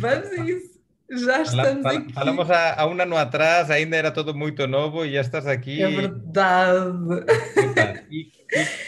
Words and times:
Vamos 0.00 0.30
a 0.32 0.44
isso. 0.44 0.72
Já 1.10 1.42
estamos 1.42 1.84
aqui. 1.84 2.12
falamos 2.14 2.50
há, 2.50 2.80
há 2.80 2.86
um 2.86 2.98
ano 2.98 3.16
atrás, 3.18 3.70
ainda 3.70 3.96
era 3.96 4.10
tudo 4.10 4.34
muito 4.34 4.66
novo 4.66 5.04
e 5.04 5.12
já 5.12 5.20
estás 5.20 5.46
aqui. 5.46 5.82
É 5.82 5.90
verdade. 5.90 6.88
E- 8.10 8.30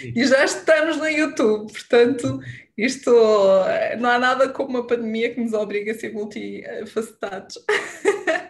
e- 0.04 0.12
E 0.21 0.27
já 0.27 0.43
estamos 0.45 0.96
no 0.96 1.06
YouTube, 1.09 1.71
portanto, 1.72 2.40
isto 2.79 3.11
não 3.98 4.09
há 4.11 4.19
nada 4.19 4.48
como 4.48 4.71
uma 4.71 4.87
pandemia 4.87 5.35
que 5.35 5.40
nos 5.40 5.53
obriga 5.53 5.93
a 5.93 5.95
ser 5.95 6.12
multifacetados. 6.14 7.59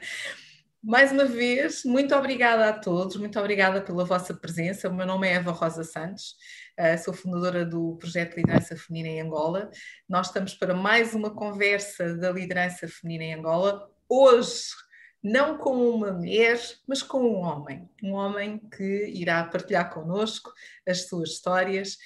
Mais 0.83 1.11
uma 1.13 1.25
vez, 1.25 1.83
muito 1.85 2.15
obrigada 2.15 2.69
a 2.69 2.73
todos, 2.73 3.17
muito 3.17 3.39
obrigada 3.41 3.81
pela 3.81 4.05
vossa 4.05 4.35
presença. 4.35 4.89
O 4.89 4.95
meu 4.95 5.07
nome 5.07 5.27
é 5.27 5.35
Eva 5.35 5.51
Rosa 5.51 5.83
Santos, 5.83 6.37
eh, 6.77 6.97
sou 6.97 7.15
fundadora 7.15 7.65
do 7.65 7.97
projeto 7.97 8.37
Liderança 8.37 8.77
Feminina 8.77 9.09
em 9.09 9.21
Angola. 9.21 9.71
Nós 10.09 10.29
estamos 10.29 10.55
para 10.55 10.75
mais 10.75 11.15
uma 11.15 11.31
conversa 11.31 12.17
da 12.17 12.31
liderança 12.31 12.89
feminina 12.89 13.25
em 13.25 13.35
Angola. 13.35 13.91
Hoje, 14.09 14.71
não 15.23 15.57
com 15.57 15.73
uma 15.73 16.13
mulher, 16.13 16.61
mas 16.87 17.03
com 17.03 17.19
um 17.23 17.37
homem. 17.37 17.89
Um 18.03 18.13
homem 18.13 18.59
que 18.59 19.07
irá 19.07 19.43
partilhar 19.45 19.93
connosco 19.93 20.53
as 20.87 21.09
suas 21.09 21.31
histórias, 21.31 21.97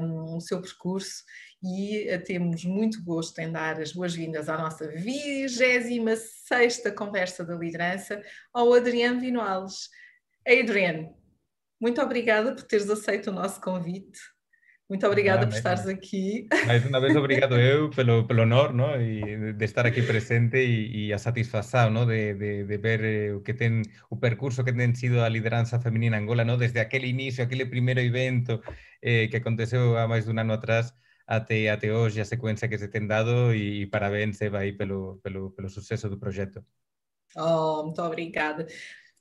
um, 0.00 0.36
o 0.36 0.40
seu 0.40 0.60
percurso 0.60 1.22
e 1.62 2.12
uh, 2.12 2.24
temos 2.24 2.64
muito 2.64 3.02
gosto 3.04 3.38
em 3.38 3.52
dar 3.52 3.80
as 3.80 3.92
boas-vindas 3.92 4.48
à 4.48 4.58
nossa 4.58 4.88
26 4.88 6.82
Conversa 6.96 7.44
da 7.44 7.54
Liderança 7.54 8.20
ao 8.52 8.72
Adriano 8.74 9.20
Vinoales. 9.20 9.88
Adriano, 10.44 11.14
muito 11.82 12.00
obrigada 12.00 12.54
por 12.54 12.62
teres 12.62 12.88
aceito 12.88 13.30
o 13.30 13.32
nosso 13.32 13.60
convite. 13.60 14.20
Muito 14.88 15.06
obrigada 15.06 15.44
Ah, 15.44 15.48
por 15.48 15.56
estares 15.56 15.86
aqui. 15.86 16.46
Mais 16.66 16.84
uma 16.86 17.00
vez, 17.00 17.16
obrigado 17.16 17.58
eu 17.58 17.90
pelo, 17.90 18.26
pelo 18.26 18.42
honor 18.42 18.72
¿no? 18.72 19.00
e 19.00 19.52
de 19.52 19.64
estar 19.64 19.86
aqui 19.86 20.02
presente 20.02 20.58
e, 20.58 21.06
e 21.06 21.12
a 21.12 21.18
satisfação 21.18 21.90
¿no? 21.90 22.06
de, 22.06 22.34
de, 22.34 22.64
de 22.64 22.76
ver 22.78 23.00
eh, 23.04 23.34
o 23.34 23.42
que 23.42 23.54
ten 23.54 23.82
o 24.10 24.20
percurso 24.20 24.64
que 24.64 24.72
ten 24.72 24.94
sido 24.94 25.24
a 25.24 25.28
liderança 25.28 25.80
feminina 25.80 26.18
en 26.18 26.24
Angola, 26.24 26.44
¿no? 26.44 26.56
desde 26.56 26.80
aquele 26.80 27.08
inicio, 27.08 27.42
aquele 27.42 27.66
primeiro 27.66 28.00
evento 28.00 28.60
eh, 29.00 29.28
que 29.30 29.38
aconteceu 29.38 29.96
há 29.98 30.06
mais 30.06 30.26
de 30.26 30.30
un 30.30 30.38
ano 30.38 30.52
atrás 30.52 30.94
até, 31.26 31.70
até 31.70 31.92
hoje, 31.92 32.20
a 32.20 32.24
secuencia 32.24 32.68
que 32.68 32.78
se 32.78 32.88
ten 32.88 33.08
dado 33.08 33.54
e 33.54 33.86
parabéns, 33.86 34.40
Eva, 34.42 34.58
aí 34.60 34.72
pelo, 34.72 35.18
pelo, 35.24 35.50
pelo 35.52 35.68
sucesso 35.68 36.08
do 36.08 36.18
projeto. 36.18 36.62
Oh, 37.34 37.84
muito 37.84 38.02
obrigada. 38.02 38.66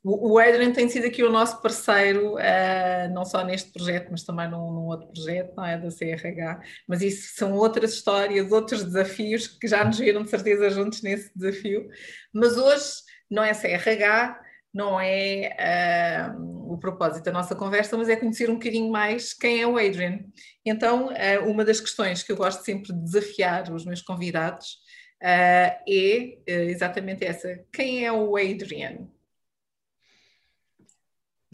O 0.03 0.39
Adrian 0.39 0.73
tem 0.73 0.89
sido 0.89 1.05
aqui 1.05 1.23
o 1.23 1.31
nosso 1.31 1.61
parceiro, 1.61 2.33
uh, 2.33 3.13
não 3.13 3.23
só 3.23 3.43
neste 3.43 3.71
projeto, 3.71 4.07
mas 4.09 4.23
também 4.23 4.49
num, 4.49 4.71
num, 4.71 4.85
outro 4.87 5.07
projeto, 5.09 5.53
não 5.55 5.63
é? 5.63 5.77
Da 5.77 5.89
CRH. 5.89 6.59
Mas 6.87 7.03
isso 7.03 7.35
são 7.35 7.53
outras 7.53 7.93
histórias, 7.93 8.51
outros 8.51 8.83
desafios 8.83 9.45
que 9.47 9.67
já 9.67 9.85
nos 9.85 9.99
viram 9.99 10.23
de 10.23 10.29
certeza 10.31 10.71
juntos 10.71 11.03
nesse 11.03 11.31
desafio. 11.35 11.87
Mas 12.33 12.57
hoje 12.57 12.93
não 13.29 13.43
é 13.43 13.53
CRH, 13.53 14.41
não 14.73 14.99
é 14.99 16.31
uh, 16.35 16.73
o 16.73 16.79
propósito 16.79 17.25
da 17.25 17.31
nossa 17.31 17.55
conversa, 17.55 17.95
mas 17.95 18.09
é 18.09 18.15
conhecer 18.15 18.49
um 18.49 18.55
bocadinho 18.55 18.91
mais 18.91 19.33
quem 19.33 19.61
é 19.61 19.67
o 19.67 19.77
Adrian. 19.77 20.21
Então, 20.65 21.09
uh, 21.09 21.47
uma 21.47 21.63
das 21.63 21.79
questões 21.79 22.23
que 22.23 22.31
eu 22.31 22.37
gosto 22.37 22.63
sempre 22.63 22.91
de 22.91 23.03
desafiar 23.03 23.71
os 23.71 23.85
meus 23.85 24.01
convidados 24.01 24.79
é 25.21 25.77
exatamente 26.47 27.23
essa: 27.23 27.63
quem 27.71 28.03
é 28.03 28.11
o 28.11 28.35
Adrian? 28.35 29.07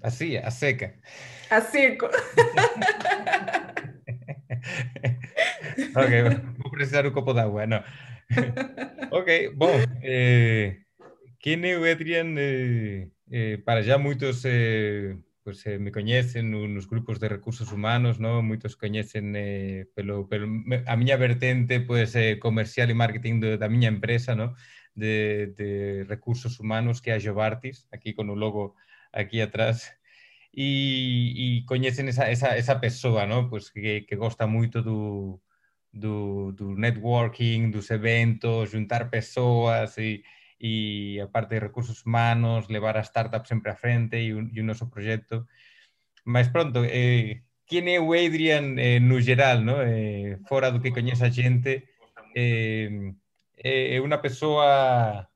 Así, 0.02 0.38
a 0.38 0.52
seca. 0.52 0.94
A 1.50 1.62
seco. 1.62 2.08
ok, 5.96 6.24
vou 6.58 6.72
precisar 6.72 7.06
um 7.08 7.12
copo 7.12 7.34
d'água, 7.34 7.66
não. 7.66 7.84
ok, 9.12 9.50
bom, 9.56 9.74
eh, 10.04 10.78
quem 11.40 11.66
é 11.66 11.78
o 11.78 11.90
Adrian? 11.90 12.36
Eh, 12.38 13.08
eh, 13.32 13.58
para 13.66 13.82
já 13.82 13.98
muitos 13.98 14.44
pues, 15.44 15.66
me 15.80 15.92
conhecem 15.92 16.44
nos 16.44 16.86
grupos 16.86 17.20
de 17.20 17.30
recursos 17.30 17.72
humanos, 17.72 18.20
¿no? 18.20 18.44
muitos 18.44 18.76
conhecem 18.76 19.34
pelo, 19.96 20.28
pelo, 20.28 20.48
a 20.86 20.96
minha 20.96 21.18
vertente 21.18 21.80
pues, 21.80 22.14
comercial 22.40 22.90
e 22.90 22.94
marketing 22.94 23.40
de, 23.40 23.58
da 23.58 23.70
minha 23.70 23.90
empresa, 23.90 24.36
¿no? 24.36 24.56
de, 24.94 25.54
de 25.56 26.04
recursos 26.10 26.60
humanos, 26.60 27.00
que 27.02 27.12
é 27.12 27.14
a 27.14 27.20
Jovartis, 27.20 27.88
aqui 27.92 28.14
com 28.14 28.28
o 28.28 28.36
logo 28.36 28.76
aquí 29.12 29.42
atrás 29.42 29.98
e, 30.54 31.60
e 31.62 31.66
coñecen 31.66 32.10
esa, 32.10 32.30
esa, 32.32 32.58
esa 32.58 32.82
persoa 32.82 33.26
¿no? 33.26 33.50
pues 33.50 33.72
que, 33.72 34.06
que 34.08 34.16
gosta 34.16 34.48
moito 34.48 34.82
do, 34.82 35.42
do, 35.94 36.52
do 36.54 36.74
networking, 36.74 37.70
dos 37.72 37.92
eventos, 37.92 38.74
juntar 38.74 39.10
persoas 39.10 39.98
e, 39.98 40.24
e 40.60 41.22
a 41.22 41.28
parte 41.30 41.56
de 41.56 41.66
recursos 41.70 42.06
humanos, 42.06 42.70
levar 42.70 42.98
a 42.98 43.06
startup 43.06 43.46
sempre 43.48 43.72
a 43.72 43.78
frente 43.78 44.18
e, 44.18 44.34
un, 44.34 44.50
e 44.50 44.58
o 44.62 44.66
noso 44.66 44.90
proxecto. 44.90 45.46
Mas 46.26 46.50
pronto, 46.50 46.82
eh, 46.84 47.46
quen 47.70 47.86
é 47.88 48.02
o 48.02 48.14
Adrian 48.18 48.82
eh, 48.82 49.00
no 49.00 49.22
geral, 49.22 49.62
no? 49.62 49.82
eh, 49.86 50.42
fora 50.50 50.72
do 50.74 50.82
que 50.82 50.92
coñece 50.92 51.26
a 51.26 51.32
xente, 51.32 51.86
eh, 52.34 53.14
é 53.58 53.98
unha 54.02 54.22
persoa 54.22 55.30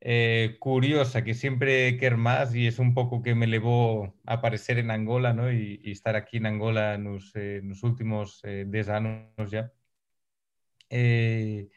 eh, 0.00 0.56
curiosa, 0.60 1.24
que 1.24 1.34
siempre 1.34 1.96
quer 1.98 2.16
más 2.16 2.54
y 2.54 2.66
es 2.66 2.78
un 2.78 2.94
pouco 2.94 3.22
que 3.22 3.34
me 3.34 3.46
levou 3.46 4.14
a 4.26 4.34
aparecer 4.34 4.78
en 4.78 4.90
Angola 4.90 5.32
¿no? 5.32 5.52
y, 5.52 5.80
estar 5.90 6.16
aquí 6.16 6.38
en 6.38 6.46
Angola 6.46 6.98
nos, 6.98 7.32
eh, 7.34 7.60
nos 7.64 7.82
últimos 7.82 8.40
eh, 8.44 8.64
10 8.68 8.88
anos 8.90 9.50
ya. 9.50 9.72
Eh, 10.90 11.68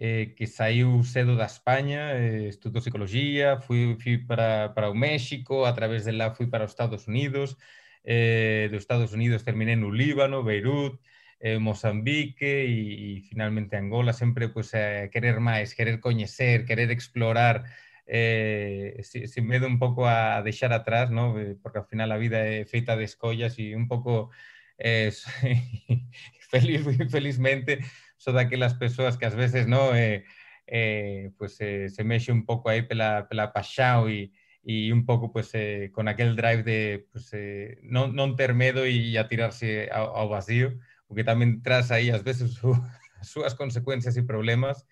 eh, 0.00 0.34
que 0.36 0.46
saiu 0.46 1.02
cedo 1.02 1.34
da 1.34 1.46
España, 1.46 2.14
eh, 2.14 2.48
estudou 2.48 2.80
psicología, 2.80 3.60
fui, 3.60 3.96
para, 4.28 4.72
para 4.74 4.94
México, 4.94 5.66
a 5.66 5.74
través 5.74 6.04
de 6.04 6.12
lá 6.12 6.34
fui 6.34 6.46
para 6.46 6.64
os 6.64 6.70
Estados 6.70 7.08
Unidos, 7.08 7.56
eh, 8.04 8.68
dos 8.70 8.82
Estados 8.82 9.12
Unidos 9.12 9.44
terminé 9.44 9.74
no 9.76 9.90
Líbano, 9.90 10.44
Beirut, 10.44 11.00
eh, 11.40 11.58
Mozambique 11.58 12.64
e 12.66 13.22
finalmente 13.28 13.76
Angola, 13.76 14.12
sempre 14.12 14.48
pues, 14.48 14.72
eh, 14.74 15.08
querer 15.12 15.40
máis, 15.40 15.74
querer 15.74 16.00
coñecer, 16.00 16.64
querer 16.64 16.90
explorar, 16.90 17.64
eh, 18.06 19.00
sin 19.02 19.46
medo 19.46 19.66
un 19.66 19.78
pouco 19.78 20.06
a 20.08 20.42
deixar 20.42 20.72
atrás, 20.72 21.10
¿no? 21.10 21.34
porque 21.62 21.78
ao 21.78 21.84
final 21.84 22.10
a 22.12 22.18
vida 22.18 22.40
é 22.46 22.64
feita 22.64 22.96
de 22.96 23.04
escollas 23.04 23.58
e 23.58 23.76
un 23.76 23.86
pouco 23.86 24.30
eh, 24.78 25.12
feliz, 26.50 26.82
felizmente 27.10 27.80
son 28.16 28.34
daquelas 28.34 28.74
persoas 28.74 29.16
que 29.18 29.26
ás 29.26 29.36
veces 29.36 29.66
no 29.66 29.94
eh, 29.94 30.24
eh, 30.66 31.30
pues, 31.38 31.60
eh, 31.60 31.88
se 31.88 32.04
mexe 32.04 32.32
un 32.32 32.44
pouco 32.44 32.68
aí 32.68 32.82
pela, 32.82 33.28
pela 33.28 33.52
paixão 33.52 34.08
e, 34.08 34.32
e 34.64 34.92
un 34.92 35.04
pouco 35.06 35.32
pues, 35.32 35.50
eh, 35.54 35.90
con 35.92 36.08
aquel 36.08 36.36
drive 36.36 36.62
de 36.62 37.06
pues, 37.12 37.30
eh, 37.32 37.78
non, 37.82 38.14
non 38.14 38.36
ter 38.36 38.54
medo 38.54 38.86
e 38.86 39.16
atirarse 39.18 39.88
ao, 39.92 40.16
ao 40.16 40.28
vacío 40.28 40.78
o 41.08 41.16
que 41.16 41.24
tamén 41.24 41.64
traz 41.64 41.90
aí 41.90 42.12
ás 42.12 42.22
veces 42.22 42.60
as 42.60 42.60
súas 43.32 43.56
consecuencias 43.56 44.14
e 44.14 44.22
problemas. 44.22 44.86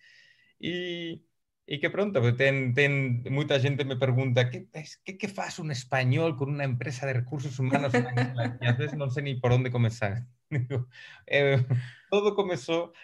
E, 0.58 1.20
e 1.66 1.74
que 1.82 1.90
pronto, 1.90 2.18
ten, 2.34 2.72
ten 2.72 3.22
moita 3.28 3.60
xente 3.60 3.84
me 3.84 4.00
pregunta 4.00 4.48
que, 4.48 4.66
que, 5.04 5.18
que 5.20 5.28
un 5.60 5.70
español 5.70 6.34
con 6.40 6.56
unha 6.56 6.64
empresa 6.64 7.04
de 7.04 7.18
recursos 7.20 7.60
humanos 7.60 7.92
e 7.92 8.64
ás 8.64 8.78
veces 8.80 8.96
non 8.96 9.12
sei 9.12 9.22
ni 9.26 9.34
por 9.36 9.52
onde 9.52 9.70
comenzar. 9.70 10.24
Eh, 11.26 11.58
todo 12.06 12.38
comezou 12.38 12.94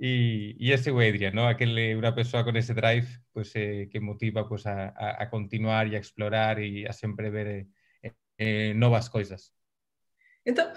e, 0.00 0.56
e 0.60 0.72
ese 0.72 0.90
o 0.90 1.00
Adrian, 1.00 1.34
¿no? 1.34 1.44
aquele 1.48 1.96
unha 1.96 2.16
persoa 2.16 2.44
con 2.44 2.56
ese 2.56 2.72
drive 2.72 3.08
pues, 3.32 3.52
eh, 3.56 3.88
que 3.92 4.00
motiva 4.00 4.48
pues, 4.48 4.64
a, 4.64 4.92
a, 4.96 5.28
continuar 5.28 5.88
e 5.88 5.96
a 5.96 6.00
explorar 6.00 6.56
e 6.60 6.88
a 6.88 6.92
sempre 6.96 7.28
ver 7.28 7.68
eh, 8.04 8.12
eh, 8.40 8.72
então, 10.44 10.72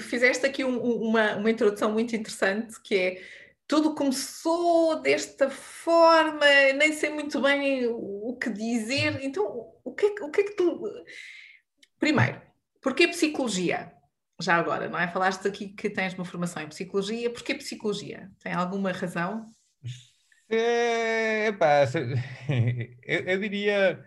fizeste 0.00 0.46
aqui 0.46 0.64
um, 0.64 0.78
uma, 0.78 1.36
uma 1.36 1.50
introdução 1.50 1.92
muito 1.92 2.16
interessante 2.16 2.80
que 2.82 2.94
é 2.94 3.22
tudo 3.66 3.94
começou 3.94 5.02
desta 5.02 5.50
forma, 5.50 6.46
nem 6.76 6.92
sei 6.92 7.10
muito 7.10 7.40
bem 7.40 7.86
o 7.86 8.36
que 8.40 8.48
dizer. 8.48 9.22
Então, 9.22 9.72
o 9.84 9.92
que, 9.92 10.06
é, 10.06 10.24
o 10.24 10.30
que 10.30 10.40
é 10.40 10.44
que 10.44 10.54
tu. 10.54 10.82
Primeiro, 11.98 12.40
porquê 12.80 13.08
psicologia? 13.08 13.92
Já 14.40 14.56
agora, 14.56 14.88
não 14.88 14.98
é? 14.98 15.08
Falaste 15.08 15.48
aqui 15.48 15.68
que 15.70 15.90
tens 15.90 16.14
uma 16.14 16.24
formação 16.24 16.62
em 16.62 16.68
psicologia. 16.68 17.30
Porquê 17.30 17.54
psicologia? 17.54 18.30
Tem 18.42 18.52
alguma 18.52 18.92
razão? 18.92 19.52
É, 20.48 21.48
epa, 21.48 21.84
eu, 23.02 23.20
eu 23.20 23.40
diria 23.40 24.04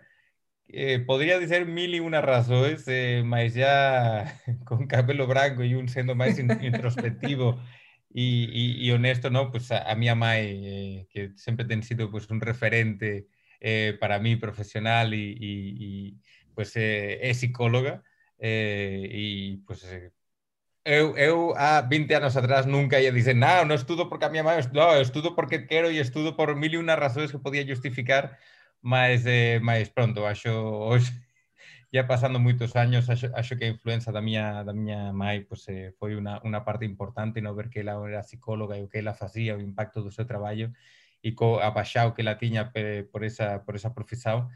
eh, 0.72 0.98
podría 1.00 1.38
decir 1.38 1.66
mil 1.66 1.94
y 1.94 2.00
una 2.00 2.20
razones, 2.20 2.84
eh, 2.86 3.22
mas 3.24 3.54
ya 3.54 4.40
con 4.64 4.86
cabelo 4.86 5.26
branco 5.26 5.62
e 5.62 5.76
un 5.76 5.88
sendo 5.88 6.14
máis 6.14 6.38
introspectivo 6.38 7.60
e, 8.14 8.24
e, 8.50 8.86
e 8.86 8.92
honesto, 8.92 9.30
no? 9.30 9.50
pues 9.50 9.70
a, 9.72 9.90
a 9.90 9.94
mía 9.94 10.14
mãe, 10.14 10.42
eh, 10.64 11.06
que 11.10 11.32
sempre 11.36 11.64
ten 11.66 11.82
sido 11.82 12.10
pues, 12.10 12.30
un 12.30 12.40
referente 12.40 13.28
eh, 13.60 13.96
para 14.00 14.18
mí 14.18 14.36
profesional 14.36 15.14
e, 15.14 15.36
e, 15.38 15.52
e 15.78 15.90
pues, 16.54 16.76
eh, 16.76 17.18
é 17.22 17.30
psicóloga, 17.34 18.02
eh, 18.38 19.06
e 19.10 19.62
pues, 19.66 19.84
eh, 19.84 20.12
eu, 20.84 21.16
eu 21.16 21.54
há 21.56 21.82
20 21.82 22.14
anos 22.14 22.36
atrás 22.36 22.66
nunca 22.66 23.00
ia 23.00 23.12
dizer 23.12 23.36
non, 23.36 23.68
non 23.68 23.76
estudo 23.76 24.08
porque 24.08 24.24
a 24.26 24.32
miña 24.32 24.46
mãe 24.46 24.56
non, 24.72 24.96
no, 24.96 25.00
estudo 25.00 25.36
porque 25.36 25.68
quero 25.68 25.92
e 25.92 26.00
estudo 26.00 26.34
por 26.34 26.56
mil 26.56 26.72
e 26.72 26.80
unha 26.80 26.96
razóns 26.96 27.30
que 27.30 27.42
podía 27.42 27.68
justificar 27.68 28.40
mas, 28.82 29.26
eh, 29.26 29.60
mas 29.62 29.90
pronto, 29.90 30.26
acho 30.26 30.50
hoxe 30.90 31.12
ya 31.92 32.06
pasando 32.06 32.38
moitos 32.38 32.76
años, 32.76 33.10
acho, 33.10 33.28
acho 33.34 33.56
que 33.56 33.64
a 33.66 33.74
influencia 33.74 34.12
da 34.12 34.22
miña, 34.22 34.64
da 34.64 34.72
miña 34.72 35.12
mãe 35.12 35.42
pues, 35.44 35.68
eh, 35.68 35.92
foi 35.98 36.14
unha, 36.16 36.40
unha 36.46 36.62
parte 36.64 36.84
importante 36.86 37.42
no 37.42 37.54
ver 37.54 37.68
que 37.68 37.80
ela 37.82 37.98
era 38.08 38.22
psicóloga 38.22 38.78
e 38.78 38.82
o 38.86 38.90
que 38.90 39.02
ela 39.02 39.14
facía, 39.14 39.56
o 39.56 39.60
impacto 39.60 40.02
do 40.02 40.14
seu 40.14 40.26
traballo 40.26 40.72
e 41.22 41.34
co 41.36 41.60
apaixao 41.60 42.14
que 42.14 42.22
ela 42.22 42.38
tiña 42.40 42.72
por 43.12 43.22
esa, 43.24 43.64
por 43.64 43.74
esa 43.76 43.92
profesión 43.92 44.48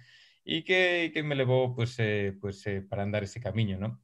e 0.45 0.63
que, 0.67 1.11
que 1.13 1.23
me 1.25 1.35
levou 1.35 1.75
pues, 1.77 1.97
eh, 1.99 2.37
pues, 2.41 2.65
eh, 2.67 2.83
para 2.83 3.03
andar 3.03 3.23
ese 3.25 3.41
camiño, 3.41 3.79
¿no? 3.79 4.01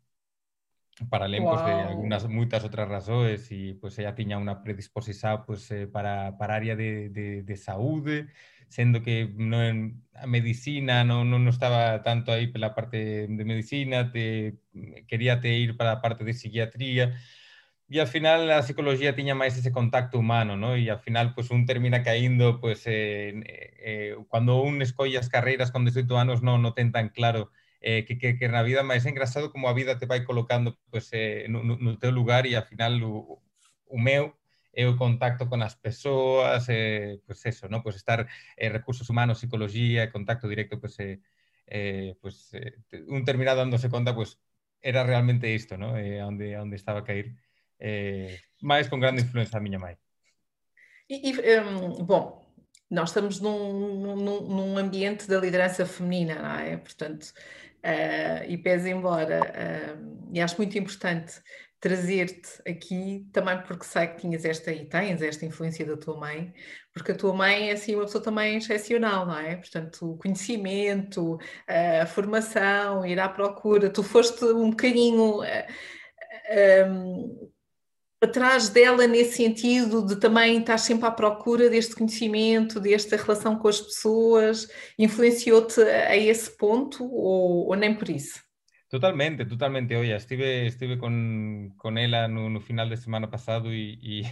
para 1.08 1.24
além 1.24 1.42
wow. 1.42 1.54
pues, 1.54 1.64
de 1.64 1.72
algunas 1.72 2.26
moitas 2.28 2.60
outras 2.60 2.88
razóns 2.88 3.48
e 3.48 3.78
pues 3.80 3.96
ella 3.96 4.12
tiña 4.12 4.36
unha 4.36 4.60
predisposición 4.60 5.46
pues, 5.48 5.70
eh, 5.72 5.88
para, 5.88 6.36
para 6.36 6.58
área 6.60 6.76
de, 6.76 7.08
de, 7.08 7.40
de 7.40 7.56
saúde, 7.56 8.28
sendo 8.70 9.02
que 9.02 9.26
non, 9.34 10.00
a 10.14 10.26
medicina 10.30 11.02
non, 11.02 11.26
non 11.28 11.50
estaba 11.50 12.00
tanto 12.06 12.30
aí 12.30 12.46
pela 12.48 12.72
parte 12.72 13.26
de 13.26 13.44
medicina, 13.44 14.14
te, 14.14 14.62
quería 15.10 15.42
te 15.42 15.50
ir 15.58 15.76
para 15.76 15.98
a 15.98 16.00
parte 16.00 16.22
de 16.24 16.32
psiquiatría, 16.32 17.18
e 17.90 17.98
ao 17.98 18.06
final 18.06 18.46
a 18.54 18.62
psicología 18.62 19.18
tiña 19.18 19.34
máis 19.34 19.58
ese 19.58 19.74
contacto 19.74 20.14
humano, 20.22 20.54
¿no? 20.54 20.78
E 20.78 20.86
ao 20.86 21.02
final 21.02 21.34
pues 21.34 21.50
un 21.50 21.66
termina 21.66 22.06
caindo 22.06 22.62
pues 22.62 22.86
eh, 22.86 23.34
eh, 23.82 24.14
cando 24.30 24.62
un 24.62 24.78
escolle 24.80 25.18
as 25.18 25.26
carreiras 25.26 25.74
con 25.74 25.82
18 25.82 26.14
anos 26.14 26.38
non, 26.38 26.62
non 26.62 26.70
ten 26.78 26.94
tan 26.94 27.10
claro 27.10 27.50
eh, 27.82 28.06
que, 28.06 28.14
que, 28.14 28.38
que 28.38 28.46
na 28.46 28.62
vida 28.62 28.86
máis 28.86 29.02
engraçado 29.10 29.50
como 29.50 29.66
a 29.66 29.74
vida 29.74 29.98
te 29.98 30.06
vai 30.06 30.22
colocando 30.22 30.78
pues, 30.94 31.10
eh, 31.10 31.50
no, 31.50 31.66
no 31.66 31.98
teu 31.98 32.14
lugar 32.14 32.46
e 32.46 32.54
ao 32.54 32.62
final 32.62 32.94
o, 33.02 33.42
o 33.90 33.98
meu 33.98 34.38
é 34.72 34.86
o 34.86 34.96
contacto 34.96 35.48
con 35.48 35.62
as 35.62 35.74
persoas, 35.76 36.66
eh, 36.68 37.20
pues 37.26 37.44
eso, 37.46 37.68
¿no? 37.68 37.82
pues 37.82 37.96
estar 37.96 38.28
eh, 38.56 38.68
recursos 38.68 39.10
humanos, 39.10 39.40
psicología, 39.40 40.10
contacto 40.10 40.48
directo, 40.48 40.80
pues, 40.80 40.98
eh, 41.00 41.20
eh, 41.66 42.14
pues 42.20 42.54
eh, 42.54 42.74
un 43.08 43.24
terminado 43.24 43.58
dándose 43.58 43.90
conta, 43.90 44.14
pues 44.14 44.38
era 44.80 45.04
realmente 45.04 45.52
isto, 45.52 45.76
¿no? 45.76 45.96
Eh, 45.98 46.22
onde, 46.22 46.56
onde 46.56 46.76
estaba 46.76 47.00
a 47.00 47.04
cair, 47.04 47.36
eh, 47.78 48.40
máis 48.60 48.88
con 48.88 49.00
grande 49.00 49.22
influencia 49.22 49.58
a 49.58 49.64
miña 49.64 49.78
mãe. 49.78 49.98
E, 51.08 51.30
e 51.30 51.60
um, 51.60 52.04
bom, 52.04 52.40
nós 52.88 53.10
estamos 53.10 53.40
num, 53.40 54.16
num, 54.16 54.40
num, 54.40 54.78
ambiente 54.78 55.28
da 55.28 55.38
liderança 55.38 55.84
feminina, 55.84 56.40
não 56.40 56.58
é? 56.60 56.76
Portanto, 56.76 57.32
Uh, 57.80 58.44
e 58.46 58.58
pese 58.58 58.90
embora, 58.90 59.40
uh, 59.40 60.30
e 60.30 60.38
acho 60.38 60.58
muito 60.58 60.76
importante 60.76 61.40
trazer-te 61.80 62.60
aqui 62.68 63.26
também 63.32 63.62
porque 63.62 63.84
sei 63.84 64.06
que 64.08 64.20
tinhas 64.20 64.44
esta 64.44 64.70
e 64.70 64.84
tens 64.86 65.22
esta 65.22 65.46
influência 65.46 65.86
da 65.86 65.96
tua 65.96 66.18
mãe, 66.18 66.52
porque 66.92 67.12
a 67.12 67.16
tua 67.16 67.32
mãe 67.32 67.70
é 67.70 67.72
assim 67.72 67.94
uma 67.94 68.04
pessoa 68.04 68.22
também 68.22 68.58
excepcional, 68.58 69.26
não 69.26 69.38
é? 69.38 69.56
Portanto, 69.56 70.12
o 70.12 70.18
conhecimento, 70.18 71.38
a 72.02 72.06
formação, 72.06 73.06
ir 73.06 73.18
à 73.18 73.28
procura, 73.28 73.90
tu 73.90 74.02
foste 74.02 74.44
um 74.44 74.70
bocadinho. 74.70 75.40
Uh, 75.40 77.50
atrás 78.20 78.68
dela 78.68 79.06
nesse 79.06 79.38
sentido 79.38 80.04
de 80.04 80.16
também 80.16 80.58
estar 80.58 80.78
sempre 80.78 81.06
à 81.06 81.10
procura 81.10 81.70
deste 81.70 81.94
conhecimento, 81.94 82.78
desta 82.78 83.16
relação 83.16 83.58
com 83.58 83.68
as 83.68 83.80
pessoas? 83.80 84.68
Influenciou-te 84.98 85.80
a 85.80 86.16
esse 86.16 86.50
ponto 86.56 87.04
ou, 87.04 87.68
ou, 87.68 87.76
nem 87.76 87.94
por 87.94 88.08
isso? 88.10 88.49
Totalmente, 88.90 89.46
totalmente. 89.46 89.94
Olha, 89.96 90.16
estive, 90.16 90.66
estive 90.66 90.98
com, 90.98 91.72
com 91.78 91.96
ela 91.96 92.26
no, 92.26 92.50
no 92.50 92.60
final 92.60 92.88
de 92.88 92.96
semana 92.96 93.30
passado 93.30 93.72
e, 93.72 93.98
e, 94.02 94.22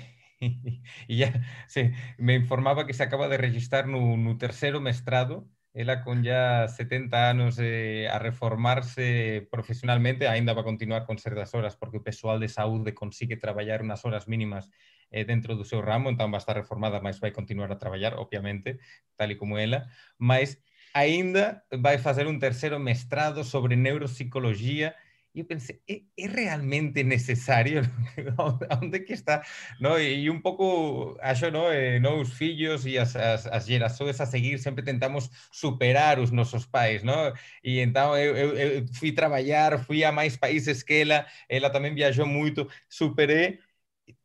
e 1.09 1.17
já 1.19 1.33
se, 1.69 1.93
me 2.19 2.35
informava 2.35 2.85
que 2.85 2.93
se 2.93 3.03
acaba 3.05 3.29
de 3.29 3.37
registrar 3.37 3.87
no, 3.87 4.17
no 4.17 4.37
terceiro 4.37 4.81
mestrado 4.81 5.49
ela 5.75 6.03
con 6.03 6.25
ya 6.25 6.67
70 6.67 7.31
anos 7.31 7.57
eh, 7.61 8.09
a 8.11 8.19
reformarse 8.19 9.47
profesionalmente, 9.51 10.27
aínda 10.27 10.53
va 10.55 10.65
continuar 10.65 11.07
con 11.07 11.19
ser 11.19 11.37
das 11.37 11.55
horas, 11.55 11.77
porque 11.77 11.99
o 11.99 12.03
pessoal 12.03 12.41
de 12.41 12.49
saúde 12.49 12.95
consigue 12.95 13.37
traballar 13.37 13.83
unas 13.83 14.05
horas 14.05 14.27
mínimas 14.27 14.71
eh, 15.11 15.25
dentro 15.25 15.55
do 15.55 15.65
seu 15.65 15.81
ramo, 15.83 16.11
entón 16.11 16.33
va 16.33 16.39
a 16.39 16.43
estar 16.43 16.57
reformada, 16.57 17.01
mas 17.01 17.21
vai 17.23 17.31
continuar 17.33 17.71
a 17.71 17.79
traballar, 17.79 18.15
obviamente, 18.19 18.81
tal 19.17 19.31
e 19.31 19.37
como 19.39 19.55
ela, 19.59 19.87
mas 20.19 20.59
aínda 20.95 21.65
vai 21.73 21.99
facer 21.99 22.27
un 22.27 22.39
terceiro 22.39 22.79
mestrado 22.79 23.45
sobre 23.45 23.77
neuropsicología 23.77 24.95
e 25.35 25.41
eu 25.41 25.45
pensei, 25.45 25.81
é, 25.89 26.03
é 26.19 26.27
realmente 26.27 27.05
necesario? 27.05 27.83
Onde 28.83 29.01
que 29.01 29.13
está? 29.13 29.45
No? 29.79 29.99
E 29.99 30.29
un 30.31 30.41
pouco, 30.41 31.17
acho, 31.21 31.51
no? 31.51 31.71
Eh, 31.71 32.01
no, 32.01 32.21
os 32.21 32.33
fillos 32.33 32.87
e 32.87 32.99
as, 32.99 33.15
as, 33.15 33.47
as 33.47 33.67
gerações 33.67 34.21
a 34.21 34.27
seguir 34.27 34.59
sempre 34.59 34.83
tentamos 34.83 35.31
superar 35.53 36.19
os 36.19 36.31
nosos 36.33 36.67
pais, 36.67 37.03
no? 37.05 37.33
E 37.63 37.79
então 37.81 38.17
eu, 38.17 38.37
eu, 38.37 38.57
eu 38.57 38.87
fui 38.95 39.13
trabalhar, 39.13 39.79
fui 39.85 40.03
a 40.03 40.11
máis 40.11 40.37
países 40.37 40.83
que 40.83 41.03
ela, 41.03 41.27
ela 41.49 41.71
tamén 41.71 41.95
viajou 41.95 42.27
moito, 42.27 42.67
superei, 42.89 43.61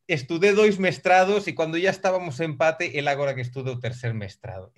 estudei 0.08 0.54
dois 0.54 0.78
mestrados 0.78 1.48
e 1.48 1.54
cando 1.54 1.78
já 1.80 1.92
estábamos 1.92 2.40
en 2.40 2.52
empate, 2.56 2.98
ela 2.98 3.12
agora 3.12 3.36
que 3.36 3.42
estuda 3.42 3.72
o 3.72 3.80
terceiro 3.80 4.16
mestrado. 4.16 4.72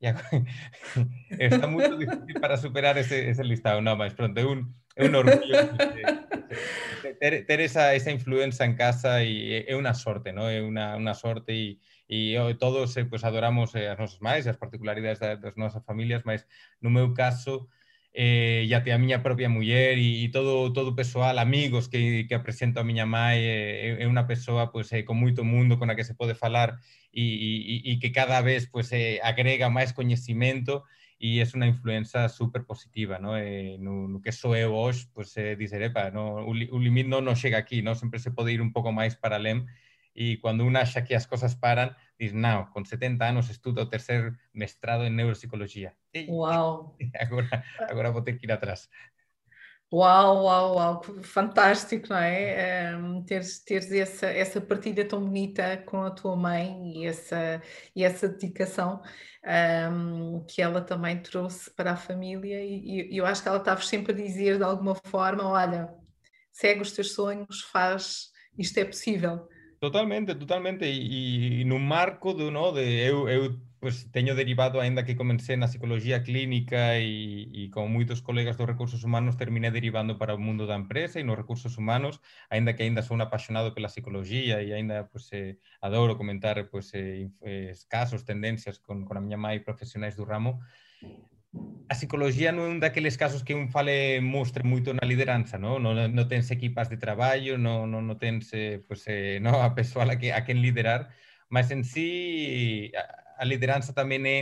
Eh, 0.00 0.14
está 1.38 1.66
moito 1.68 1.96
difícil 1.96 2.40
para 2.40 2.56
superar 2.56 2.96
ese, 2.96 3.28
ese 3.28 3.44
listado, 3.44 3.84
non, 3.84 4.00
mas 4.00 4.16
pronto, 4.16 4.40
é 4.40 4.46
un, 4.48 4.72
un 4.96 5.12
orgullo 5.12 5.60
ter, 7.20 7.60
esa, 7.60 7.94
esa 7.94 8.10
en 8.64 8.74
casa 8.74 9.22
e 9.22 9.68
é 9.68 9.76
unha 9.76 9.92
sorte, 9.92 10.32
¿no? 10.32 10.48
é 10.48 10.64
unha, 10.64 10.96
unha 10.96 11.12
sorte 11.12 11.52
e, 11.52 11.68
e 12.08 12.54
todos 12.56 12.96
eh, 12.96 13.04
pues, 13.04 13.22
adoramos 13.28 13.76
eh, 13.76 13.92
as 13.92 14.00
nosas 14.00 14.20
máis, 14.24 14.48
as 14.48 14.56
particularidades 14.56 15.20
das 15.20 15.54
nosas 15.60 15.84
familias, 15.84 16.24
mas 16.24 16.48
no 16.80 16.88
meu 16.88 17.12
caso, 17.12 17.68
eh, 18.12 18.66
te 18.84 18.92
a 18.92 18.98
miña 18.98 19.22
propia 19.22 19.48
muller 19.48 19.98
e, 19.98 20.24
e 20.24 20.28
todo 20.30 20.72
todo 20.72 20.96
persoal, 20.96 21.38
amigos 21.38 21.88
que, 21.88 22.26
que 22.26 22.34
apresento 22.34 22.80
a 22.80 22.84
miña 22.84 23.06
mãe, 23.06 23.38
eh, 23.38 24.02
é 24.02 24.06
unha 24.10 24.26
persoa 24.26 24.72
pues, 24.74 24.90
eh, 24.92 25.04
con 25.06 25.20
moito 25.20 25.46
mundo 25.46 25.78
con 25.78 25.90
a 25.90 25.96
que 25.96 26.04
se 26.04 26.18
pode 26.18 26.34
falar 26.34 26.78
e, 27.12 27.22
e, 27.22 27.92
e 27.92 27.98
que 28.02 28.10
cada 28.10 28.42
vez 28.42 28.66
pues, 28.66 28.90
eh, 28.92 29.22
agrega 29.22 29.70
máis 29.70 29.94
coñecimento 29.94 30.82
e 31.20 31.38
é 31.38 31.44
unha 31.52 31.68
influencia 31.68 32.32
super 32.32 32.64
positiva, 32.64 33.20
no? 33.20 33.36
Eh, 33.36 33.76
no, 33.76 34.08
no 34.08 34.18
que 34.24 34.32
sou 34.32 34.56
eu 34.56 34.72
hoxe, 34.72 35.06
pues, 35.12 35.36
eh, 35.36 35.54
dizer, 35.54 35.84
epa, 35.84 36.08
no, 36.10 36.48
o, 36.48 36.52
o 36.56 36.78
non 36.80 37.36
chega 37.36 37.60
aquí, 37.60 37.84
no? 37.84 37.92
sempre 37.94 38.18
se 38.18 38.32
pode 38.32 38.56
ir 38.56 38.64
un 38.64 38.72
pouco 38.72 38.88
máis 38.88 39.14
para 39.20 39.36
além, 39.36 39.68
e 40.20 40.38
cando 40.38 40.66
un 40.66 40.76
acha 40.76 41.02
que 41.02 41.14
as 41.14 41.26
cosas 41.26 41.56
paran, 41.56 41.96
diz, 42.20 42.36
non, 42.36 42.68
con 42.68 42.84
70 42.84 43.24
anos 43.24 43.48
estudo 43.48 43.80
o 43.80 43.88
tercer 43.88 44.36
mestrado 44.52 45.08
en 45.08 45.16
neuropsicología. 45.16 45.96
Uau! 46.28 46.92
Agora, 47.16 47.48
agora 47.88 48.12
vou 48.12 48.20
ter 48.20 48.36
que 48.36 48.44
ir 48.44 48.52
atrás. 48.52 48.90
Uau, 49.90 50.44
uau, 50.44 50.76
uau, 50.76 51.02
fantástico, 51.24 52.10
não 52.10 52.18
é? 52.18 52.94
Um, 52.94 53.24
teres, 53.24 53.64
teres 53.64 53.90
essa, 53.90 54.26
essa 54.26 54.60
partilha 54.60 55.08
tão 55.08 55.24
bonita 55.24 55.78
com 55.86 56.02
a 56.02 56.10
tua 56.10 56.36
mãe 56.36 57.00
e 57.00 57.06
essa, 57.06 57.62
e 57.96 58.04
essa 58.04 58.28
dedicação 58.28 59.00
um, 59.90 60.44
que 60.44 60.60
ela 60.60 60.82
também 60.82 61.16
trouxe 61.22 61.74
para 61.74 61.92
a 61.92 61.96
família, 61.96 62.62
e, 62.62 63.08
e 63.10 63.16
eu 63.16 63.24
acho 63.24 63.42
que 63.42 63.48
ela 63.48 63.56
estava 63.56 63.80
sempre 63.80 64.12
a 64.12 64.16
dizer 64.16 64.58
de 64.58 64.64
alguma 64.64 64.94
forma: 64.94 65.48
olha, 65.48 65.88
segue 66.52 66.82
os 66.82 66.92
teus 66.92 67.14
sonhos, 67.14 67.62
faz, 67.62 68.30
isto 68.58 68.76
é 68.78 68.84
possível. 68.84 69.48
Totalmente, 69.80 70.34
totalmente. 70.34 70.84
E, 70.84 71.62
e 71.62 71.64
no 71.64 71.78
marco 71.78 72.34
do, 72.34 72.50
no, 72.50 72.70
de 72.70 72.84
eu, 73.08 73.30
eu 73.30 73.58
pues, 73.80 74.04
teño 74.12 74.34
derivado, 74.34 74.78
aínda 74.78 75.04
que 75.06 75.16
comecei 75.16 75.56
na 75.56 75.68
psicología 75.72 76.22
clínica 76.22 77.00
e, 77.00 77.48
e 77.48 77.62
con 77.72 77.88
moitos 77.88 78.20
colegas 78.20 78.58
dos 78.60 78.68
recursos 78.68 79.00
humanos 79.08 79.40
terminé 79.40 79.70
derivando 79.72 80.18
para 80.20 80.36
o 80.36 80.42
mundo 80.46 80.68
da 80.68 80.76
empresa 80.76 81.16
e 81.16 81.24
nos 81.24 81.40
recursos 81.40 81.80
humanos, 81.80 82.20
aínda 82.52 82.76
que 82.76 82.84
aínda 82.84 83.00
sou 83.00 83.16
un 83.16 83.24
apasionado 83.24 83.72
pela 83.72 83.88
psicología 83.88 84.60
e 84.60 84.68
aínda 84.76 85.08
pues, 85.08 85.32
eh, 85.32 85.56
adoro 85.80 86.20
comentar 86.20 86.60
pues, 86.68 86.92
eh, 86.92 87.32
eh, 87.40 87.72
casos, 87.88 88.28
tendencias 88.28 88.76
con, 88.84 89.08
con 89.08 89.16
a 89.16 89.24
miña 89.24 89.40
mai 89.40 89.64
profesionais 89.64 90.12
do 90.12 90.28
ramo, 90.28 90.60
a 91.90 91.94
psicología 91.98 92.54
non 92.54 92.70
é 92.70 92.70
un 92.70 92.78
daqueles 92.78 93.18
casos 93.18 93.42
que 93.42 93.58
un 93.58 93.66
fale 93.66 94.22
mostre 94.22 94.62
moito 94.62 94.94
na 94.94 95.02
lideranza, 95.02 95.58
non? 95.58 95.82
Non, 95.82 95.98
non 95.98 96.26
tens 96.30 96.46
equipas 96.54 96.86
de 96.86 97.02
traballo, 97.02 97.58
non, 97.58 97.90
non, 97.90 98.06
non 98.06 98.16
tens 98.22 98.54
pues, 98.86 99.02
eh, 99.10 99.38
no, 99.44 99.58
a 99.58 99.74
persoa 99.74 100.06
a, 100.06 100.14
que, 100.14 100.30
a 100.30 100.46
quen 100.46 100.62
liderar, 100.62 101.10
mas 101.50 101.74
en 101.74 101.82
sí 101.82 102.94
a, 102.94 103.42
a 103.42 103.44
lideranza 103.44 103.90
tamén 103.90 104.22
é 104.26 104.38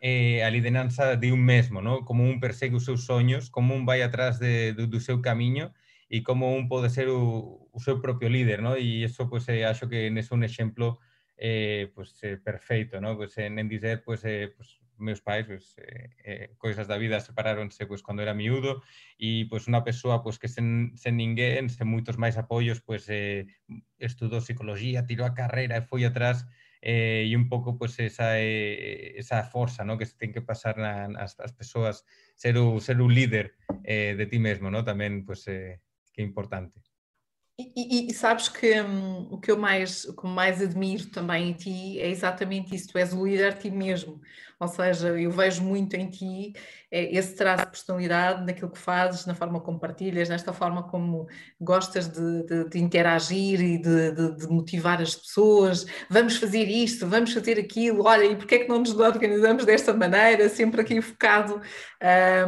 eh, 0.00 0.44
a 0.44 0.50
lideranza 0.50 1.16
de 1.16 1.32
un 1.32 1.44
mesmo, 1.44 1.80
¿no? 1.82 2.04
como 2.04 2.24
un 2.24 2.40
persegue 2.40 2.76
os 2.76 2.84
seus 2.84 3.04
soños, 3.04 3.50
como 3.50 3.74
un 3.74 3.84
vai 3.84 4.02
atrás 4.02 4.38
de, 4.40 4.72
do, 4.72 4.88
do 4.88 5.00
seu 5.00 5.20
camiño 5.20 5.72
e 6.08 6.24
como 6.24 6.52
un 6.56 6.68
pode 6.68 6.88
ser 6.90 7.08
o, 7.08 7.68
o 7.72 7.78
seu 7.80 8.00
propio 8.00 8.28
líder, 8.28 8.60
¿no? 8.64 8.76
e 8.76 9.04
iso 9.08 9.28
pues, 9.28 9.48
eh, 9.48 9.64
acho 9.64 9.88
que 9.88 10.10
nese 10.10 10.32
un 10.34 10.44
exemplo 10.44 11.00
eh, 11.36 11.92
pues, 11.94 12.16
eh, 12.24 12.36
perfeito, 12.36 13.00
¿no? 13.00 13.16
pues, 13.16 13.36
en, 13.38 13.58
en 13.58 13.68
dizer, 13.68 14.02
pues, 14.04 14.24
eh, 14.24 14.52
pues, 14.56 14.80
meus 15.00 15.20
pais, 15.20 15.46
pues, 15.46 15.74
eh, 15.78 16.10
eh, 16.24 16.46
coisas 16.58 16.86
da 16.86 17.00
vida 17.00 17.20
separáronse 17.20 17.86
pues, 17.86 18.02
cando 18.04 18.22
era 18.22 18.36
miúdo 18.36 18.84
e 19.18 19.48
pois, 19.48 19.66
unha 19.66 19.82
persoa 19.82 20.22
pois, 20.22 20.36
que 20.36 20.46
sen, 20.46 20.94
sen 20.94 21.16
ninguén, 21.16 21.72
sen 21.72 21.88
moitos 21.88 22.20
máis 22.20 22.36
apoios, 22.36 22.84
pois, 22.84 23.08
eh, 23.08 23.48
estudou 23.98 24.44
psicología, 24.44 25.08
tirou 25.08 25.24
a 25.24 25.36
carreira 25.36 25.80
e 25.80 25.86
foi 25.88 26.04
atrás 26.04 26.44
eh, 26.82 27.28
e 27.28 27.32
un 27.36 27.48
pouco 27.48 27.76
pues, 27.76 27.98
esa, 28.00 28.40
eh, 28.40 29.16
esa 29.16 29.44
forza 29.44 29.84
¿no? 29.84 29.98
que 29.98 30.06
se 30.06 30.16
ten 30.16 30.32
que 30.32 30.40
pasar 30.44 30.76
na, 30.76 31.08
as, 31.20 31.36
as 31.40 31.52
persoas, 31.52 32.04
ser 32.36 32.56
o, 32.56 32.80
ser 32.80 33.00
un 33.00 33.12
líder 33.12 33.56
eh, 33.84 34.14
de 34.16 34.26
ti 34.26 34.38
mesmo, 34.38 34.70
¿no? 34.70 34.84
tamén 34.84 35.24
pues, 35.24 35.44
eh, 35.48 35.80
que 36.12 36.22
é 36.22 36.24
importante. 36.24 36.80
E, 37.76 38.10
e, 38.10 38.14
sabes 38.14 38.48
que 38.48 38.80
hum, 38.80 39.28
o 39.30 39.38
que 39.38 39.50
eu 39.50 39.58
mais, 39.58 40.04
o 40.04 40.14
que 40.14 40.26
mais 40.26 40.62
admiro 40.62 41.06
também 41.06 41.50
em 41.50 41.52
ti 41.52 42.00
é 42.00 42.08
exatamente 42.08 42.74
isso, 42.74 42.88
tu 42.88 42.98
és 42.98 43.12
o 43.12 43.26
líder 43.26 43.54
de 43.54 43.60
ti 43.60 43.70
mesmo, 43.70 44.20
ou 44.58 44.68
seja, 44.68 45.08
eu 45.18 45.30
vejo 45.30 45.62
muito 45.62 45.94
em 45.94 46.10
ti 46.10 46.52
é, 46.90 47.16
esse 47.16 47.34
traço 47.34 47.64
de 47.64 47.70
personalidade 47.70 48.44
naquilo 48.44 48.70
que 48.70 48.78
fazes, 48.78 49.24
na 49.24 49.34
forma 49.34 49.60
como 49.60 49.78
partilhas, 49.78 50.28
nesta 50.28 50.52
forma 50.52 50.82
como 50.82 51.26
gostas 51.60 52.08
de, 52.08 52.42
de, 52.44 52.68
de 52.68 52.78
interagir 52.78 53.60
e 53.60 53.78
de, 53.78 54.36
de, 54.36 54.46
motivar 54.48 55.00
as 55.00 55.14
pessoas, 55.14 55.86
vamos 56.10 56.36
fazer 56.36 56.64
isto, 56.64 57.06
vamos 57.06 57.32
fazer 57.32 57.58
aquilo, 57.58 58.04
olha, 58.04 58.24
e 58.24 58.36
porquê 58.36 58.56
é 58.56 58.58
que 58.60 58.68
não 58.68 58.80
nos 58.80 58.94
organizamos 58.98 59.64
desta 59.64 59.94
maneira, 59.94 60.48
sempre 60.48 60.82
aqui 60.82 61.00
focado 61.00 61.60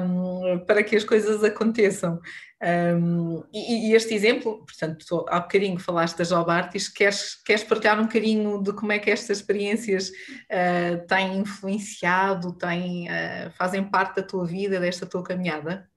um, 0.00 0.58
para 0.66 0.82
que 0.82 0.96
as 0.96 1.04
coisas 1.04 1.42
aconteçam. 1.42 2.20
Um, 2.62 3.42
e, 3.52 3.90
e, 3.90 3.94
este 3.94 4.14
exemplo, 4.14 4.64
portanto, 4.64 5.26
há 5.28 5.40
bocadinho 5.40 5.80
falaste 5.80 6.18
da 6.18 6.24
Job 6.24 6.48
Artist, 6.48 6.94
queres, 6.94 7.34
queres 7.42 7.64
partilhar 7.64 7.98
um 7.98 8.04
bocadinho 8.04 8.62
de 8.62 8.72
como 8.72 8.92
é 8.92 9.00
que 9.00 9.10
estas 9.10 9.38
experiências 9.38 10.10
uh, 10.10 11.04
têm 11.08 11.38
influenciado, 11.38 12.56
têm, 12.56 13.08
uh, 13.08 13.50
fazem 13.58 13.82
parte 13.82 14.16
da 14.20 14.22
tua 14.22 14.46
vida, 14.46 14.78
desta 14.78 15.06
tua 15.06 15.24
caminhada? 15.24 15.90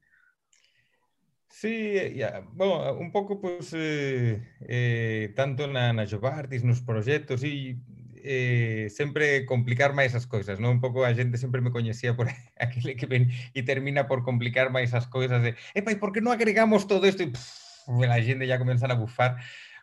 Sí, 1.52 1.68
yeah. 1.68 2.42
bueno, 2.52 2.94
un 3.00 3.12
pouco 3.12 3.40
pues, 3.40 3.72
eh, 3.74 4.42
eh, 4.68 5.32
tanto 5.36 5.68
na, 5.68 6.06
Job 6.06 6.26
Artist, 6.26 6.66
nos 6.66 6.82
proxectos 6.82 7.44
e 7.44 7.80
eh, 8.26 8.90
sempre 8.90 9.46
complicar 9.46 9.94
máis 9.94 10.18
as 10.18 10.26
coisas, 10.26 10.58
non? 10.58 10.78
Un 10.78 10.82
pouco 10.82 11.06
a 11.06 11.14
xente 11.14 11.38
sempre 11.38 11.62
me 11.62 11.70
coñecía 11.70 12.18
por 12.18 12.26
aquele 12.58 12.98
que 12.98 13.06
ven 13.06 13.30
e 13.54 13.62
termina 13.62 14.10
por 14.10 14.26
complicar 14.26 14.74
máis 14.74 14.98
as 14.98 15.06
coisas 15.06 15.40
de, 15.46 15.54
epa, 15.78 15.94
e 15.94 16.02
por 16.02 16.10
que 16.10 16.26
non 16.26 16.34
agregamos 16.34 16.90
todo 16.90 17.06
isto? 17.06 17.22
E 17.22 17.30
pff, 17.30 17.86
a 18.10 18.18
xente 18.20 18.50
ya 18.50 18.58
comenzan 18.58 18.90
a 18.90 18.98
bufar. 18.98 19.38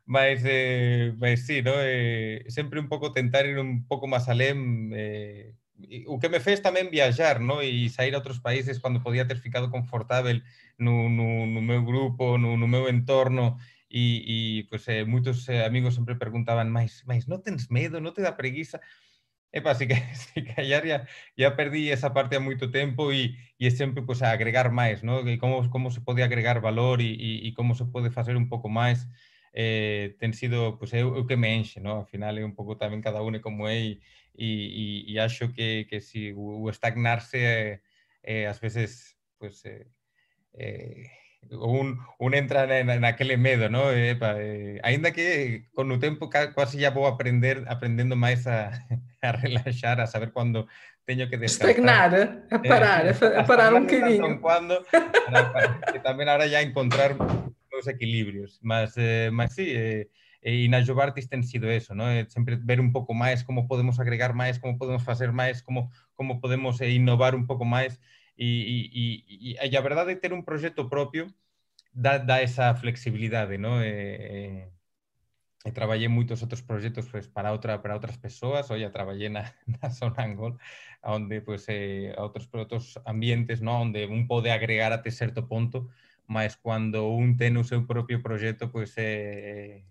Mas, 0.04 0.42
eh, 0.44 1.14
mas 1.16 1.46
sí, 1.46 1.62
no? 1.62 1.72
eh, 1.78 2.44
sempre 2.50 2.80
un 2.82 2.88
pouco 2.90 3.12
tentar 3.14 3.46
ir 3.46 3.58
un 3.58 3.86
pouco 3.86 4.10
máis 4.10 4.26
além, 4.26 4.90
eh, 4.98 5.54
o 6.06 6.18
que 6.18 6.28
me 6.28 6.40
fez 6.42 6.58
tamén 6.62 6.90
viajar, 6.90 7.38
no? 7.38 7.62
E 7.62 7.86
sair 7.90 8.14
a 8.14 8.20
outros 8.20 8.42
países 8.42 8.82
cando 8.82 9.02
podía 9.02 9.26
ter 9.26 9.38
ficado 9.38 9.70
confortável 9.70 10.42
no, 10.78 11.08
no, 11.08 11.46
no 11.46 11.60
meu 11.62 11.82
grupo, 11.86 12.38
no, 12.38 12.58
no 12.58 12.66
meu 12.66 12.90
entorno, 12.90 13.58
e, 13.92 14.60
e 14.62 14.66
pues, 14.72 14.88
eh, 14.88 15.04
eh, 15.04 15.64
amigos 15.64 15.94
sempre 15.94 16.16
preguntaban, 16.16 16.72
máis, 16.72 17.04
máis 17.04 17.28
non 17.28 17.44
tens 17.44 17.68
medo, 17.68 18.00
non 18.00 18.16
te 18.16 18.24
dá 18.24 18.32
preguiza? 18.40 18.80
Epa, 19.52 19.72
así 19.72 19.86
que, 19.86 19.94
así 20.16 20.44
que 20.44 20.66
ya, 20.66 20.80
ya, 21.36 21.56
perdí 21.56 21.90
esa 21.92 22.14
parte 22.16 22.36
a 22.36 22.40
moito 22.40 22.70
tempo 22.72 23.12
e, 23.12 23.36
e 23.60 23.68
sempre 23.70 24.00
pues, 24.02 24.24
a 24.24 24.32
agregar 24.32 24.72
máis, 24.72 25.04
¿no? 25.04 25.20
E 25.28 25.36
como, 25.36 25.68
como 25.68 25.92
se 25.92 26.00
pode 26.00 26.24
agregar 26.24 26.64
valor 26.64 27.04
e, 27.04 27.12
e, 27.48 27.52
como 27.52 27.76
se 27.76 27.84
pode 27.84 28.08
facer 28.10 28.34
un 28.36 28.48
pouco 28.48 28.68
máis 28.72 29.04
eh, 29.52 30.16
ten 30.18 30.32
sido 30.32 30.78
pues, 30.80 30.92
é 30.96 31.04
o 31.04 31.26
que 31.28 31.36
me 31.36 31.52
enxe, 31.54 31.80
¿no? 31.80 32.00
Al 32.00 32.08
final 32.08 32.38
é 32.38 32.44
un 32.44 32.56
pouco 32.56 32.80
tamén 32.80 33.04
cada 33.04 33.20
un 33.20 33.36
como 33.44 33.68
é 33.68 33.76
e, 33.76 34.00
e, 34.32 35.12
e 35.12 35.14
acho 35.20 35.52
que, 35.52 35.84
que 35.88 36.00
si 36.00 36.32
o, 36.32 36.64
o 36.64 36.70
estagnarse 36.72 37.38
eh, 37.38 37.82
eh, 38.24 38.46
ás 38.48 38.60
veces 38.60 39.20
pues, 39.36 39.64
eh, 39.68 39.86
eh, 40.56 41.04
un, 41.50 42.00
un 42.18 42.34
entra 42.34 42.64
en, 42.78 43.04
aquel 43.04 43.36
medo, 43.38 43.68
¿no? 43.68 43.90
Epa, 43.90 44.34
eh, 44.38 44.80
ainda 44.82 45.12
que 45.12 45.68
con 45.74 45.90
o 45.90 45.98
tempo 45.98 46.30
casi 46.30 46.78
ya 46.78 46.90
vou 46.90 47.06
aprender 47.06 47.64
aprendendo 47.68 48.16
máis 48.16 48.46
a, 48.46 48.70
a 49.22 49.32
relaxar, 49.32 50.00
a 50.00 50.06
saber 50.06 50.32
cuando 50.32 50.66
teño 51.04 51.28
que 51.28 51.36
descansar. 51.36 51.70
Estagnar, 51.70 52.10
eh, 52.14 52.54
a 52.54 52.62
parar, 52.62 53.02
eh, 53.06 53.36
a 53.36 53.44
parar 53.44 53.74
un 53.74 53.86
querido. 53.86 54.40
Cuando, 54.40 54.82
para, 54.90 55.52
para, 55.52 55.92
que 55.92 56.00
tamén 56.00 56.30
ahora 56.30 56.46
ya 56.46 56.62
encontrar 56.62 57.18
os 57.72 57.86
equilibrios, 57.88 58.60
mas, 58.62 58.94
eh, 58.96 59.30
mas 59.32 59.54
sí, 59.54 59.72
eh, 59.74 60.08
e 60.42 60.66
na 60.66 60.82
Jobartis 60.82 61.30
ten 61.30 61.46
sido 61.46 61.70
eso, 61.70 61.94
¿no? 61.94 62.10
Eh, 62.10 62.26
sempre 62.28 62.58
ver 62.58 62.82
un 62.82 62.90
pouco 62.90 63.14
máis 63.14 63.46
como 63.46 63.70
podemos 63.70 64.02
agregar 64.02 64.34
máis, 64.34 64.58
como 64.58 64.74
podemos 64.74 65.06
facer 65.06 65.30
máis, 65.30 65.62
como, 65.62 65.90
como 66.18 66.42
podemos 66.42 66.82
eh, 66.82 66.90
innovar 66.90 67.38
un 67.38 67.46
pouco 67.46 67.64
máis, 67.64 68.02
e, 68.36 68.48
e, 68.92 69.54
e, 69.54 69.68
e 69.70 69.76
a 69.76 69.80
verdade 69.80 70.12
é 70.12 70.16
ter 70.16 70.32
un 70.32 70.44
proxecto 70.44 70.88
propio 70.88 71.32
dá, 71.92 72.18
dá 72.18 72.42
esa 72.42 72.74
flexibilidade, 72.74 73.58
¿no? 73.58 73.82
E, 73.82 74.68
e, 75.64 75.70
e 75.70 75.70
outros 76.42 76.62
proxectos 76.62 77.06
pues, 77.08 77.28
para 77.28 77.52
outra 77.52 77.78
para 77.82 77.94
outras 77.94 78.16
persoas, 78.16 78.70
oia, 78.70 78.90
traballei 78.90 79.28
na, 79.28 79.44
na 79.82 79.90
zona 79.90 80.22
Angol, 80.24 80.58
onde 81.02 81.40
pues, 81.40 81.66
eh, 81.68 82.14
outros 82.18 82.48
outros 82.54 82.98
ambientes, 83.06 83.60
no? 83.60 83.82
onde 83.82 84.06
un 84.06 84.26
pode 84.26 84.50
agregar 84.50 84.92
até 84.92 85.10
certo 85.10 85.46
ponto, 85.46 85.88
mas 86.26 86.56
cando 86.56 87.08
un 87.08 87.36
ten 87.36 87.56
o 87.56 87.64
seu 87.64 87.86
propio 87.86 88.22
proxecto, 88.22 88.70
pois 88.72 88.94
pues, 88.94 88.98
eh, 88.98 89.84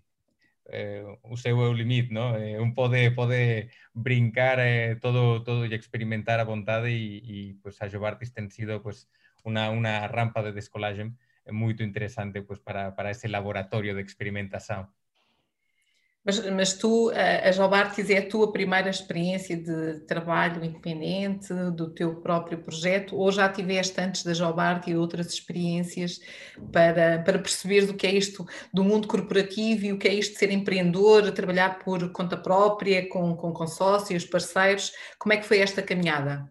eh, 0.72 1.04
o 1.22 1.36
seu 1.36 1.56
no? 2.10 2.36
Eh, 2.38 2.58
un 2.58 2.74
pode 2.74 3.10
pode 3.12 3.70
brincar 3.92 4.58
eh, 4.60 4.96
todo 5.00 5.44
todo 5.44 5.64
e 5.68 5.76
experimentar 5.76 6.40
a 6.40 6.48
vontade 6.48 6.90
e 6.90 7.56
pues, 7.62 7.80
a 7.82 7.88
Jovartis 7.92 8.32
ten 8.32 8.50
sido 8.50 8.82
pues, 8.82 9.08
unha, 9.44 9.70
unha 9.70 10.08
rampa 10.08 10.40
de 10.42 10.56
descolaxe 10.56 11.12
moito 11.50 11.82
interesante 11.82 12.42
pues, 12.42 12.60
para, 12.60 12.94
para 12.96 13.10
ese 13.10 13.28
laboratorio 13.28 13.94
de 13.94 14.02
experimentação. 14.02 14.88
Mas, 16.24 16.38
mas 16.50 16.72
tu, 16.74 17.10
a 17.10 17.50
Jobartis 17.50 18.08
é 18.08 18.18
a 18.18 18.28
tua 18.28 18.52
primeira 18.52 18.88
experiência 18.88 19.56
de 19.56 20.00
trabalho 20.06 20.64
independente, 20.64 21.52
do 21.72 21.90
teu 21.92 22.20
próprio 22.20 22.58
projeto, 22.58 23.16
ou 23.16 23.32
já 23.32 23.48
tiveste 23.48 24.00
antes 24.00 24.22
da 24.22 24.32
Jobartis 24.32 24.94
outras 24.94 25.32
experiências 25.32 26.20
para, 26.70 27.18
para 27.24 27.40
perceber 27.40 27.86
do 27.86 27.94
que 27.94 28.06
é 28.06 28.12
isto 28.12 28.46
do 28.72 28.84
mundo 28.84 29.08
corporativo 29.08 29.86
e 29.86 29.92
o 29.92 29.98
que 29.98 30.06
é 30.06 30.14
isto 30.14 30.34
de 30.34 30.38
ser 30.38 30.52
empreendedor, 30.52 31.32
trabalhar 31.32 31.80
por 31.80 32.12
conta 32.12 32.36
própria, 32.36 33.08
com, 33.08 33.34
com 33.34 33.52
consórcios, 33.52 34.24
parceiros? 34.24 34.92
Como 35.18 35.32
é 35.32 35.38
que 35.38 35.46
foi 35.46 35.58
esta 35.58 35.82
caminhada? 35.82 36.48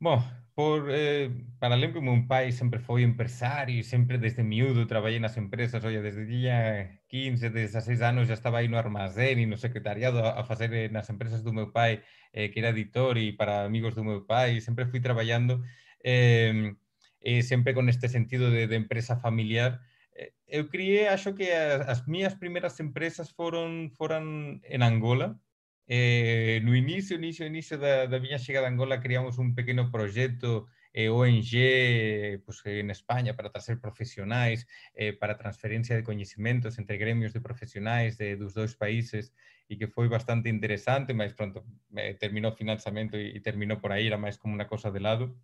Bom, 0.00 0.22
por, 0.54 0.88
eh, 0.88 1.30
para 1.58 1.74
lembro, 1.74 2.00
meu 2.00 2.26
pai 2.26 2.52
sempre 2.52 2.78
foi 2.78 3.02
empresario, 3.02 3.82
sempre 3.82 4.16
desde 4.16 4.42
miúdo 4.42 4.86
traballei 4.86 5.18
nas 5.18 5.36
empresas, 5.36 5.84
oye, 5.84 6.00
desde 6.00 6.24
día 6.24 7.00
15, 7.14 7.50
16 7.50 8.02
anos 8.02 8.26
já 8.26 8.34
estaba 8.34 8.58
aí 8.58 8.66
no 8.66 8.76
armazén 8.76 9.38
e 9.38 9.46
no 9.46 9.56
secretariado 9.56 10.18
a, 10.18 10.42
facer 10.42 10.74
eh, 10.74 10.88
nas 10.90 11.06
empresas 11.14 11.46
do 11.46 11.54
meu 11.54 11.70
pai, 11.70 12.02
eh, 12.32 12.48
que 12.50 12.58
era 12.58 12.74
editor 12.74 13.14
e 13.18 13.30
para 13.38 13.62
amigos 13.62 13.94
do 13.94 14.02
meu 14.02 14.26
pai, 14.26 14.60
sempre 14.60 14.90
fui 14.90 14.98
traballando 14.98 15.62
eh, 16.02 16.74
eh, 17.22 17.42
sempre 17.46 17.72
con 17.72 17.88
este 17.88 18.08
sentido 18.08 18.50
de, 18.50 18.66
de 18.66 18.74
empresa 18.74 19.14
familiar. 19.22 19.78
Eh, 20.18 20.32
eu 20.48 20.66
criei, 20.68 21.06
acho 21.06 21.36
que 21.38 21.52
as, 21.52 21.86
as 21.86 22.00
miñas 22.10 22.34
primeiras 22.34 22.80
empresas 22.80 23.30
foron, 23.30 23.94
foran 23.94 24.58
en 24.66 24.82
Angola, 24.82 25.38
Eh, 25.86 26.60
no 26.64 26.74
inicio, 26.74 27.16
inicio, 27.16 27.44
inicio 27.46 27.76
da, 27.76 28.06
da 28.06 28.18
miña 28.18 28.38
chegada 28.38 28.66
a 28.66 28.70
Angola 28.72 29.02
criamos 29.04 29.36
un 29.36 29.54
pequeno 29.54 29.90
proxecto 29.92 30.66
eh, 30.94 31.08
ONG 31.08 32.40
pues, 32.46 32.62
en 32.64 32.90
España 32.90 33.34
para 33.34 33.50
trazer 33.50 33.80
profesionais, 33.80 34.66
eh, 34.94 35.12
para 35.12 35.36
transferencia 35.36 35.96
de 35.96 36.04
coñecimentos 36.04 36.78
entre 36.78 36.96
gremios 36.96 37.32
de 37.32 37.40
profesionais 37.40 38.16
de, 38.16 38.36
dos 38.36 38.54
dois 38.54 38.76
países 38.78 39.34
e 39.68 39.74
que 39.74 39.90
foi 39.90 40.06
bastante 40.06 40.46
interesante, 40.48 41.10
mas 41.12 41.34
pronto, 41.34 41.66
eh, 41.98 42.14
terminou 42.14 42.54
financiamento 42.54 43.18
e, 43.18 43.34
e 43.34 43.40
terminou 43.42 43.82
por 43.82 43.90
aí, 43.90 44.06
era 44.06 44.16
máis 44.16 44.38
como 44.38 44.54
unha 44.54 44.70
cosa 44.70 44.94
de 44.94 45.02
lado. 45.02 45.34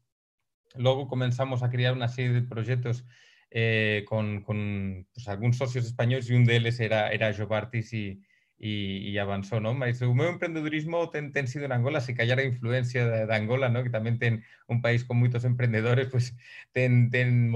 Logo 0.79 1.11
comenzamos 1.11 1.67
a 1.67 1.69
criar 1.69 1.99
unha 1.99 2.07
serie 2.07 2.31
de 2.31 2.47
proxectos 2.47 3.03
eh, 3.51 4.07
con, 4.07 4.47
con 4.47 5.03
pues, 5.11 5.27
algúns 5.27 5.59
socios 5.59 5.83
españoles 5.83 6.31
e 6.31 6.39
un 6.39 6.47
deles 6.47 6.79
era, 6.79 7.11
era 7.11 7.35
Jobartis 7.35 7.91
e, 7.91 8.23
e, 8.61 9.09
e 9.09 9.19
avanzou, 9.19 9.59
non? 9.59 9.75
Mas 9.81 10.05
o 10.05 10.13
meu 10.13 10.29
emprendedorismo 10.29 11.09
ten, 11.09 11.33
ten 11.33 11.49
sido 11.49 11.65
en 11.65 11.73
Angola, 11.73 12.05
se 12.05 12.13
callar 12.15 12.45
influencia 12.45 13.09
de, 13.09 13.25
de 13.25 13.35
Angola, 13.35 13.73
non? 13.73 13.81
Que 13.81 13.93
tamén 13.93 14.21
ten 14.21 14.45
un 14.69 14.85
país 14.85 15.03
con 15.09 15.17
moitos 15.17 15.49
emprendedores, 15.49 16.13
pois 16.13 16.37
ten, 16.77 17.09
ten 17.09 17.49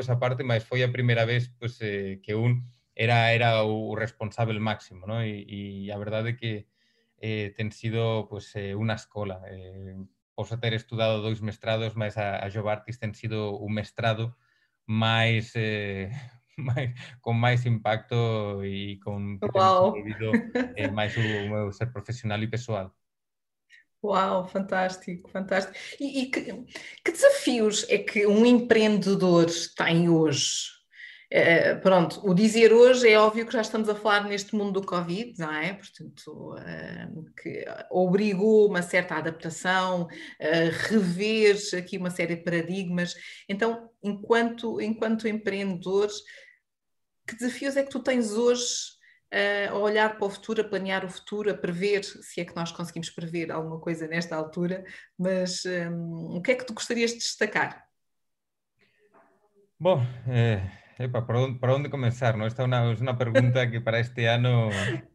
esa 0.00 0.16
parte, 0.16 0.42
mas 0.48 0.64
foi 0.64 0.80
a 0.82 0.90
primeira 0.90 1.28
vez 1.28 1.52
pois, 1.60 1.76
eh, 1.84 2.24
que 2.24 2.32
un 2.32 2.64
era 2.96 3.30
era 3.36 3.62
o 3.62 3.94
responsable 3.94 4.58
máximo, 4.58 5.04
non? 5.04 5.20
E, 5.20 5.44
e 5.44 5.60
a 5.92 6.00
verdade 6.00 6.34
que 6.40 6.66
eh, 7.20 7.52
ten 7.56 7.68
sido 7.70 8.26
pois, 8.32 8.48
eh, 8.56 8.72
unha 8.72 8.96
escola. 8.96 9.44
Eh, 9.52 10.00
posso 10.32 10.56
ter 10.62 10.72
estudado 10.72 11.20
dois 11.20 11.42
mestrados, 11.44 11.92
mas 11.92 12.16
a, 12.16 12.40
a 12.40 12.48
Jobartis 12.48 12.96
ten 12.96 13.12
sido 13.12 13.58
un 13.58 13.74
mestrado 13.76 14.38
máis 14.88 15.52
eh, 15.58 16.08
con 17.20 17.36
máis 17.36 17.66
impacto 17.66 18.62
e 18.64 18.98
con 19.02 19.38
wow. 19.38 19.92
vivido 19.92 20.32
eh, 20.76 20.90
máis 20.90 21.16
o 21.16 21.22
meu 21.22 21.72
ser 21.72 21.92
profesional 21.92 22.42
e 22.42 22.48
pessoal. 22.48 22.94
Uau, 24.02 24.46
fantástico, 24.46 25.28
fantástico. 25.28 25.76
E, 25.98 26.22
e 26.22 26.30
que, 26.30 26.40
que, 27.04 27.12
desafios 27.12 27.84
é 27.88 27.98
que 27.98 28.26
um 28.26 28.46
empreendedor 28.46 29.46
tem 29.76 30.08
hoje? 30.08 30.78
Uh, 31.30 31.78
pronto, 31.82 32.26
o 32.26 32.32
dizer 32.32 32.72
hoje 32.72 33.06
é 33.06 33.18
óbvio 33.18 33.44
que 33.44 33.52
já 33.52 33.60
estamos 33.60 33.86
a 33.88 33.94
falar 33.94 34.24
neste 34.24 34.54
mundo 34.54 34.80
do 34.80 34.86
Covid, 34.86 35.38
não 35.38 35.52
é? 35.52 35.74
Portanto, 35.74 36.54
uh, 36.54 37.24
que 37.42 37.66
obrigou 37.90 38.66
uma 38.66 38.80
certa 38.80 39.16
adaptação, 39.16 40.04
uh, 40.04 40.88
rever 40.88 41.56
aqui 41.76 41.98
uma 41.98 42.08
série 42.08 42.36
de 42.36 42.44
paradigmas. 42.44 43.14
Então, 43.48 43.90
enquanto, 44.02 44.80
enquanto 44.80 45.28
empreendedor, 45.28 46.08
que 47.28 47.36
desafios 47.36 47.76
é 47.76 47.82
que 47.82 47.90
tu 47.90 48.00
tens 48.00 48.32
hoje 48.32 48.98
a 49.70 49.74
olhar 49.74 50.16
para 50.16 50.26
o 50.26 50.30
futuro, 50.30 50.62
a 50.62 50.64
planear 50.64 51.04
o 51.04 51.10
futuro, 51.10 51.50
a 51.50 51.54
prever, 51.54 52.02
se 52.02 52.40
é 52.40 52.44
que 52.44 52.56
nós 52.56 52.72
conseguimos 52.72 53.10
prever 53.10 53.52
alguma 53.52 53.78
coisa 53.78 54.06
nesta 54.06 54.34
altura, 54.34 54.84
mas 55.18 55.64
um, 55.66 56.36
o 56.36 56.42
que 56.42 56.52
é 56.52 56.54
que 56.54 56.64
tu 56.64 56.72
gostarias 56.72 57.10
de 57.10 57.18
destacar? 57.18 57.84
Bom, 59.78 60.00
eh, 60.26 60.62
epa, 60.98 61.24
¿por, 61.26 61.36
onde, 61.36 61.58
¿por 61.58 61.70
onde 61.70 61.90
começar? 61.90 62.36
¿no? 62.36 62.46
Esta 62.46 62.62
é 62.62 62.64
uma, 62.64 62.92
é 62.92 63.16
pergunta 63.16 63.66
que 63.66 63.80
para 63.80 64.00
este 64.00 64.24
ano... 64.24 64.70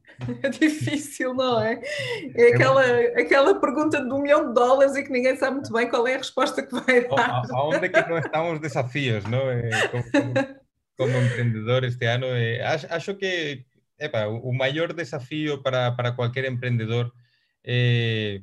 É 0.44 0.50
difícil, 0.50 1.34
não 1.34 1.60
é? 1.60 1.82
É 2.38 2.54
aquela, 2.54 2.86
aquela 3.20 3.60
pergunta 3.60 4.00
de 4.00 4.14
um 4.14 4.22
milhão 4.22 4.48
de 4.48 4.54
dólares 4.54 4.96
e 4.96 5.04
que 5.04 5.12
ninguém 5.12 5.36
sabe 5.36 5.56
muito 5.56 5.74
bem 5.74 5.90
qual 5.90 6.08
é 6.08 6.14
a 6.14 6.20
resposta 6.20 6.62
que 6.62 6.72
vai 6.72 7.08
dar. 7.08 7.42
Aonde 7.52 7.88
é 7.88 7.90
que 7.90 8.10
não 8.10 8.20
estão 8.20 8.54
os 8.54 8.60
desafios, 8.60 9.24
não? 9.26 9.42
Como, 9.90 10.04
como, 10.12 10.63
como 10.96 11.18
empreendedor 11.18 11.86
este 11.86 12.08
ano, 12.08 12.28
acho, 12.66 12.88
acho 12.90 13.18
que 13.18 13.66
epa, 13.98 14.28
o 14.28 14.52
maior 14.54 14.94
para, 15.64 15.96
para 15.96 16.16
cualquier 16.16 16.46
emprendedor 16.46 17.14
é, 17.64 18.42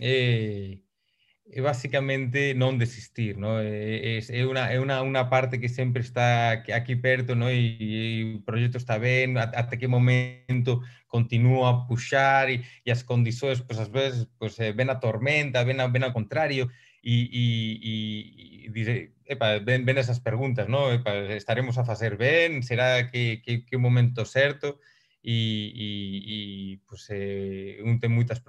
é, 0.00 0.78
é 1.46 1.60
basicamente 1.60 2.56
non 2.56 2.80
desistir, 2.80 3.36
¿no? 3.38 3.60
É, 3.60 4.18
é, 4.18 4.40
unha, 4.48 4.72
é 4.72 4.80
unha, 4.80 5.04
unha 5.04 5.28
parte 5.30 5.60
que 5.60 5.68
sempre 5.68 6.02
está 6.02 6.64
aquí 6.74 6.96
perto, 6.96 7.36
¿no? 7.36 7.46
E, 7.52 7.78
e 7.78 7.90
o 8.36 8.42
proxecto 8.42 8.80
está 8.80 8.98
ben, 8.98 9.36
até 9.38 9.76
que 9.76 9.86
momento 9.86 10.82
continúa 11.06 11.70
a 11.70 11.78
puxar 11.86 12.50
e, 12.50 12.64
e 12.82 12.90
as 12.90 13.04
condições, 13.04 13.60
pois, 13.62 13.78
ás 13.78 13.92
veces, 13.92 14.26
pois, 14.34 14.56
ven 14.56 14.90
a 14.90 14.98
tormenta, 14.98 15.62
ven, 15.62 15.78
a, 15.78 15.86
ven 15.86 16.02
ao 16.02 16.16
contrario, 16.16 16.72
e, 17.04 17.28
e, 17.30 18.66
e 18.66 18.70
dice, 18.72 19.12
epa, 19.26 19.58
ven, 19.58 19.84
ven 19.84 19.98
esas 19.98 20.20
preguntas, 20.20 20.68
¿no? 20.68 20.90
Epa, 20.90 21.12
estaremos 21.36 21.76
a 21.78 21.84
facer 21.84 22.16
ben, 22.16 22.62
será 22.62 23.10
que, 23.10 23.42
que, 23.44 23.66
que 23.66 23.76
momento 23.76 24.24
certo? 24.24 24.80
E, 25.22 25.72
e, 25.72 26.74
e 26.74 26.80
pues, 26.86 27.08
eh, 27.08 27.80
un 27.84 28.00
ten 28.00 28.12
moitas 28.12 28.40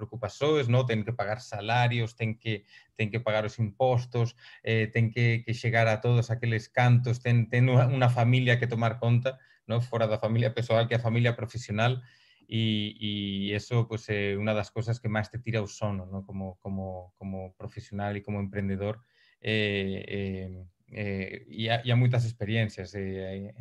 no? 0.68 0.84
ten 0.84 1.04
que 1.04 1.16
pagar 1.16 1.40
salarios, 1.40 2.16
ten 2.16 2.36
que, 2.36 2.64
ten 2.96 3.08
que 3.08 3.20
pagar 3.20 3.48
os 3.48 3.56
impostos, 3.60 4.36
eh, 4.60 4.88
que, 5.12 5.40
que 5.44 5.56
a 5.92 6.00
todos 6.04 6.28
aqueles 6.28 6.68
cantos, 6.68 7.24
ten, 7.24 7.48
ten 7.48 7.68
unha 7.72 8.12
familia 8.12 8.60
que 8.60 8.68
tomar 8.68 9.00
conta, 9.00 9.40
no? 9.64 9.80
fora 9.80 10.04
da 10.04 10.20
familia 10.20 10.52
persoal 10.52 10.84
que 10.84 10.96
a 10.96 11.04
familia 11.04 11.32
profesional, 11.32 12.04
y, 12.48 13.52
eso 13.52 13.88
pues 13.88 14.08
eh, 14.08 14.36
una 14.36 14.52
de 14.52 14.58
las 14.58 14.70
cosas 14.70 15.00
que 15.00 15.08
más 15.08 15.30
te 15.30 15.38
tira 15.38 15.60
un 15.60 15.68
sono, 15.68 16.06
¿no? 16.06 16.24
Como, 16.24 16.58
como, 16.60 17.14
como 17.18 17.54
profesional 17.54 18.16
y 18.16 18.22
como 18.22 18.40
emprendedor. 18.40 19.00
Eh, 19.40 20.04
eh, 20.08 20.64
eh 20.92 21.82
y, 21.84 21.94
muchas 21.94 22.24
experiencias. 22.24 22.94
Eh, 22.94 23.52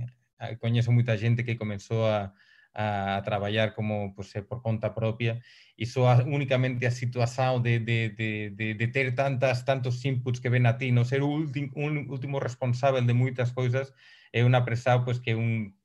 coñezo 0.59 0.91
mucha 0.91 1.17
gente 1.17 1.45
que 1.45 1.57
comenzó 1.57 2.07
a, 2.07 2.33
a 2.75 3.21
traballar 3.23 3.73
como 3.73 4.13
pues, 4.13 4.33
por 4.47 4.61
conta 4.61 4.93
propia 4.93 5.41
e 5.77 5.85
só 5.87 6.11
únicamente 6.27 6.85
a 6.87 6.91
situación 6.91 7.63
de, 7.63 7.79
de, 7.79 8.09
de, 8.09 8.75
de, 8.75 8.87
ter 8.91 9.15
tantas 9.15 9.63
tantos 9.63 10.03
inputs 10.03 10.39
que 10.39 10.51
ven 10.51 10.67
a 10.67 10.77
ti, 10.77 10.91
no 10.91 11.05
ser 11.05 11.23
un 11.23 11.47
último 12.09 12.39
responsable 12.39 13.01
de 13.01 13.15
muchas 13.15 13.55
cosas 13.55 13.95
é 14.35 14.43
unha 14.43 14.67
presa 14.67 14.99
pues, 15.07 15.23
que 15.23 15.39
un 15.39 15.79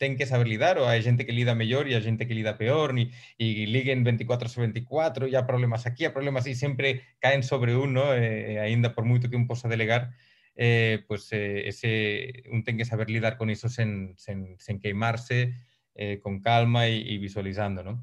ten 0.00 0.16
que 0.16 0.24
saber 0.24 0.48
lidar, 0.48 0.80
ou 0.80 0.88
hai 0.88 1.04
xente 1.04 1.28
que 1.28 1.36
lida 1.36 1.52
mellor 1.52 1.84
e 1.84 1.92
a 1.92 2.00
xente 2.00 2.24
que 2.24 2.32
lida 2.32 2.56
peor, 2.56 2.96
e, 2.96 3.12
e 3.36 3.68
liguen 3.68 4.00
24 4.00 4.48
sobre 4.48 4.72
24, 4.72 5.28
e 5.28 5.36
há 5.36 5.44
problemas 5.44 5.84
aquí, 5.84 6.08
há 6.08 6.12
problemas 6.16 6.48
e 6.48 6.56
sempre 6.56 7.04
caen 7.20 7.44
sobre 7.44 7.76
un, 7.76 7.92
no? 7.92 8.16
e, 8.16 8.56
por 8.96 9.04
moito 9.04 9.28
que 9.28 9.36
un 9.36 9.44
posa 9.44 9.68
delegar, 9.68 10.16
eh, 10.56 11.04
pues, 11.04 11.28
eh, 11.36 11.68
ese, 11.68 12.48
un 12.48 12.64
ten 12.64 12.80
que 12.80 12.88
saber 12.88 13.12
lidar 13.12 13.36
con 13.36 13.52
iso 13.52 13.68
sen, 13.68 14.16
sen, 14.16 14.56
sen 14.56 14.80
queimarse, 14.80 15.52
eh, 15.92 16.16
con 16.24 16.40
calma 16.40 16.88
e, 16.88 17.04
e 17.04 17.20
visualizando, 17.20 17.84
non? 17.84 18.00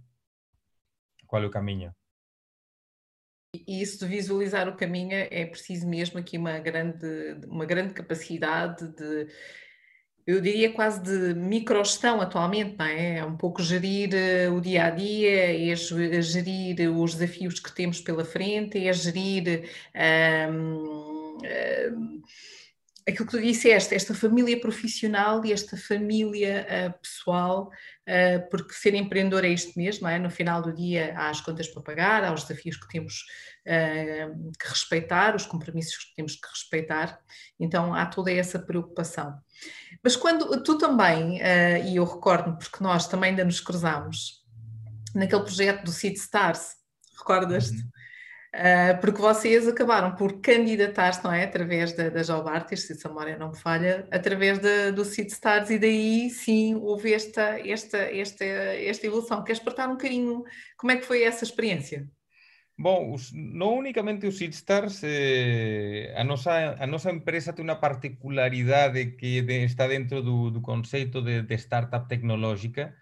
Qual 1.25 1.41
é 1.41 1.49
o 1.49 1.55
camiño? 1.57 1.97
E 3.57 3.81
isso 3.81 4.05
de 4.05 4.05
visualizar 4.05 4.69
o 4.69 4.77
caminho 4.77 5.17
é 5.17 5.45
preciso 5.49 5.89
mesmo 5.89 6.19
aqui 6.21 6.37
uma 6.37 6.59
grande, 6.59 7.41
uma 7.49 7.65
grande 7.65 7.93
capacidade 7.93 8.85
de 8.93 9.33
eu 10.27 10.41
diria 10.41 10.73
quase 10.73 11.01
de 11.01 11.33
microgestão 11.33 12.19
atualmente, 12.19 12.75
não 12.77 12.85
é? 12.85 13.19
É 13.19 13.25
um 13.25 13.37
pouco 13.37 13.63
gerir 13.63 14.09
uh, 14.49 14.53
o 14.53 14.59
dia 14.59 14.83
a 14.85 14.89
dia, 14.89 15.29
é, 15.29 15.69
é 15.69 16.21
gerir 16.21 16.91
os 16.91 17.15
desafios 17.15 17.61
que 17.61 17.73
temos 17.73 18.01
pela 18.01 18.25
frente, 18.25 18.77
é 18.85 18.91
gerir. 18.91 19.69
Um, 20.51 21.37
um, 21.41 22.21
aquilo 23.07 23.25
que 23.25 23.37
tu 23.37 23.41
disseste, 23.41 23.95
esta 23.95 24.13
família 24.13 24.59
profissional 24.59 25.43
e 25.45 25.53
esta 25.53 25.77
família 25.77 26.67
uh, 26.67 26.99
pessoal, 26.99 27.71
uh, 28.05 28.49
porque 28.49 28.73
ser 28.73 28.93
empreendedor 28.95 29.45
é 29.45 29.49
isto 29.49 29.79
mesmo, 29.79 30.09
é? 30.09 30.19
no 30.19 30.29
final 30.29 30.61
do 30.61 30.75
dia 30.75 31.13
há 31.15 31.29
as 31.29 31.39
contas 31.39 31.69
para 31.69 31.81
pagar, 31.81 32.25
há 32.25 32.33
os 32.33 32.43
desafios 32.43 32.75
que 32.75 32.87
temos 32.89 33.23
uh, 33.65 34.51
que 34.59 34.67
respeitar, 34.67 35.37
os 35.37 35.45
compromissos 35.45 36.03
que 36.03 36.15
temos 36.15 36.35
que 36.35 36.49
respeitar, 36.49 37.17
então 37.57 37.93
há 37.93 38.05
toda 38.05 38.29
essa 38.29 38.59
preocupação. 38.59 39.33
Mas 40.03 40.15
quando 40.15 40.61
tu 40.63 40.77
também, 40.77 41.39
e 41.85 41.95
eu 41.95 42.05
recordo 42.05 42.57
porque 42.57 42.83
nós 42.83 43.07
também 43.07 43.31
ainda 43.31 43.43
nos 43.43 43.59
cruzámos 43.59 44.43
naquele 45.13 45.41
projeto 45.43 45.83
do 45.83 45.91
Seed 45.91 46.15
Stars, 46.15 46.75
recordas-te? 47.17 47.77
Uhum. 47.77 47.89
Uh, 48.55 48.99
porque 49.01 49.21
vocês 49.21 49.67
acabaram 49.67 50.15
por 50.15 50.41
candidatar-se, 50.41 51.23
não 51.23 51.31
é? 51.31 51.43
Através 51.43 51.93
da, 51.93 52.09
da 52.09 52.21
Job 52.23 52.49
Artist, 52.49 52.95
se 52.95 53.05
a 53.05 53.09
memória 53.09 53.37
não 53.37 53.49
me 53.49 53.57
falha, 53.57 54.07
através 54.09 54.57
da, 54.57 54.89
do 54.89 55.03
Seed 55.03 55.27
Stars, 55.29 55.69
e 55.69 55.77
daí 55.77 56.29
sim 56.29 56.73
houve 56.75 57.13
esta, 57.13 57.59
esta, 57.59 57.97
esta, 57.97 58.45
esta 58.45 59.05
evolução. 59.05 59.43
Queres 59.43 59.61
partilhar 59.61 59.89
um 59.89 59.93
bocadinho 59.93 60.43
como 60.77 60.91
é 60.91 60.95
que 60.95 61.05
foi 61.05 61.23
essa 61.23 61.43
experiência? 61.43 62.09
Bom, 62.79 63.09
os, 63.17 63.33
non 63.33 63.73
únicamente 63.73 64.29
os 64.29 64.37
Seedstars, 64.37 65.01
eh, 65.01 66.13
a, 66.13 66.21
nosa, 66.21 66.77
a 66.77 66.85
nosa 66.85 67.09
empresa 67.09 67.49
ten 67.49 67.65
unha 67.65 67.81
particularidade 67.81 69.17
que 69.17 69.41
de, 69.41 69.65
está 69.65 69.89
dentro 69.89 70.21
do, 70.21 70.53
do 70.53 70.61
conceito 70.61 71.25
de, 71.25 71.41
de 71.41 71.57
startup 71.57 72.05
tecnológica 72.05 72.93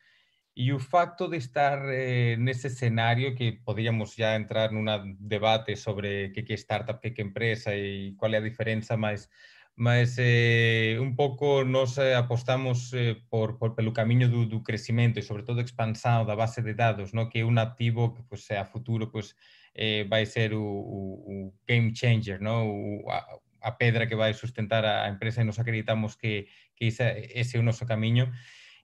e 0.55 0.71
o 0.71 0.79
facto 0.79 1.27
de 1.27 1.43
estar 1.43 1.83
eh, 1.91 2.39
nese 2.39 2.71
escenario 2.71 3.35
que 3.35 3.59
podíamos 3.67 4.15
já 4.15 4.39
entrar 4.39 4.71
nun 4.71 4.87
debate 5.19 5.75
sobre 5.75 6.31
que 6.31 6.47
que 6.47 6.55
startup, 6.55 7.03
que 7.03 7.11
que 7.11 7.27
empresa 7.27 7.75
e 7.75 8.15
qual 8.15 8.31
é 8.31 8.39
a 8.39 8.47
diferenza, 8.47 8.95
mas 8.95 9.27
mas 9.75 10.15
eh, 10.17 10.97
un 11.01 11.15
pouco 11.19 11.65
nos 11.65 11.97
eh, 11.97 12.15
apostamos 12.15 12.93
eh, 12.93 13.19
por, 13.29 13.59
por 13.59 13.75
pelo 13.75 13.91
camiño 13.91 14.29
do, 14.29 14.47
do 14.47 14.63
crecimento 14.63 15.19
e 15.19 15.27
sobre 15.27 15.43
todo 15.43 15.59
expansão 15.59 16.23
da 16.23 16.35
base 16.35 16.63
de 16.63 16.73
dados, 16.73 17.11
no? 17.11 17.27
que 17.27 17.43
é 17.43 17.45
un 17.45 17.59
activo 17.59 18.15
que 18.15 18.23
pues, 18.23 18.47
a 18.51 18.63
futuro 18.63 19.11
pues, 19.11 19.35
eh, 19.75 20.05
vai 20.09 20.25
ser 20.25 20.53
o, 20.53 21.53
game 21.67 21.93
changer, 21.93 22.41
no? 22.41 22.65
o, 22.65 23.11
a, 23.11 23.25
a 23.61 23.77
pedra 23.77 24.07
que 24.07 24.15
vai 24.15 24.33
sustentar 24.33 24.85
a 24.85 25.09
empresa 25.09 25.41
e 25.41 25.43
nos 25.43 25.59
acreditamos 25.59 26.15
que, 26.15 26.47
que 26.75 26.87
ese, 26.87 27.57
é 27.57 27.59
o 27.59 27.63
noso 27.63 27.85
camiño. 27.85 28.31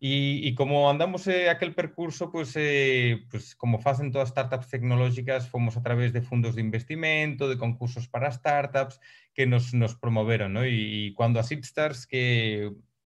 Y, 0.03 0.41
y, 0.47 0.55
como 0.55 0.89
andamos 0.89 1.27
eh, 1.27 1.47
aquel 1.49 1.75
percurso, 1.75 2.31
pues, 2.31 2.53
eh, 2.55 3.23
pues 3.29 3.55
como 3.55 3.79
facen 3.79 4.11
todas 4.11 4.29
startups 4.29 4.69
tecnológicas, 4.69 5.47
fomos 5.47 5.77
a 5.77 5.83
través 5.83 6.11
de 6.11 6.23
fondos 6.23 6.55
de 6.55 6.61
investimento, 6.61 7.47
de 7.47 7.59
concursos 7.59 8.07
para 8.07 8.31
startups 8.31 8.99
que 9.35 9.45
nos, 9.45 9.75
nos 9.75 9.95
promoveron, 9.95 10.53
¿no? 10.53 10.65
Y, 10.65 11.05
y 11.05 11.13
cuando 11.13 11.39
a 11.39 11.43
Seedstars, 11.43 12.07
que 12.07 12.71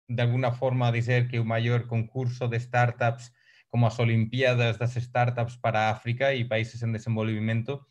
de 0.08 0.22
alguna 0.22 0.50
forma 0.50 0.90
dizer 0.90 1.28
que 1.28 1.38
o 1.38 1.44
maior 1.44 1.86
concurso 1.86 2.48
de 2.48 2.58
startups 2.58 3.32
como 3.72 3.88
as 3.88 3.96
Olimpiadas 3.98 4.76
das 4.76 4.92
Startups 5.00 5.56
para 5.56 5.88
África 5.88 6.36
e 6.36 6.44
países 6.44 6.84
en 6.84 6.92
desenvolvimento, 6.92 7.88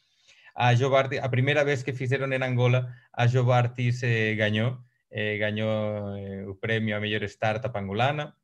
a 0.53 0.77
Jobartis, 0.77 1.17
a 1.25 1.33
primeira 1.33 1.65
vez 1.65 1.81
que 1.81 1.97
fixeron 1.97 2.37
en 2.37 2.45
Angola, 2.45 2.93
a 3.09 3.25
Jobartis 3.25 4.05
eh, 4.05 4.37
gañou, 4.37 4.85
eh, 5.09 5.41
gañou 5.41 6.13
eh, 6.21 6.45
o 6.45 6.53
premio 6.61 6.93
a 6.93 7.01
mellor 7.01 7.25
startup 7.25 7.73
angolana, 7.73 8.37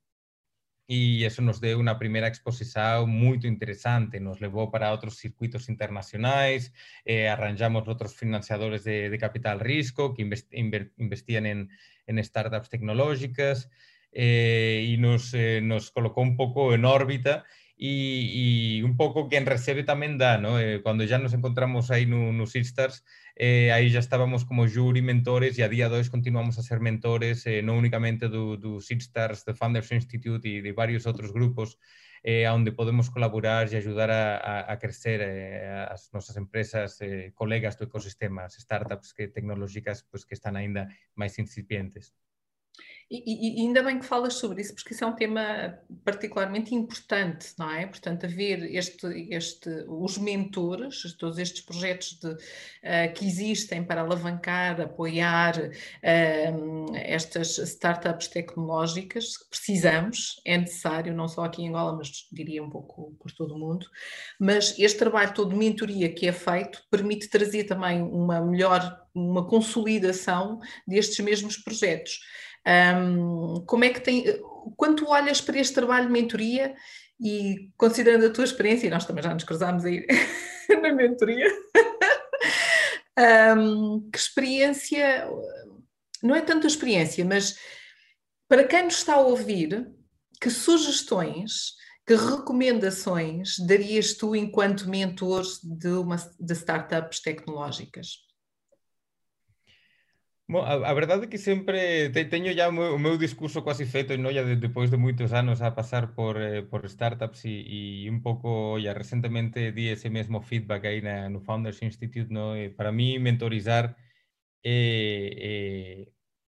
y 0.88 1.26
eso 1.26 1.44
nos 1.44 1.62
dio 1.62 1.78
una 1.78 2.00
primera 2.00 2.28
exposición 2.28 3.12
muy 3.12 3.38
interesante, 3.44 4.20
nos 4.20 4.40
llevó 4.40 4.72
para 4.72 4.92
otros 4.92 5.18
circuitos 5.18 5.70
internacionales, 5.70 6.74
eh, 7.06 7.30
arranjamos 7.30 7.88
otros 7.88 8.16
financiadores 8.16 8.84
de, 8.84 9.12
de, 9.12 9.18
capital 9.20 9.60
riesgo 9.60 10.16
que 10.16 10.24
investían 10.24 11.46
en, 11.46 11.70
en, 12.08 12.24
startups 12.24 12.70
tecnológicas 12.70 13.70
eh, 14.12 14.86
y 14.88 14.98
nos, 14.98 15.34
eh, 15.34 15.62
nos 15.64 15.92
colocó 15.92 16.22
un 16.22 16.38
poco 16.38 16.74
en 16.74 16.86
órbita 16.86 17.46
y, 17.78 18.82
un 18.82 18.98
poco 18.98 19.30
quien 19.30 19.46
recibe 19.46 19.84
también 19.84 20.18
da, 20.18 20.38
¿no? 20.38 20.60
Eh, 20.60 20.82
cuando 20.82 21.04
ya 21.04 21.20
nos 21.20 21.34
encontramos 21.34 21.92
ahí 21.92 22.04
en 22.04 22.38
los 22.38 22.56
Stars, 22.56 23.06
eh, 23.36 23.72
ahí 23.72 23.92
ya 23.92 24.00
estábamos 24.00 24.46
como 24.46 24.68
jury 24.68 25.02
mentores 25.02 25.60
y 25.60 25.62
a 25.62 25.70
día 25.70 25.90
de 25.90 25.98
hoy 25.98 26.10
continuamos 26.10 26.58
a 26.58 26.64
ser 26.64 26.80
mentores, 26.80 27.46
eh, 27.46 27.62
no 27.62 27.76
únicamente 27.78 28.30
de 28.30 28.38
do 28.38 28.80
Stars, 28.80 29.46
de 29.46 29.54
Founders 29.54 29.92
Institute 29.92 30.48
y 30.48 30.62
de 30.62 30.72
varios 30.72 31.06
otros 31.06 31.32
grupos, 31.32 31.78
eh, 32.24 32.48
podemos 32.76 33.12
colaborar 33.12 33.72
y 33.72 33.76
ayudar 33.76 34.10
a, 34.12 34.38
a, 34.38 34.74
a 34.74 34.80
crecer 34.80 35.22
eh, 35.24 35.88
empresas, 36.36 37.00
eh, 37.02 37.32
colegas 37.36 37.78
do 37.78 37.86
ecosistema, 37.86 38.50
startups 38.50 39.14
que, 39.14 39.28
tecnológicas 39.28 40.04
pues, 40.10 40.26
que 40.26 40.34
están 40.34 40.58
ainda 40.58 40.90
máis 41.14 41.38
incipientes. 41.38 42.14
E, 43.10 43.62
e, 43.62 43.66
ainda 43.66 43.82
bem 43.82 44.00
que 44.00 44.06
falas 44.06 44.34
sobre 44.34 44.62
isso, 44.62 44.76
porque 44.76 44.94
isso 44.94 45.02
é 45.02 45.08
um 45.08 45.16
tema 45.16 45.80
particularmente 46.04 46.76
importante, 46.76 47.54
não 47.58 47.72
é? 47.72 47.86
Portanto, 47.88 48.26
haver 48.26 48.64
este, 48.76 49.08
este, 49.30 49.70
os 49.88 50.18
mentores, 50.18 51.14
todos 51.18 51.38
estes 51.38 51.62
projetos 51.62 52.20
de, 52.20 52.28
uh, 52.28 53.14
que 53.16 53.26
existem 53.26 53.82
para 53.82 54.02
alavancar, 54.02 54.82
apoiar 54.82 55.58
uh, 55.58 56.96
estas 56.96 57.58
startups 57.60 58.28
tecnológicas 58.28 59.38
precisamos, 59.50 60.42
é 60.46 60.58
necessário, 60.58 61.14
não 61.14 61.30
só 61.30 61.46
aqui 61.46 61.64
em 61.64 61.70
Angola, 61.70 61.96
mas 61.96 62.28
diria 62.30 62.62
um 62.62 62.70
pouco 62.70 63.16
por 63.22 63.32
todo 63.32 63.56
o 63.56 63.58
mundo. 63.58 63.86
Mas 64.38 64.78
este 64.78 65.00
trabalho 65.00 65.34
todo 65.34 65.52
de 65.52 65.56
mentoria 65.56 66.14
que 66.14 66.28
é 66.28 66.34
feito 66.34 66.84
permite 66.92 67.30
trazer 67.30 67.64
também 67.64 68.02
uma 68.02 68.42
melhor, 68.42 69.02
uma 69.16 69.48
consolidação 69.48 70.60
destes 70.86 71.24
mesmos 71.24 71.56
projetos. 71.56 72.20
Um, 72.68 73.64
como 73.66 73.86
é 73.86 73.90
que 73.90 74.02
tem. 74.02 74.26
Quando 74.76 74.98
tu 74.98 75.10
olhas 75.10 75.40
para 75.40 75.58
este 75.58 75.74
trabalho 75.74 76.08
de 76.08 76.12
mentoria 76.12 76.76
e 77.20 77.72
considerando 77.78 78.26
a 78.26 78.30
tua 78.30 78.44
experiência, 78.44 78.88
e 78.88 78.90
nós 78.90 79.06
também 79.06 79.24
já 79.24 79.34
nos 79.34 79.46
cruzámos 79.46 79.86
aí 79.86 80.06
na 80.82 80.94
mentoria, 80.94 81.48
um, 83.58 84.10
que 84.12 84.18
experiência. 84.18 85.30
Não 86.22 86.36
é 86.36 86.42
tanto 86.42 86.66
a 86.66 86.68
experiência, 86.68 87.24
mas 87.24 87.58
para 88.50 88.66
quem 88.66 88.84
nos 88.84 88.96
está 88.96 89.16
a 89.16 89.22
ouvir, 89.22 89.90
que 90.42 90.50
sugestões, 90.50 91.74
que 92.06 92.16
recomendações 92.16 93.60
darias 93.60 94.14
tu 94.14 94.36
enquanto 94.36 94.90
mentor 94.90 95.44
de, 95.64 95.90
uma, 95.90 96.18
de 96.40 96.54
startups 96.54 97.22
tecnológicas? 97.22 98.27
Bom, 100.50 100.64
a, 100.64 100.74
a 100.90 100.94
verdade 100.94 101.26
é 101.26 101.28
que 101.28 101.38
sempre 101.38 102.10
te, 102.10 102.24
teño 102.24 102.52
ya 102.54 102.70
o 102.70 102.72
meu, 102.72 102.96
o 102.96 103.00
meu 103.00 103.18
discurso 103.18 103.64
quasi 103.68 103.86
feito 103.86 104.16
no, 104.18 104.32
ya 104.32 104.44
de, 104.48 104.56
depois 104.56 104.90
de 104.90 104.96
moitos 104.96 105.34
anos 105.34 105.62
a 105.62 105.76
pasar 105.76 106.16
por, 106.16 106.40
eh, 106.42 106.62
por 106.64 106.88
startups 106.88 107.44
e, 107.44 108.06
e 108.06 108.10
un 108.10 108.22
pouco, 108.24 108.80
ya 108.80 108.94
recentemente 108.94 109.74
di 109.74 109.90
ese 109.90 110.10
mesmo 110.10 110.40
feedback 110.42 110.86
aí 110.88 111.02
na, 111.02 111.28
no 111.30 111.42
Founders 111.42 111.82
Institute, 111.84 112.32
no? 112.32 112.56
E 112.56 112.70
para 112.70 112.94
mí 112.94 113.20
mentorizar 113.20 113.98
é, 114.64 116.06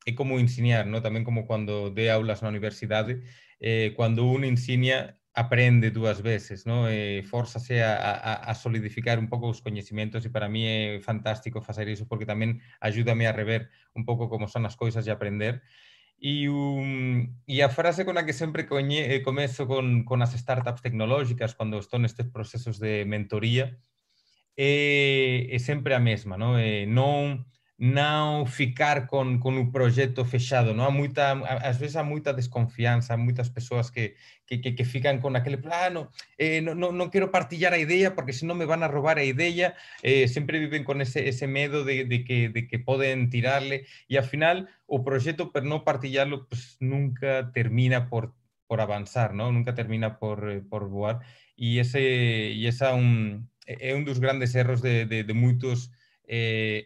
é, 0.07 0.11
é 0.11 0.13
como 0.15 0.39
ensinar, 0.39 0.87
no? 0.87 1.03
tamén 1.03 1.25
como 1.27 1.47
cando 1.51 1.91
dé 1.91 2.11
aulas 2.15 2.43
na 2.43 2.49
universidade, 2.55 3.23
eh, 3.59 3.91
cando 3.99 4.23
un 4.31 4.47
aprende 5.35 5.91
dúas 5.91 6.23
veces, 6.23 6.67
no? 6.67 6.89
Eh, 6.89 7.21
e 7.21 7.23
forzase 7.23 7.83
a, 7.83 7.95
a, 7.97 8.35
a 8.51 8.53
solidificar 8.55 9.19
un 9.19 9.29
pouco 9.31 9.47
os 9.49 9.63
coñecimentos 9.63 10.27
e 10.27 10.31
para 10.31 10.51
mí 10.51 10.67
é 10.67 10.99
fantástico 11.01 11.63
facer 11.63 11.87
iso 11.89 12.11
porque 12.11 12.27
tamén 12.27 12.59
ajúdame 12.83 13.31
a 13.31 13.37
rever 13.37 13.71
un 13.95 14.03
pouco 14.03 14.27
como 14.27 14.51
son 14.51 14.67
as 14.67 14.75
cousas 14.75 15.07
e 15.07 15.11
aprender. 15.15 15.63
E, 16.21 16.51
um, 16.53 17.33
e 17.49 17.57
a 17.65 17.71
frase 17.73 18.05
con 18.05 18.19
a 18.21 18.27
que 18.27 18.37
sempre 18.37 18.67
coñe, 18.69 19.09
eh, 19.09 19.23
comezo 19.23 19.65
con, 19.71 20.05
con 20.05 20.21
as 20.21 20.35
startups 20.37 20.83
tecnolóxicas 20.85 21.57
cando 21.57 21.81
estou 21.81 22.03
nestes 22.03 22.29
procesos 22.29 22.77
de 22.83 23.07
mentoría 23.09 23.79
é, 24.59 25.49
é 25.49 25.59
sempre 25.59 25.95
a 25.95 26.01
mesma, 26.01 26.37
no? 26.37 26.59
Eh, 26.59 26.85
non 26.85 27.47
não 27.83 28.45
ficar 28.45 29.07
com, 29.07 29.41
com 29.41 29.59
o 29.59 29.73
projeto 29.73 30.23
fechado, 30.23 30.75
não 30.75 30.85
há 30.85 30.91
muita, 30.91 31.33
às 31.67 31.79
vezes 31.79 31.97
há 31.97 32.05
muita 32.05 32.31
desconfiança, 32.31 33.17
muitas 33.17 33.49
pessoas 33.49 33.89
que, 33.89 34.15
que, 34.47 34.59
que 34.59 34.85
ficam 34.85 35.19
com 35.19 35.35
aquele 35.35 35.57
plano, 35.57 36.11
eh, 36.39 36.61
não, 36.61 36.75
não, 36.75 36.93
não 36.93 37.09
quero 37.09 37.29
partilhar 37.29 37.73
a 37.73 37.79
ideia 37.79 38.11
porque 38.11 38.35
senão 38.35 38.55
me 38.55 38.67
vão 38.67 38.83
a 38.83 38.87
roubar 38.87 39.17
a 39.17 39.25
ideia, 39.25 39.75
eh, 40.03 40.27
sempre 40.27 40.59
vivem 40.59 40.85
com 40.85 41.01
esse, 41.01 41.21
esse 41.21 41.47
medo 41.47 41.83
de, 41.83 42.05
de, 42.05 42.19
que, 42.19 42.49
de 42.49 42.63
que 42.63 42.79
podem 42.81 43.27
tirarle 43.31 43.87
e 44.11 44.19
afinal 44.19 44.67
o 44.87 45.03
projeto 45.03 45.47
por 45.47 45.63
não 45.63 45.81
partilhá-lo 45.81 46.45
pues, 46.51 46.77
nunca 46.83 47.51
termina 47.55 48.03
por, 48.11 48.35
por 48.69 48.79
avançar, 48.79 49.33
não? 49.33 49.51
nunca 49.51 49.73
termina 49.73 50.11
por, 50.11 50.39
por 50.69 50.87
voar 50.87 51.25
e 51.57 51.79
esse, 51.79 51.99
e 51.99 52.67
esse 52.67 52.85
é, 52.85 52.93
um, 52.93 53.43
é 53.67 53.95
um 53.95 54.05
dos 54.05 54.19
grandes 54.19 54.55
erros 54.55 54.83
de, 54.83 55.07
de, 55.07 55.23
de 55.23 55.33
muitos 55.33 55.91
eh, 56.29 56.85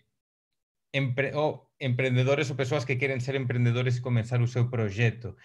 empre 1.00 1.32
o 1.34 1.46
emprendedores 1.80 2.48
ou 2.50 2.56
pessoas 2.56 2.84
que 2.84 2.96
querem 2.96 3.20
ser 3.20 3.34
empreendedores 3.34 3.96
e 3.96 4.00
começar 4.00 4.40
o 4.40 4.46
seu 4.48 4.70
projeto. 4.70 5.36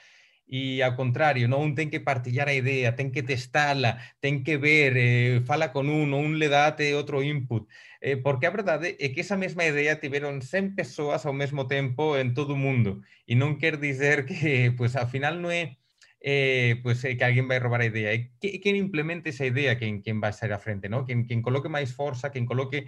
E 0.51 0.81
ao 0.81 0.95
contrário, 0.95 1.47
não 1.47 1.61
um 1.63 1.75
tem 1.75 1.89
que 1.89 1.99
partilhar 1.99 2.47
a 2.47 2.53
ideia, 2.53 2.91
tem 2.91 3.09
que 3.11 3.21
testá-la, 3.21 3.99
tem 4.19 4.41
que 4.43 4.57
ver, 4.57 4.97
eh, 4.97 5.41
fala 5.45 5.69
com 5.69 5.83
um, 5.83 6.11
um 6.15 6.33
lhe 6.33 6.49
dá 6.49 6.67
até 6.67 6.95
outro 6.95 7.21
input. 7.23 7.67
Eh, 8.01 8.15
porque 8.17 8.45
eh, 8.45 8.49
a 8.49 8.51
verdade 8.51 8.87
é 8.87 9.05
eh, 9.05 9.09
que 9.09 9.19
essa 9.21 9.37
mesma 9.37 9.63
ideia 9.65 9.95
tiveram 9.95 10.41
100 10.41 10.75
pessoas 10.75 11.25
ao 11.25 11.33
mesmo 11.33 11.67
tempo 11.67 12.17
em 12.17 12.33
todo 12.33 12.53
o 12.53 12.57
mundo. 12.57 13.01
E 13.27 13.35
não 13.35 13.55
quer 13.57 13.77
dizer 13.77 14.25
que, 14.25 14.71
pois, 14.77 14.95
afinal, 14.95 15.35
não 15.35 15.51
é, 15.51 15.75
eh, 16.23 16.77
pois, 16.83 17.03
é 17.05 17.15
que 17.15 17.23
alguém 17.23 17.45
vai 17.47 17.59
roubar 17.59 17.81
a 17.81 17.85
ideia. 17.85 18.15
É 18.15 18.17
que, 18.39 18.57
quem 18.59 18.77
implementa 18.77 19.29
essa 19.29 19.45
ideia 19.45 19.75
quem, 19.75 20.01
quem 20.01 20.19
vai 20.19 20.33
sair 20.33 20.51
à 20.53 20.59
frente, 20.59 20.89
não? 20.89 21.05
Quem, 21.05 21.23
quem 21.25 21.41
coloque 21.41 21.69
mais 21.69 21.91
força, 21.91 22.29
quem 22.29 22.45
coloque 22.45 22.87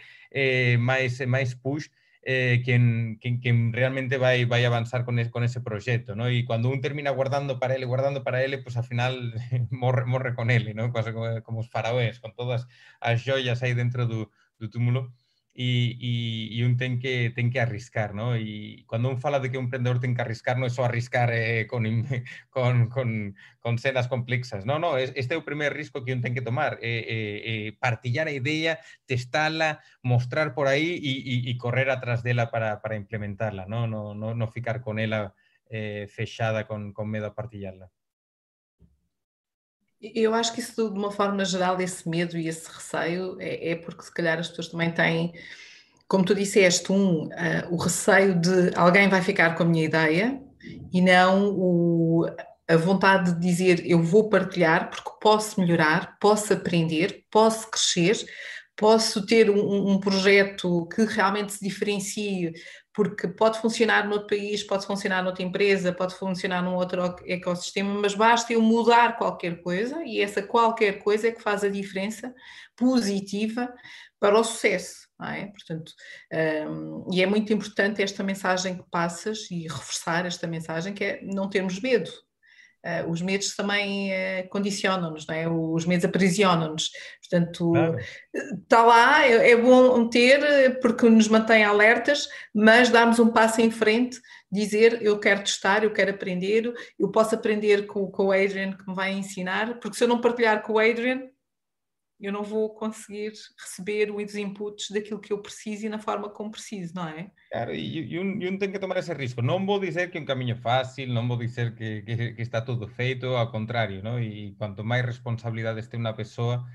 mais, 0.79 1.19
mais 1.27 1.53
push, 1.53 1.89
eh, 2.23 2.61
quien, 2.63 3.17
quien, 3.19 3.39
quien, 3.39 3.73
realmente 3.73 4.17
va, 4.17 4.29
a 4.29 4.67
avanzar 4.67 5.05
con, 5.05 5.19
es, 5.19 5.29
con 5.29 5.43
ese 5.43 5.61
proyecto, 5.61 6.15
¿no? 6.15 6.29
Y 6.29 6.45
cuando 6.45 6.69
uno 6.69 6.81
termina 6.81 7.11
guardando 7.11 7.59
para 7.59 7.75
él, 7.75 7.85
guardando 7.85 8.23
para 8.23 8.43
él, 8.43 8.61
pues 8.63 8.77
al 8.77 8.83
final 8.83 9.33
morre, 9.71 10.05
morre 10.05 10.35
con 10.35 10.51
él, 10.51 10.75
¿no? 10.75 10.91
Como, 10.93 11.41
como 11.43 11.59
os 11.61 12.19
con 12.19 12.35
todas 12.35 12.67
as 12.99 13.23
joyas 13.23 13.63
aí 13.63 13.73
dentro 13.73 14.05
do, 14.07 14.31
do 14.59 14.69
túmulo 14.69 15.13
e 15.53 16.63
un 16.63 16.77
ten 16.77 16.99
que, 16.99 17.31
ten 17.35 17.51
que 17.51 17.59
arriscar, 17.59 18.15
¿no? 18.15 18.35
E 18.35 18.87
cando 18.87 19.09
un 19.11 19.19
fala 19.19 19.39
de 19.39 19.51
que 19.51 19.59
un 19.59 19.67
emprendedor 19.67 19.99
ten 19.99 20.15
que 20.15 20.23
arriscar, 20.23 20.55
non 20.55 20.67
é 20.67 20.71
só 20.71 20.87
arriscar 20.87 21.29
eh, 21.35 21.67
con, 21.67 21.83
con, 22.55 22.87
con, 22.87 23.35
con 23.59 23.73
cenas 23.75 24.07
complexas, 24.07 24.63
non, 24.63 24.79
non, 24.79 24.95
este 24.95 25.35
é 25.35 25.39
o 25.39 25.47
primer 25.47 25.75
risco 25.75 26.07
que 26.07 26.15
un 26.15 26.23
ten 26.23 26.31
que 26.31 26.45
tomar, 26.45 26.79
eh, 26.79 27.03
eh, 27.03 27.37
eh, 27.43 27.69
partillar 27.75 28.31
a 28.31 28.35
idea, 28.35 28.79
testala, 29.03 29.83
mostrar 30.01 30.55
por 30.55 30.71
aí 30.71 30.95
e, 31.03 31.11
e, 31.19 31.35
e 31.51 31.59
correr 31.59 31.91
atrás 31.91 32.23
dela 32.23 32.47
para, 32.47 32.79
para 32.79 32.95
implementarla, 32.95 33.67
non, 33.67 33.91
non, 33.91 34.15
non, 34.15 34.39
non 34.39 34.49
ficar 34.55 34.79
con 34.79 34.99
ela 35.03 35.35
eh, 35.67 36.07
fechada 36.07 36.67
con, 36.67 36.93
con 36.95 37.11
medo 37.11 37.27
a 37.27 37.35
partillarla. 37.35 37.91
Eu 40.01 40.33
acho 40.33 40.53
que 40.53 40.59
isso, 40.59 40.89
de 40.89 40.97
uma 40.97 41.11
forma 41.11 41.45
geral, 41.45 41.79
esse 41.79 42.09
medo 42.09 42.37
e 42.37 42.47
esse 42.47 42.67
receio 42.67 43.37
é, 43.39 43.71
é 43.71 43.75
porque, 43.75 44.03
se 44.03 44.11
calhar, 44.13 44.39
as 44.39 44.49
pessoas 44.49 44.69
também 44.69 44.91
têm, 44.91 45.31
como 46.07 46.25
tu 46.25 46.33
disseste, 46.33 46.91
um, 46.91 47.25
uh, 47.25 47.29
o 47.69 47.77
receio 47.77 48.39
de 48.39 48.75
alguém 48.75 49.07
vai 49.07 49.21
ficar 49.21 49.55
com 49.55 49.63
a 49.63 49.65
minha 49.65 49.85
ideia 49.85 50.41
e 50.91 51.01
não 51.01 51.49
o, 51.51 52.25
a 52.67 52.77
vontade 52.77 53.33
de 53.33 53.39
dizer 53.39 53.85
eu 53.85 54.01
vou 54.01 54.29
partilhar 54.29 54.89
porque 54.89 55.11
posso 55.21 55.59
melhorar, 55.59 56.17
posso 56.19 56.53
aprender, 56.53 57.25
posso 57.29 57.69
crescer, 57.69 58.25
posso 58.75 59.25
ter 59.25 59.49
um, 59.49 59.91
um 59.91 59.99
projeto 59.99 60.87
que 60.87 61.03
realmente 61.05 61.53
se 61.53 61.63
diferencie 61.63 62.53
porque 62.93 63.27
pode 63.27 63.59
funcionar 63.59 64.07
noutro 64.07 64.27
país, 64.27 64.63
pode 64.63 64.85
funcionar 64.85 65.23
noutra 65.23 65.43
empresa, 65.43 65.93
pode 65.93 66.15
funcionar 66.15 66.61
num 66.61 66.75
outro 66.75 67.15
ecossistema, 67.25 67.93
mas 67.93 68.13
basta 68.13 68.51
eu 68.51 68.61
mudar 68.61 69.17
qualquer 69.17 69.61
coisa 69.61 70.03
e 70.03 70.19
essa 70.19 70.41
qualquer 70.41 70.99
coisa 70.99 71.29
é 71.29 71.31
que 71.31 71.41
faz 71.41 71.63
a 71.63 71.69
diferença 71.69 72.33
positiva 72.75 73.73
para 74.19 74.37
o 74.37 74.43
sucesso. 74.43 75.09
É? 75.23 75.45
Portanto, 75.45 75.93
um, 76.67 77.05
e 77.13 77.21
é 77.21 77.27
muito 77.27 77.53
importante 77.53 78.01
esta 78.01 78.23
mensagem 78.23 78.77
que 78.77 78.83
passas 78.89 79.49
e 79.51 79.67
reforçar 79.67 80.25
esta 80.25 80.47
mensagem 80.47 80.93
que 80.93 81.03
é 81.03 81.21
não 81.21 81.47
termos 81.47 81.79
medo, 81.79 82.09
Uh, 82.83 83.11
os 83.11 83.21
medos 83.21 83.55
também 83.55 84.11
uh, 84.11 84.49
condicionam-nos, 84.49 85.27
não 85.27 85.35
é? 85.35 85.47
Os 85.47 85.85
medos 85.85 86.03
aprisionam-nos. 86.03 86.89
Portanto, 87.19 87.73
está 88.33 88.83
claro. 88.83 88.87
lá, 88.87 89.25
é, 89.25 89.51
é, 89.51 89.55
bom 89.55 90.09
ter, 90.09 90.79
porque 90.79 91.07
nos 91.07 91.27
mantém 91.27 91.63
alertas, 91.63 92.27
mas 92.53 92.89
darmos 92.89 93.19
um 93.19 93.29
passo 93.29 93.61
em 93.61 93.69
frente, 93.69 94.19
dizer 94.51 94.99
eu 95.01 95.19
quero 95.19 95.43
testar, 95.43 95.83
eu 95.83 95.93
quero 95.93 96.09
aprender, 96.09 96.73
eu 96.97 97.11
posso 97.11 97.35
aprender 97.35 97.85
com, 97.85 98.09
com 98.09 98.25
o 98.25 98.31
Adrian 98.31 98.73
que 98.73 98.87
me 98.87 98.95
vai 98.95 99.11
ensinar, 99.13 99.79
porque 99.79 99.95
se 99.95 100.03
eu 100.03 100.07
não 100.07 100.19
partilhar 100.19 100.63
com 100.63 100.73
o 100.73 100.79
Adrian, 100.79 101.29
eu 102.19 102.31
não 102.31 102.43
vou 102.43 102.73
conseguir 102.73 103.33
receber 103.59 104.11
os 104.11 104.35
inputs 104.35 104.89
daquilo 104.91 105.19
que 105.19 105.33
eu 105.33 105.41
preciso 105.41 105.85
e 105.85 105.89
na 105.89 105.99
forma 105.99 106.29
como 106.29 106.51
preciso, 106.51 106.93
não 106.95 107.07
é? 107.07 107.31
Claro, 107.51 107.73
e, 107.75 108.13
e, 108.13 108.19
um, 108.19 108.39
e 108.41 108.47
um 108.49 108.57
tem 108.57 108.71
que 108.71 108.79
tomar 108.79 108.97
esse 108.97 109.13
risco. 109.13 109.41
Não 109.41 109.65
vou 109.65 109.77
dizer 109.79 110.09
que 110.09 110.17
é 110.17 110.21
um 110.21 110.25
caminho 110.25 110.55
fácil, 110.55 111.07
não 111.09 111.27
vou 111.27 111.37
dizer 111.37 111.75
que, 111.75 112.01
que, 112.03 112.33
que 112.33 112.41
está 112.41 112.61
tudo 112.61 112.87
feito, 112.87 113.25
ao 113.35 113.51
contrário, 113.51 114.01
não? 114.01 114.17
E 114.21 114.55
quanto 114.57 114.83
mais 114.85 115.05
responsabilidades 115.05 115.87
tem 115.89 115.99
uma 115.99 116.13
pessoa, 116.13 116.65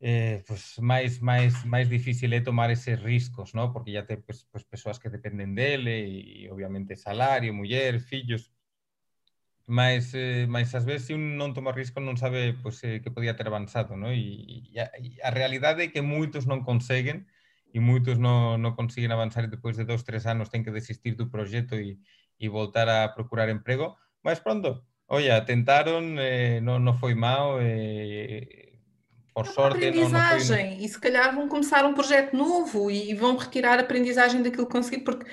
eh, 0.00 0.42
pues 0.46 0.76
máis, 0.78 1.18
máis, 1.20 1.64
máis 1.64 1.88
difícil 1.88 2.32
é 2.34 2.40
tomar 2.40 2.70
eses 2.70 2.98
riscos, 3.02 3.54
¿no? 3.54 3.72
porque 3.72 3.92
ya 3.92 4.04
ten 4.06 4.22
pues, 4.22 4.44
pues, 4.52 4.64
persoas 4.64 4.98
que 4.98 5.08
dependen 5.10 5.54
dele 5.54 5.94
e, 6.44 6.50
obviamente 6.50 6.96
salario, 6.96 7.52
muller, 7.54 8.00
fillos, 8.00 8.52
mas, 9.66 10.14
eh, 10.14 10.46
mas 10.48 10.72
veces 10.84 11.06
se 11.06 11.14
un 11.14 11.36
non 11.40 11.50
toma 11.56 11.72
risco 11.74 11.98
non 12.00 12.16
sabe 12.16 12.54
pues, 12.62 12.82
eh, 12.86 13.00
que 13.02 13.10
podía 13.10 13.34
ter 13.36 13.46
avanzado, 13.48 13.96
¿no? 13.96 14.12
E, 14.12 14.70
e, 14.72 14.78
a, 14.80 14.86
e 15.82 15.90
que 15.92 16.02
moitos 16.02 16.46
non 16.46 16.62
conseguen 16.62 17.26
e 17.76 17.78
moitos 17.78 18.16
non, 18.16 18.56
non 18.64 18.72
consiguen 18.72 19.12
avanzar 19.12 19.44
e 19.44 19.52
depois 19.52 19.76
de 19.76 19.84
dos, 19.84 20.00
tres 20.00 20.24
anos 20.24 20.48
ten 20.48 20.64
que 20.64 20.72
desistir 20.72 21.12
do 21.12 21.28
proxecto 21.28 21.76
e, 21.76 22.00
e 22.40 22.48
voltar 22.48 22.88
a 22.88 23.12
procurar 23.12 23.52
emprego, 23.52 24.00
mas 24.24 24.40
pronto, 24.40 24.80
Oye, 25.08 25.40
tentaron, 25.46 26.18
eh, 26.18 26.58
non, 26.60 26.82
non 26.82 26.98
foi 26.98 27.14
mal, 27.14 27.62
eh, 27.62 28.74
por 29.30 29.46
é 29.46 29.50
sorte. 29.54 29.86
Aprendizagem, 29.86 30.66
não, 30.66 30.76
não 30.78 30.84
e 30.84 30.88
se 30.88 30.98
calhar 30.98 31.34
vão 31.34 31.46
começar 31.46 31.86
um 31.86 31.94
projeto 31.94 32.34
novo 32.34 32.90
e 32.90 33.14
vão 33.14 33.36
retirar 33.36 33.78
a 33.78 33.82
aprendizagem 33.82 34.42
daquilo 34.42 34.66
que 34.66 34.72
conseguiram, 34.72 35.04
porque 35.04 35.30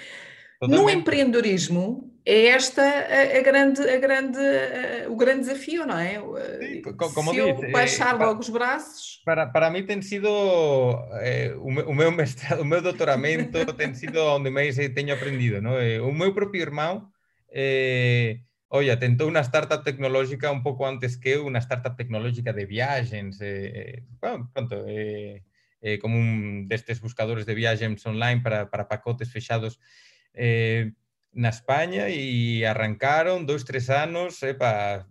Totalmente. 0.59 0.81
no 0.81 0.89
empreendedorismo 0.89 2.13
é 2.25 2.47
esta 2.47 2.81
a, 2.81 3.37
a 3.37 3.41
grande, 3.41 3.81
a 3.81 3.97
grande, 3.97 4.39
a, 4.39 5.09
o 5.09 5.15
grande 5.15 5.41
desafio, 5.41 5.85
não 5.85 5.97
é? 5.97 6.13
Sim, 6.59 6.81
como 6.95 7.31
se 7.31 7.37
eu 7.37 7.71
baixar 7.71 8.15
é, 8.15 8.17
logo 8.17 8.39
os 8.39 8.49
braços. 8.49 9.21
Para, 9.25 9.47
para 9.47 9.69
mim 9.69 9.85
tem 9.85 10.01
sido 10.01 10.29
eh, 11.21 11.53
o, 11.57 11.69
meu, 11.69 11.89
o 11.89 11.93
meu 11.93 12.11
mestrado, 12.11 12.61
o 12.63 12.65
meu 12.65 12.81
doutoramento 12.81 13.65
tem 13.73 13.93
sido 13.93 14.19
onde 14.19 14.49
mais 14.49 14.75
tenho 14.75 15.13
aprendido, 15.13 15.61
não 15.61 15.77
é? 15.77 15.99
O 15.99 16.13
meu 16.13 16.33
próprio 16.33 16.61
irmão 16.61 17.09
eh, 17.51 18.39
Oye, 18.73 18.95
tentou 18.97 19.29
unha 19.29 19.45
startup 19.45 19.85
tecnológica 19.85 20.49
un 20.49 20.65
pouco 20.65 20.81
antes 20.89 21.13
que 21.13 21.37
eu, 21.37 21.45
unha 21.45 21.61
startup 21.61 21.93
tecnológica 21.93 22.49
de 22.57 22.65
viaxens, 22.65 23.37
eh, 23.37 24.01
bueno, 24.17 24.49
pronto, 24.49 24.81
como 26.01 26.17
un 26.17 26.65
destes 26.65 26.97
buscadores 26.97 27.45
de 27.45 27.53
viaxens 27.53 28.01
online 28.07 28.41
para, 28.41 28.71
para 28.73 28.89
pacotes 28.89 29.29
fechados 29.29 29.77
eh, 30.33 30.91
na 31.33 31.49
España 31.49 32.09
e 32.09 32.61
arrancaron 32.65 33.49
dois, 33.49 33.65
tres 33.65 33.89
anos, 33.89 34.41
epa, 34.45 35.09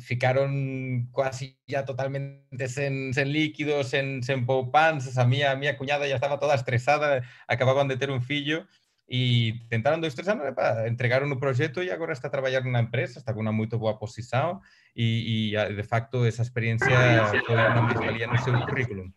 ficaron 0.00 1.08
quasi 1.12 1.58
ya 1.66 1.84
totalmente 1.84 2.68
sen, 2.68 3.12
sen 3.12 3.32
líquidos, 3.32 3.92
sen, 3.92 4.22
sen 4.22 4.46
poupans, 4.46 5.18
a 5.18 5.24
mía, 5.24 5.52
a 5.52 5.56
mía 5.56 5.76
cuñada 5.76 6.06
ya 6.06 6.16
estaba 6.16 6.40
toda 6.40 6.54
estresada, 6.54 7.22
acababan 7.46 7.88
de 7.88 7.96
ter 7.96 8.10
un 8.10 8.22
fillo, 8.22 8.64
e 9.12 9.60
tentaron 9.68 10.00
dois, 10.00 10.16
tres 10.16 10.28
anos 10.32 10.48
para 10.56 10.88
entregaron 10.88 11.28
o 11.28 11.36
proxecto 11.36 11.84
e 11.84 11.92
agora 11.92 12.16
está 12.16 12.32
a 12.32 12.34
traballar 12.34 12.64
nunha 12.64 12.80
empresa, 12.80 13.20
está 13.20 13.36
con 13.36 13.44
unha 13.44 13.52
moito 13.52 13.76
boa 13.76 14.00
posición 14.00 14.64
e, 14.96 15.52
de 15.52 15.84
facto 15.84 16.24
esa 16.24 16.40
experiencia 16.40 17.28
foi 17.44 17.52
unha 17.52 17.92
mesvalía 17.92 18.24
no 18.24 18.40
seu 18.40 18.56
currículum. 18.64 19.12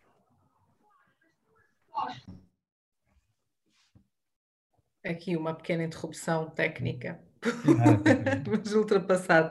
Aqui 5.06 5.36
uma 5.36 5.54
pequena 5.54 5.84
interrupção 5.84 6.50
técnica, 6.50 7.20
mas 8.50 8.72
ultrapassado. 8.72 9.50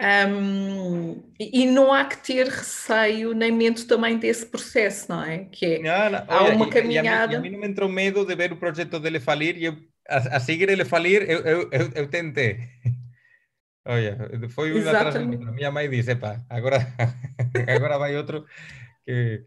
Um, 0.00 1.22
e 1.38 1.66
não 1.66 1.92
há 1.92 2.06
que 2.06 2.16
ter 2.16 2.46
receio 2.46 3.34
nem 3.34 3.52
medo 3.52 3.84
também 3.84 4.18
desse 4.18 4.46
processo, 4.46 5.10
não 5.10 5.22
é? 5.22 5.44
Que 5.44 5.74
é, 5.74 5.78
não, 5.78 6.10
não. 6.10 6.24
há 6.26 6.44
Olha, 6.44 6.56
uma 6.56 6.70
caminhada. 6.70 7.34
E 7.34 7.36
a, 7.36 7.40
mim, 7.40 7.48
a 7.48 7.50
mim 7.50 7.50
não 7.50 7.60
me 7.60 7.68
entrou 7.68 7.88
medo 7.88 8.24
de 8.24 8.34
ver 8.34 8.50
o 8.50 8.56
projeto 8.56 8.98
dele 8.98 9.20
falir 9.20 9.58
e 9.58 9.66
eu, 9.66 9.76
a, 10.08 10.36
a 10.36 10.40
seguir 10.40 10.70
ele 10.70 10.86
falir, 10.86 11.28
eu, 11.28 11.40
eu, 11.40 11.68
eu, 11.70 11.90
eu 11.94 12.08
tentei. 12.08 12.60
Olha, 13.84 14.16
foi 14.50 14.72
uma 14.72 14.90
atrás 14.90 15.14
da 15.14 15.20
outra. 15.20 15.52
Minha 15.52 15.70
mãe 15.70 15.88
disse: 15.90 16.14
pá, 16.16 16.40
agora, 16.48 16.78
agora 17.68 17.98
vai 17.98 18.16
outro 18.16 18.46
que. 19.04 19.44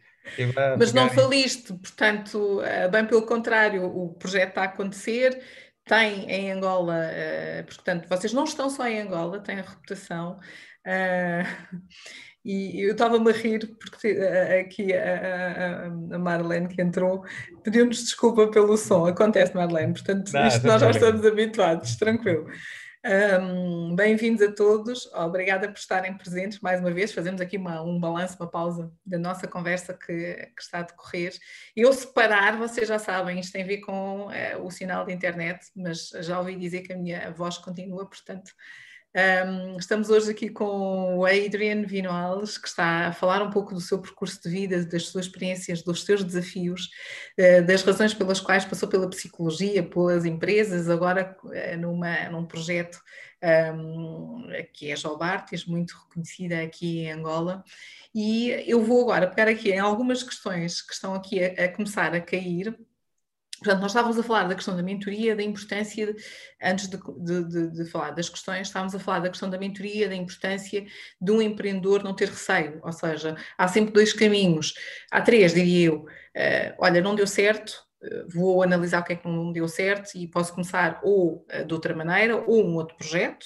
Mas 0.78 0.94
não 0.94 1.10
faliste, 1.10 1.74
portanto, 1.74 2.62
eh, 2.64 2.88
bem 2.88 3.06
pelo 3.06 3.26
contrário, 3.26 3.86
o 3.86 4.14
projeto 4.14 4.50
está 4.50 4.62
a 4.62 4.66
acontecer 4.66 5.42
tem 5.86 6.30
em 6.30 6.52
Angola, 6.52 6.96
uh, 6.96 7.64
portanto, 7.66 8.08
vocês 8.08 8.32
não 8.34 8.46
estão 8.46 8.70
só 8.70 8.88
em 8.88 9.02
Angola, 9.02 9.40
têm 9.40 9.60
a 9.60 9.64
reputação. 9.64 10.40
Uh, 10.86 11.80
e 12.44 12.86
eu 12.86 12.92
estava-me 12.92 13.30
a 13.30 13.34
rir 13.34 13.76
porque 13.80 14.18
aqui 14.62 14.94
a, 14.94 15.04
a, 15.04 16.16
a, 16.16 16.20
Marlene 16.20 16.68
que 16.68 16.82
entrou 16.82 17.24
pediu-nos 17.64 18.04
desculpa 18.04 18.48
pelo 18.48 18.76
som. 18.78 19.06
Acontece, 19.06 19.56
Marlene, 19.56 19.94
portanto, 19.94 20.32
não, 20.32 20.48
isto 20.48 20.68
nós 20.68 20.82
já 20.82 20.92
estamos 20.92 21.26
habituados, 21.26 21.96
tranquilo. 21.96 22.46
Um, 23.06 23.98
Bem-vindos 23.98 24.42
a 24.42 24.50
todos, 24.50 25.08
obrigada 25.14 25.68
por 25.68 25.78
estarem 25.78 26.18
presentes 26.18 26.62
mais 26.62 26.80
uma 26.80 26.90
vez. 26.90 27.12
Fazemos 27.12 27.42
aqui 27.42 27.58
uma, 27.58 27.82
um 27.82 28.00
balanço, 28.00 28.38
uma 28.40 28.50
pausa 28.50 28.90
da 29.06 29.20
nossa 29.20 29.46
conversa 29.46 29.94
que, 29.94 30.36
que, 30.56 30.62
está 30.62 30.80
a 30.80 30.84
decorrer. 30.84 31.38
Eu 31.76 31.92
separar, 31.92 32.58
vocês 32.58 32.88
já 32.88 32.98
sabem, 32.98 33.42
isto 33.42 33.52
tem 33.52 33.64
a 33.64 33.68
ver 33.68 33.80
com 33.80 34.28
uh, 34.28 34.66
o 34.66 34.72
sinal 34.72 35.06
de 35.06 35.12
internet, 35.12 35.66
mas 35.76 36.12
já 36.22 36.40
ouvi 36.40 36.56
dizer 36.56 36.82
que 36.84 36.94
a 36.94 36.98
minha 36.98 37.30
voz 37.32 37.58
continua, 37.58 38.06
portanto 38.08 38.54
um, 39.16 39.78
estamos 39.78 40.10
hoje 40.10 40.32
aqui 40.32 40.50
com 40.50 41.18
o 41.18 41.26
Adrian 41.26 41.84
Vinoales, 41.84 42.58
que 42.58 42.68
está 42.68 43.08
a 43.08 43.14
falar 43.14 43.44
um 43.44 43.52
pouco 43.52 43.74
do 43.74 43.82
seu 43.82 44.00
percurso 44.02 44.42
de 44.42 44.50
vida, 44.50 44.86
das 44.86 45.08
suas 45.08 45.26
experiências, 45.26 45.82
dos 45.82 46.04
seus 46.04 46.24
desafios, 46.24 46.90
uh, 47.40 47.66
das 47.66 47.84
razões 47.84 48.14
pelas 48.14 48.40
quais 48.40 48.66
passou 48.66 48.90
pela 48.90 49.10
psicologia, 49.10 49.84
pelas 49.84 50.26
empresas, 50.26 50.90
agora 50.90 51.38
uh, 51.44 51.78
numa, 51.78 52.30
num 52.30 52.46
projeto 52.46 53.00
um, 53.76 54.48
que 54.74 54.90
é 54.90 54.96
Jobartes, 54.96 55.66
muito 55.66 55.96
reconhecida 56.08 56.62
aqui 56.62 57.00
em 57.00 57.12
Angola. 57.12 57.64
E 58.16 58.50
eu 58.66 58.82
vou 58.82 59.02
agora 59.02 59.28
pegar 59.28 59.52
aqui 59.52 59.72
em 59.72 59.80
algumas 59.80 60.24
questões 60.24 60.82
que 60.82 60.94
estão 60.94 61.14
aqui 61.14 61.44
a, 61.44 61.66
a 61.66 61.70
começar 61.70 62.14
a 62.14 62.22
cair 62.22 62.76
Portanto, 63.64 63.82
nós 63.82 63.92
estávamos 63.92 64.20
a 64.20 64.24
falar 64.24 64.44
da 64.44 64.56
questão 64.56 64.76
da 64.76 64.84
mentoria, 64.84 65.36
da 65.36 65.42
importância, 65.42 66.14
de, 66.14 66.24
antes 66.62 66.90
de, 66.90 66.98
de, 66.98 67.72
de, 67.72 67.86
falar 67.86 68.12
das 68.12 68.28
questões, 68.28 68.68
estávamos 68.68 68.94
a 68.94 69.00
falar 69.00 69.20
da 69.20 69.30
questão 69.30 69.50
da 69.50 69.58
mentoria, 69.58 70.10
da 70.10 70.16
importância 70.16 70.86
de 71.20 71.32
um 71.32 71.42
empreendedor 71.42 72.04
não 72.04 72.14
ter 72.14 72.28
receio, 72.28 72.82
ou 72.84 72.92
seja, 72.92 73.38
há 73.58 73.68
sempre 73.70 73.94
dois 73.94 74.12
caminhos, 74.12 74.74
há 75.10 75.22
três, 75.22 75.54
diria 75.54 75.88
eu. 75.88 76.02
Uh, 76.02 76.76
olha, 76.78 77.02
não 77.02 77.16
deu 77.16 77.26
certo, 77.26 77.72
uh, 78.04 78.28
vou 78.28 78.62
analisar 78.62 79.02
o 79.02 79.06
que 79.06 79.14
é 79.14 79.16
que 79.16 79.28
não 79.28 79.54
deu 79.54 79.68
certo 79.70 80.12
e 80.18 80.28
posso 80.28 80.52
começar 80.52 81.00
ou 81.02 81.46
uh, 81.54 81.66
de 81.66 81.74
outra 81.74 81.96
maneira, 81.96 82.36
ou 82.36 82.66
um 82.66 82.76
outro 82.76 82.98
projeto. 82.98 83.46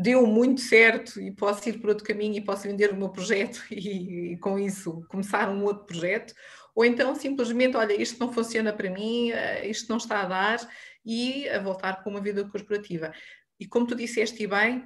Deu 0.00 0.26
muito 0.26 0.60
certo 0.60 1.20
e 1.20 1.30
posso 1.30 1.68
ir 1.68 1.80
por 1.80 1.90
outro 1.90 2.04
caminho 2.04 2.36
e 2.36 2.40
posso 2.40 2.62
vender 2.62 2.92
o 2.92 2.96
meu 2.96 3.10
projeto 3.10 3.62
e, 3.70 4.32
e 4.32 4.38
com 4.38 4.58
isso 4.58 5.04
começar 5.08 5.50
um 5.50 5.64
outro 5.64 5.84
projeto 5.84 6.32
ou 6.78 6.84
então 6.84 7.12
simplesmente, 7.16 7.76
olha, 7.76 8.00
isto 8.00 8.20
não 8.20 8.32
funciona 8.32 8.72
para 8.72 8.88
mim, 8.88 9.32
eh, 9.32 9.68
isto 9.68 9.88
não 9.88 9.96
está 9.96 10.20
a 10.20 10.26
dar, 10.26 10.70
e 11.04 11.48
a 11.48 11.58
voltar 11.58 11.94
para 11.94 12.08
uma 12.08 12.20
vida 12.20 12.48
corporativa. 12.48 13.12
E 13.58 13.66
como 13.66 13.84
tu 13.84 13.96
disseste 13.96 14.46
bem, 14.46 14.84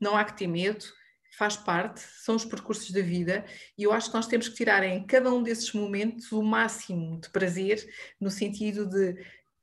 não 0.00 0.16
há 0.16 0.24
que 0.24 0.38
ter 0.38 0.46
medo, 0.46 0.84
faz 1.36 1.56
parte, 1.56 1.98
são 1.98 2.36
os 2.36 2.44
percursos 2.44 2.92
da 2.92 3.00
vida, 3.00 3.44
e 3.76 3.82
eu 3.82 3.92
acho 3.92 4.08
que 4.08 4.14
nós 4.14 4.28
temos 4.28 4.48
que 4.48 4.54
tirar 4.54 4.84
em 4.84 5.04
cada 5.04 5.34
um 5.34 5.42
desses 5.42 5.72
momentos 5.72 6.30
o 6.30 6.40
máximo 6.44 7.20
de 7.20 7.28
prazer, 7.30 7.84
no 8.20 8.30
sentido 8.30 8.86
de 8.86 9.16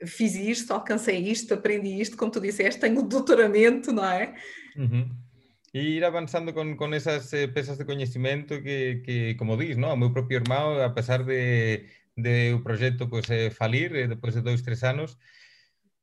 fiz 0.06 0.36
isto, 0.36 0.74
alcancei 0.74 1.18
isto, 1.20 1.54
aprendi 1.54 2.02
isto, 2.02 2.18
como 2.18 2.30
tu 2.30 2.42
disseste, 2.42 2.82
tenho 2.82 3.04
doutoramento, 3.04 3.94
não 3.94 4.04
é? 4.04 4.36
Uhum. 4.76 5.23
E 5.74 5.82
ir 5.82 6.06
avanzando 6.06 6.54
con, 6.54 6.78
con 6.78 6.94
esas 6.94 7.34
eh, 7.34 7.48
pesas 7.48 7.78
de 7.80 7.86
coñecimento 7.86 8.62
que, 8.62 9.02
que 9.04 9.36
como 9.38 9.58
dis, 9.58 9.76
no? 9.76 9.92
o 9.92 9.98
meu 9.98 10.14
propio 10.14 10.38
irmão, 10.38 10.78
a 10.80 10.94
pesar 10.94 11.26
de, 11.26 11.90
de 12.16 12.54
o 12.54 12.62
proxecto 12.62 13.10
pues, 13.10 13.26
eh, 13.30 13.50
falir 13.50 13.96
eh, 13.96 14.08
depois 14.08 14.36
de 14.36 14.46
dois, 14.46 14.62
tres 14.62 14.84
anos, 14.86 15.18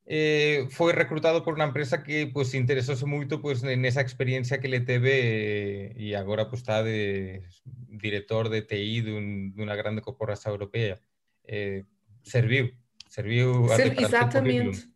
eh, 0.05 0.67
foi 0.75 0.91
recrutado 0.91 1.39
por 1.39 1.55
unha 1.55 1.71
empresa 1.71 2.03
que 2.03 2.27
pues, 2.27 2.51
interesouse 2.51 3.07
moito 3.07 3.39
pues, 3.39 3.63
nesa 3.63 4.03
experiencia 4.03 4.59
que 4.59 4.67
le 4.67 4.83
teve 4.83 5.95
eh, 5.95 5.95
e 5.95 6.19
agora 6.19 6.51
pues, 6.51 6.67
está 6.67 6.83
de 6.83 7.47
director 7.87 8.51
de 8.51 8.67
TI 8.67 9.07
dun, 9.07 9.55
dunha 9.55 9.79
grande 9.79 10.03
corporación 10.03 10.51
europea. 10.51 10.99
Eh, 11.47 11.87
serviu, 12.27 12.75
serviu 13.07 13.71
Ser, 13.71 13.95
exatamente. 13.95 14.91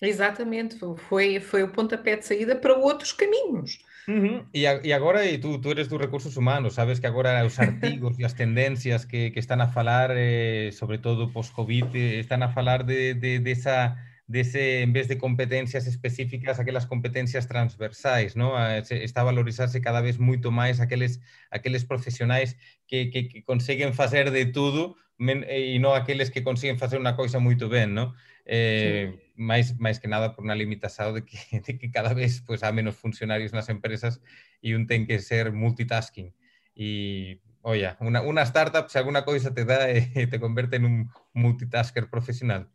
Exatamente, 0.00 0.78
foi, 1.10 1.40
foi 1.40 1.62
o 1.64 1.72
pontapé 1.74 2.16
de 2.16 2.24
saída 2.24 2.54
para 2.54 2.78
outros 2.78 3.12
caminhos. 3.12 3.82
Uh 4.08 4.12
-huh. 4.12 4.46
E, 4.54 4.92
agora, 4.94 5.26
e 5.26 5.36
tú, 5.36 5.60
tú 5.60 5.70
eres 5.70 5.90
dos 5.90 6.00
recursos 6.00 6.38
humanos, 6.38 6.74
sabes 6.74 6.98
que 6.98 7.06
agora 7.06 7.44
os 7.44 7.58
artigos 7.60 8.18
e 8.18 8.24
as 8.24 8.32
tendencias 8.32 9.04
que, 9.04 9.30
que 9.32 9.38
están 9.38 9.60
a 9.60 9.68
falar, 9.68 10.16
eh, 10.16 10.72
sobre 10.72 10.96
todo 10.96 11.30
post-Covid, 11.30 11.92
eh, 11.92 12.18
están 12.18 12.42
a 12.42 12.48
falar 12.48 12.86
de, 12.86 13.12
de, 13.12 13.38
de, 13.38 13.52
esa, 13.52 14.00
dese, 14.26 14.80
en 14.80 14.94
vez 14.94 15.08
de 15.08 15.18
competencias 15.18 15.86
específicas, 15.86 16.58
aquelas 16.58 16.86
competencias 16.86 17.48
transversais, 17.48 18.34
¿no? 18.34 18.56
Está 18.80 19.20
a 19.20 19.28
valorizarse 19.28 19.82
cada 19.82 20.00
vez 20.00 20.16
moito 20.18 20.48
máis 20.50 20.80
aqueles, 20.80 21.20
aqueles 21.52 21.84
profesionais 21.84 22.56
que, 22.88 23.10
que, 23.12 23.28
que 23.28 23.44
conseguen 23.44 23.92
facer 23.92 24.32
de 24.32 24.46
tudo 24.48 24.96
e 25.20 25.76
non 25.84 25.92
aqueles 25.92 26.32
que 26.32 26.40
consiguen 26.40 26.80
facer 26.80 26.96
unha 26.96 27.12
coisa 27.12 27.36
moito 27.36 27.68
ben, 27.68 27.92
¿no? 27.92 28.16
Eh, 28.48 29.12
sí. 29.12 29.27
Máis, 29.38 29.78
máis 29.78 30.02
que 30.02 30.10
nada 30.10 30.34
por 30.34 30.42
unha 30.42 30.58
limitación 30.58 31.14
de 31.14 31.22
que, 31.22 31.38
de 31.64 31.78
que 31.78 31.88
cada 31.88 32.12
vez 32.12 32.42
pues, 32.42 32.66
há 32.66 32.74
menos 32.74 32.98
funcionarios 32.98 33.54
nas 33.54 33.70
empresas 33.70 34.20
e 34.60 34.74
un 34.74 34.90
ten 34.90 35.06
que 35.06 35.22
ser 35.22 35.54
multitasking. 35.54 36.34
E, 36.74 37.38
unha, 37.62 38.20
unha 38.26 38.44
startup, 38.44 38.90
se 38.90 38.98
alguna 38.98 39.22
coisa 39.22 39.54
te 39.54 39.64
dá, 39.64 39.88
eh, 39.88 40.26
te 40.26 40.42
converte 40.42 40.76
en 40.76 40.84
un 40.84 40.96
multitasker 41.32 42.10
profesional. 42.10 42.66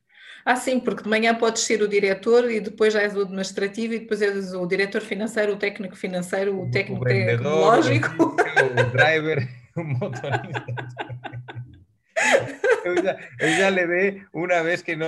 Ah, 0.46 0.56
sim, 0.56 0.80
porque 0.80 1.04
de 1.04 1.10
manhã 1.10 1.38
podes 1.38 1.62
ser 1.62 1.84
o 1.84 1.88
diretor 1.88 2.50
e 2.52 2.60
depois 2.60 2.92
já 2.94 3.04
és 3.04 3.16
o 3.16 3.22
administrativo 3.22 3.94
e 3.94 4.00
depois 4.00 4.22
és 4.22 4.54
o 4.54 4.66
diretor 4.66 5.02
financeiro, 5.02 5.54
o 5.54 5.60
técnico 5.60 5.96
financeiro, 5.96 6.60
o 6.60 6.72
técnico 6.72 7.04
o 7.04 7.08
tecnológico. 7.08 8.24
O, 8.24 8.82
o 8.82 8.84
driver, 8.92 9.48
o 9.76 9.84
motorista. 9.84 10.66
Eu 12.84 13.02
já, 13.02 13.18
eu 13.40 13.50
já 13.50 13.70
levei 13.70 14.22
uma 14.34 14.62
vez 14.62 14.82
que 14.82 14.94
no, 14.94 15.06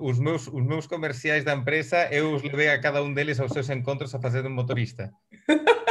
os, 0.00 0.18
meus, 0.18 0.46
os 0.48 0.64
meus 0.64 0.86
comerciais 0.86 1.44
da 1.44 1.54
empresa, 1.54 2.08
eu 2.10 2.32
os 2.34 2.42
levei 2.42 2.68
a 2.68 2.80
cada 2.80 3.02
um 3.02 3.12
deles 3.12 3.38
aos 3.38 3.52
seus 3.52 3.68
encontros 3.68 4.14
a 4.14 4.18
fazer 4.18 4.42
de 4.42 4.48
motorista. 4.48 5.12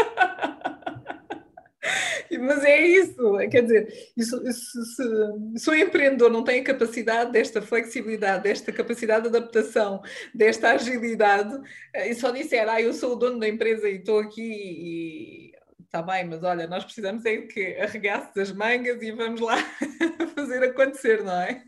Mas 2.40 2.64
é 2.64 2.82
isso, 2.82 3.38
quer 3.52 3.62
dizer, 3.62 4.12
isso, 4.18 4.42
isso, 4.48 4.86
se, 4.86 5.04
se 5.58 5.70
o 5.70 5.76
empreendedor 5.76 6.32
não 6.32 6.44
tem 6.44 6.62
a 6.62 6.64
capacidade 6.64 7.32
desta 7.32 7.62
flexibilidade, 7.62 8.44
desta 8.44 8.72
capacidade 8.72 9.30
de 9.30 9.36
adaptação, 9.36 10.02
desta 10.34 10.72
agilidade, 10.72 11.56
eh, 11.94 12.10
e 12.10 12.16
só 12.16 12.32
disser, 12.32 12.68
ah, 12.68 12.82
eu 12.82 12.94
sou 12.94 13.14
o 13.14 13.16
dono 13.16 13.40
da 13.40 13.48
empresa 13.48 13.88
e 13.88 13.98
estou 13.98 14.20
aqui 14.20 14.42
e 14.42 15.52
está 15.92 16.02
bem, 16.02 16.24
mas 16.24 16.42
olha, 16.42 16.68
nós 16.68 16.86
precisamos 16.86 17.26
é 17.26 17.42
que 17.42 17.76
arregasse 17.76 18.40
as 18.40 18.54
mangas 18.54 19.02
e 19.02 19.12
vamos 19.12 19.42
lá 19.42 19.58
fazer 20.34 20.64
acontecer, 20.64 21.22
não 21.22 21.34
é? 21.34 21.66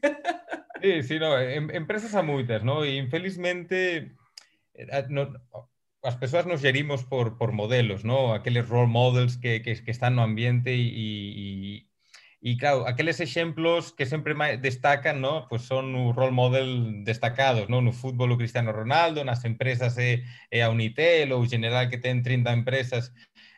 Sim, 0.82 1.02
sim, 1.02 1.20
não, 1.20 1.36
empresas 1.76 2.16
há 2.16 2.24
muitas, 2.24 2.64
não? 2.64 2.86
E 2.86 2.98
infelizmente 2.98 4.10
eh, 4.76 5.06
não, 5.10 5.34
as 6.02 6.16
persoas 6.16 6.46
nos 6.46 6.62
gerimos 6.62 7.04
por, 7.04 7.38
por 7.38 7.52
modelos, 7.52 8.06
¿no? 8.06 8.34
Aqueles 8.34 8.68
role 8.70 8.88
models 8.88 9.36
que, 9.36 9.60
que, 9.60 9.76
que 9.76 9.92
están 9.92 10.16
no 10.16 10.22
ambiente 10.22 10.72
e, 10.74 11.84
e, 11.84 11.88
e 12.42 12.58
claro, 12.58 12.88
aqueles 12.88 13.20
exemplos 13.20 13.92
que 13.92 14.06
sempre 14.06 14.36
destacan, 14.58 15.20
¿no? 15.20 15.48
Pues 15.50 15.64
son 15.64 15.96
o 15.96 16.14
role 16.14 16.32
model 16.32 17.04
destacados, 17.04 17.68
¿no? 17.68 17.82
No 17.82 17.92
fútbol 17.92 18.32
o 18.32 18.38
Cristiano 18.38 18.72
Ronaldo, 18.72 19.24
nas 19.24 19.44
empresas 19.44 19.98
é, 19.98 20.24
é 20.50 20.64
a 20.64 20.70
Unitel 20.70 21.36
ou 21.36 21.44
general 21.44 21.90
que 21.90 22.00
ten 22.00 22.24
30 22.24 22.52
empresas, 22.56 23.12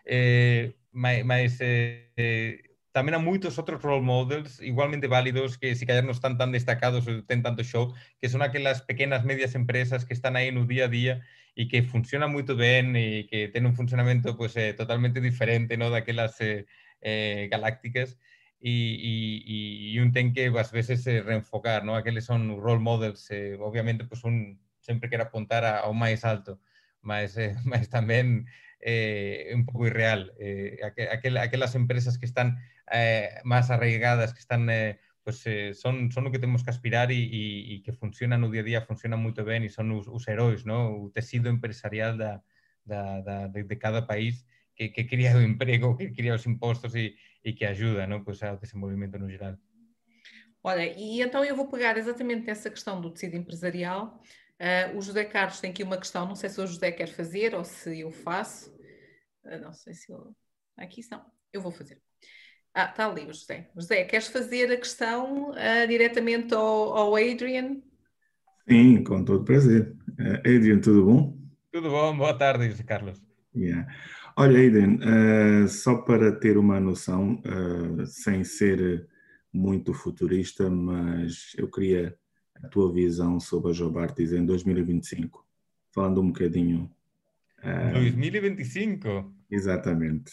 eh, 0.06 0.74
mas 0.94 1.58
eh, 1.60 2.62
tamén 2.96 3.20
moitos 3.20 3.60
outros 3.60 3.84
role 3.84 4.00
models 4.06 4.64
igualmente 4.64 5.12
válidos 5.12 5.60
que 5.60 5.76
si 5.76 5.84
callar 5.84 6.08
non 6.08 6.16
están 6.16 6.40
tan 6.40 6.56
destacados 6.56 7.04
ou 7.12 7.28
ten 7.28 7.44
tanto 7.44 7.60
show, 7.68 7.92
que 8.24 8.32
son 8.32 8.40
aquelas 8.40 8.88
pequenas 8.88 9.28
medias 9.28 9.52
empresas 9.52 10.08
que 10.08 10.16
están 10.16 10.40
aí 10.40 10.48
no 10.56 10.64
día 10.64 10.88
a 10.88 10.94
día 10.94 11.14
e 11.60 11.68
que 11.68 11.84
funciona 11.84 12.32
moito 12.32 12.56
ben 12.56 12.96
e 12.96 13.28
que 13.28 13.52
ten 13.52 13.68
un 13.68 13.76
funcionamento 13.76 14.40
pues, 14.40 14.56
eh, 14.56 14.72
totalmente 14.72 15.20
diferente 15.20 15.76
no 15.76 15.92
daquelas 15.92 16.40
eh, 16.40 16.64
eh, 17.04 17.48
galácticas 17.52 18.16
e, 18.64 18.72
e, 19.44 19.92
e 19.92 20.00
un 20.00 20.16
ten 20.16 20.32
que 20.32 20.48
ás 20.56 20.72
veces 20.72 21.04
eh, 21.08 21.20
reenfocar, 21.20 21.84
no? 21.84 22.00
aqueles 22.00 22.24
son 22.24 22.48
role 22.64 22.80
models, 22.80 23.28
eh, 23.32 23.60
obviamente 23.60 24.08
pues, 24.08 24.24
un 24.24 24.60
sempre 24.80 25.10
quer 25.10 25.20
apuntar 25.20 25.66
ao 25.66 25.92
máis 25.92 26.24
alto, 26.24 26.64
mas, 27.04 27.36
eh, 27.36 27.56
mas 27.68 27.92
tamén 27.92 28.48
eh, 28.82 29.52
un 29.54 29.66
pouco 29.66 29.88
irreal. 29.88 30.34
Eh, 30.40 30.80
aquel, 30.84 31.38
aquelas 31.38 31.76
empresas 31.76 32.18
que 32.18 32.26
están 32.26 32.58
eh, 32.92 33.30
máis 33.44 33.70
arraigadas, 33.70 34.34
que 34.34 34.40
están 34.40 34.70
eh, 34.70 35.00
pues, 35.26 35.42
eh, 35.48 35.74
son, 35.74 36.12
son 36.12 36.28
o 36.28 36.32
que 36.32 36.40
temos 36.40 36.64
que 36.64 36.70
aspirar 36.70 37.12
e, 37.12 37.82
que 37.82 37.94
funcionan 37.94 38.42
no 38.42 38.54
día 38.54 38.62
a 38.62 38.70
día, 38.70 38.86
funcionan 38.86 39.26
moito 39.26 39.42
ben 39.42 39.66
e 39.66 39.74
son 39.74 39.90
os, 39.92 40.06
heróis, 40.30 40.70
no? 40.70 40.94
o 41.02 41.10
tecido 41.10 41.50
empresarial 41.50 42.14
da, 42.14 42.46
da, 42.86 43.22
da, 43.26 43.38
de, 43.50 43.66
de 43.66 43.78
cada 43.82 44.06
país 44.06 44.46
que, 44.78 44.94
que 44.94 45.10
o 45.34 45.42
emprego, 45.42 45.98
que 45.98 46.14
cría 46.14 46.38
os 46.38 46.46
impostos 46.46 46.94
e, 46.94 47.18
que 47.42 47.66
ajuda 47.66 48.06
no? 48.06 48.24
pues, 48.24 48.44
ao 48.44 48.62
desenvolvimento 48.62 49.18
no 49.18 49.30
geral. 49.30 49.58
Olha, 50.62 50.86
e 50.98 51.22
então 51.22 51.46
eu 51.46 51.56
vou 51.56 51.70
pegar 51.70 51.98
exatamente 51.98 52.46
nessa 52.46 52.70
questão 52.70 53.00
do 53.00 53.12
tecido 53.12 53.38
empresarial. 53.38 54.22
Uh, 54.60 54.98
o 54.98 55.02
José 55.02 55.26
Carlos 55.26 55.60
tem 55.60 55.72
aqui 55.72 55.84
uma 55.84 55.98
questão, 55.98 56.26
não 56.26 56.36
sei 56.36 56.50
se 56.50 56.62
o 56.62 56.68
José 56.68 56.90
quer 56.92 57.08
fazer 57.08 57.54
ou 57.54 57.64
se 57.64 58.00
eu 58.00 58.12
faço. 58.12 58.74
Uh, 59.44 59.60
não 59.62 59.74
sei 59.74 59.94
se 59.94 60.12
eu. 60.12 60.36
Aqui 60.78 61.02
estão, 61.02 61.22
eu 61.52 61.62
vou 61.62 61.72
fazer. 61.72 62.02
Ah, 62.74 62.90
está 62.90 63.10
ali 63.10 63.24
o 63.24 63.34
José. 63.34 63.70
José, 63.76 64.04
queres 64.04 64.28
fazer 64.28 64.72
a 64.72 64.78
questão 64.78 65.52
uh, 65.52 65.88
diretamente 65.88 66.54
ao, 66.54 66.94
ao, 66.94 67.16
Adrian? 67.16 67.82
Sim, 68.68 69.04
com 69.04 69.24
todo 69.24 69.46
prazer. 69.46 69.96
Uh, 70.20 70.40
Adrian, 70.40 70.80
tudo 70.80 71.06
bom? 71.06 71.38
Tudo 71.72 71.90
bom, 71.90 72.18
boa 72.18 72.38
tarde, 72.38 72.84
Carlos. 72.84 73.22
Yeah. 73.56 73.88
Olha, 74.38 74.68
Adrian, 74.68 75.00
uh, 75.00 75.68
só 75.68 75.98
para 75.98 76.34
ter 76.34 76.58
uma 76.58 76.80
noção, 76.80 77.42
sem 78.06 78.44
ser 78.44 79.08
muito 79.54 79.94
futurista, 79.94 80.70
mas 80.70 81.54
eu 81.58 81.70
queria 81.70 82.18
a 82.64 82.68
tua 82.68 82.92
visão 82.92 83.40
sobre 83.40 83.72
a 83.72 83.74
Jobartis 83.74 84.32
em 84.32 84.46
2025, 84.46 85.46
falando 85.94 86.22
um 86.22 86.28
bocadinho. 86.28 86.90
2025? 87.94 89.34
Exatamente 89.50 90.32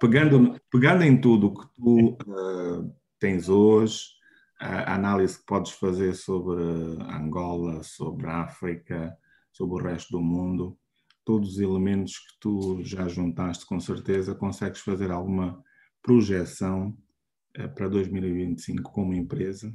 pegando, 0.00 0.58
pegando 0.70 1.04
em 1.04 1.20
tudo 1.20 1.52
que 1.52 1.66
tu 1.76 2.16
uh, 2.26 2.94
tens 3.18 3.48
hoje, 3.48 4.18
a 4.58 4.94
análise 4.94 5.38
que 5.38 5.44
podes 5.44 5.72
fazer 5.72 6.14
sobre 6.14 6.62
Angola, 7.02 7.82
sobre 7.82 8.26
África, 8.26 9.16
sobre 9.52 9.74
o 9.74 9.86
resto 9.86 10.12
do 10.12 10.20
mundo, 10.20 10.76
todos 11.24 11.52
os 11.52 11.60
elementos 11.60 12.18
que 12.18 12.40
tu 12.40 12.82
já 12.82 13.06
juntaste, 13.06 13.66
com 13.66 13.78
certeza 13.78 14.34
consegues 14.34 14.80
fazer 14.80 15.10
alguma 15.10 15.62
projeção 16.02 16.96
uh, 17.58 17.68
para 17.74 17.88
2025 17.88 18.90
como 18.90 19.14
empresa? 19.14 19.74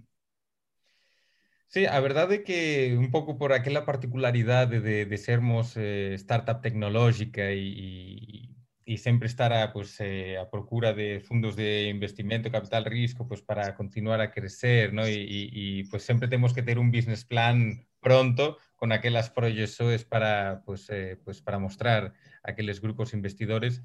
Sí, 1.67 1.85
a 1.85 1.99
verdade 1.99 2.43
que 2.43 2.95
un 2.97 3.11
pouco 3.11 3.37
por 3.37 3.51
aquela 3.51 3.85
particularidade 3.85 4.79
de, 4.79 5.05
de 5.05 5.17
sermos 5.17 5.75
eh, 5.75 6.13
startup 6.15 6.61
tecnológica 6.61 7.49
e, 7.49 8.55
y 8.85 8.97
siempre 8.97 9.27
estar 9.27 9.51
a, 9.51 9.73
pues, 9.73 9.99
eh, 9.99 10.37
a 10.37 10.49
procura 10.49 10.93
de 10.93 11.19
fondos 11.19 11.55
de 11.55 11.89
investimento, 11.89 12.51
capital 12.51 12.85
riesgo, 12.85 13.27
pues 13.27 13.41
para 13.41 13.75
continuar 13.75 14.21
a 14.21 14.31
crecer, 14.31 14.93
¿no? 14.93 15.07
Y, 15.09 15.25
y, 15.27 15.83
pues 15.85 16.03
siempre 16.03 16.27
tenemos 16.27 16.53
que 16.53 16.61
tener 16.61 16.77
un 16.77 16.91
business 16.91 17.25
plan 17.25 17.87
pronto 17.99 18.57
con 18.75 18.91
aquellas 18.91 19.31
proyecciones 19.31 20.05
para, 20.05 20.61
pues, 20.65 20.87
eh, 20.91 21.17
pues 21.23 21.41
para 21.41 21.57
mostrar 21.57 22.13
a 22.43 22.51
aquellos 22.51 22.79
grupos 22.79 23.13
investidores. 23.13 23.81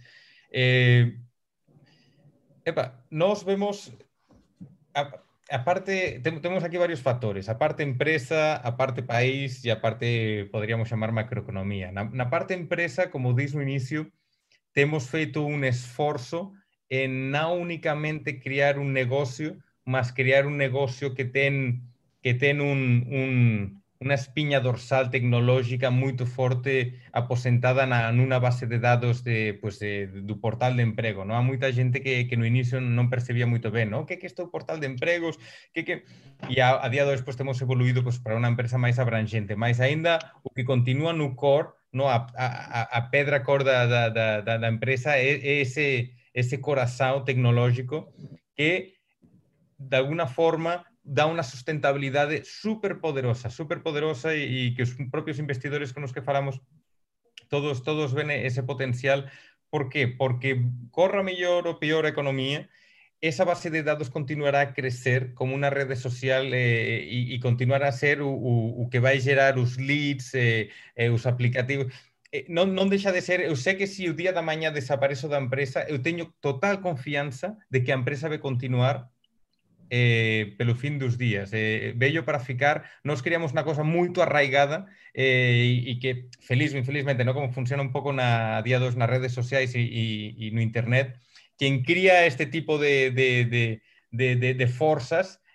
Eh, 0.50 1.18
epa, 2.66 3.02
nos 3.08 3.46
vemos, 3.46 3.94
a, 4.92 5.22
aparte, 5.50 6.20
tenemos 6.22 6.64
aquí 6.64 6.76
varios 6.76 7.02
factores, 7.02 7.48
aparte 7.48 7.82
empresa, 7.82 8.56
aparte 8.56 9.02
país 9.02 9.64
y 9.64 9.70
aparte 9.70 10.48
podríamos 10.52 10.88
llamar 10.88 11.12
macroeconomía. 11.12 11.92
Na, 11.92 12.04
na 12.04 12.30
parte 12.30 12.54
empresa, 12.54 13.10
como 13.10 13.34
dije 13.34 13.56
no 13.56 13.62
inicio, 13.62 14.10
temos 14.72 15.08
feito 15.08 15.42
un 15.42 15.64
esforzo 15.64 16.52
en 16.88 17.30
non 17.30 17.58
únicamente 17.58 18.38
crear 18.38 18.78
un 18.78 18.92
negocio, 18.92 19.58
mas 19.84 20.12
crear 20.12 20.46
un 20.46 20.56
negocio 20.56 21.14
que 21.14 21.24
ten 21.24 21.86
que 22.22 22.34
ten 22.34 22.60
un, 22.60 23.06
un, 23.08 23.79
unha 24.00 24.16
espiña 24.16 24.64
dorsal 24.64 25.12
tecnológica 25.12 25.92
moito 25.92 26.24
forte 26.24 26.96
aposentada 27.12 27.84
na 27.84 28.08
nunha 28.16 28.40
base 28.40 28.64
de 28.64 28.80
dados 28.80 29.20
de, 29.20 29.60
pues, 29.60 29.76
de, 29.76 30.08
do 30.24 30.40
portal 30.40 30.72
de 30.72 30.88
emprego. 30.88 31.28
Non? 31.28 31.36
Há 31.36 31.44
moita 31.44 31.68
xente 31.68 32.00
que, 32.00 32.24
que 32.24 32.40
no 32.40 32.48
inicio 32.48 32.80
non 32.80 33.12
percebía 33.12 33.44
moito 33.44 33.68
ben, 33.68 33.92
non? 33.92 34.08
que 34.08 34.16
que 34.16 34.24
este 34.24 34.40
o 34.40 34.48
portal 34.48 34.80
de 34.80 34.88
empregos? 34.88 35.36
Que, 35.76 35.84
que... 35.84 36.08
E 36.48 36.64
a, 36.64 36.80
a 36.80 36.88
día 36.88 37.04
de 37.04 37.12
hoje 37.12 37.28
pues, 37.28 37.36
temos 37.36 37.60
evoluído 37.60 38.00
pues, 38.00 38.16
para 38.16 38.40
unha 38.40 38.48
empresa 38.48 38.80
máis 38.80 38.96
abranxente, 38.96 39.52
máis 39.52 39.84
aínda 39.84 40.16
o 40.40 40.48
que 40.48 40.64
continúa 40.64 41.12
no 41.12 41.36
core 41.36 41.76
no, 41.92 42.08
a, 42.08 42.24
a, 42.40 42.80
a 42.88 43.00
pedra 43.12 43.44
corda 43.44 43.84
da, 43.84 44.08
da, 44.08 44.40
da, 44.40 44.68
empresa 44.72 45.20
é, 45.20 45.36
é 45.36 45.60
ese, 45.60 46.16
ese 46.32 46.56
corazón 46.64 47.28
tecnológico 47.28 48.16
que, 48.56 48.96
de 49.76 49.96
alguna 50.00 50.24
forma, 50.24 50.88
dá 51.10 51.26
unha 51.26 51.42
sustentabilidade 51.42 52.46
super 52.46 53.02
poderosa, 53.02 53.50
super 53.50 53.82
poderosa 53.82 54.30
e, 54.30 54.70
que 54.78 54.86
os 54.86 54.94
propios 55.10 55.42
investidores 55.42 55.90
con 55.90 56.06
os 56.06 56.14
que 56.14 56.22
falamos 56.22 56.62
todos 57.50 57.82
todos 57.82 58.14
ven 58.14 58.30
ese 58.30 58.62
potencial. 58.62 59.26
Por 59.74 59.90
qué? 59.90 60.06
Porque 60.06 60.62
corra 60.94 61.26
mellor 61.26 61.66
ou 61.66 61.82
peor 61.82 62.06
economía, 62.06 62.70
esa 63.18 63.44
base 63.44 63.74
de 63.74 63.82
dados 63.82 64.08
continuará 64.08 64.62
a 64.62 64.72
crecer 64.72 65.34
como 65.34 65.58
unha 65.58 65.68
rede 65.68 65.98
social 65.98 66.46
eh, 66.54 67.02
e 67.04 67.36
continuará 67.42 67.90
a 67.90 67.98
ser 67.98 68.22
o, 68.22 68.30
o, 68.30 68.54
o 68.78 68.84
que 68.86 69.02
vai 69.02 69.18
gerar 69.18 69.58
os 69.58 69.82
leads 69.82 70.30
eh, 70.38 70.70
eh, 70.94 71.10
os 71.10 71.26
aplicativos. 71.26 71.90
Eh, 72.30 72.46
non, 72.46 72.70
de 72.86 73.20
ser, 73.20 73.42
eu 73.42 73.58
sei 73.58 73.74
que 73.74 73.90
se 73.90 74.06
o 74.06 74.14
día 74.14 74.30
da 74.30 74.46
mañá 74.46 74.70
desaparezo 74.70 75.26
da 75.26 75.42
empresa, 75.42 75.82
eu 75.90 75.98
teño 75.98 76.30
total 76.38 76.78
confianza 76.78 77.58
de 77.66 77.82
que 77.82 77.90
a 77.90 77.98
empresa 77.98 78.30
vai 78.30 78.38
continuar 78.38 79.10
eh, 79.90 80.54
pelo 80.56 80.78
fin 80.78 80.96
dos 81.02 81.18
días. 81.18 81.50
Eh, 81.52 81.92
bello 81.98 82.24
para 82.24 82.38
ficar, 82.38 82.88
nós 83.02 83.20
queríamos 83.20 83.50
unha 83.50 83.66
cosa 83.66 83.82
moito 83.82 84.22
arraigada 84.22 84.86
eh, 85.12 85.84
e, 85.84 85.90
e 85.90 85.92
que, 85.98 86.30
feliz 86.40 86.72
ou 86.72 86.78
infelizmente, 86.78 87.26
non 87.26 87.34
como 87.34 87.50
funciona 87.50 87.82
un 87.82 87.90
pouco 87.90 88.14
na 88.14 88.62
día 88.62 88.78
dos 88.78 88.94
nas 88.94 89.10
redes 89.10 89.34
sociais 89.34 89.74
e, 89.74 89.82
e, 89.82 90.04
e 90.38 90.46
no 90.54 90.62
internet, 90.62 91.18
quien 91.58 91.82
cría 91.82 92.24
este 92.24 92.46
tipo 92.46 92.78
de, 92.78 93.10
de, 93.10 93.44
de, 93.44 93.82
de, 94.10 94.54
de 94.54 94.66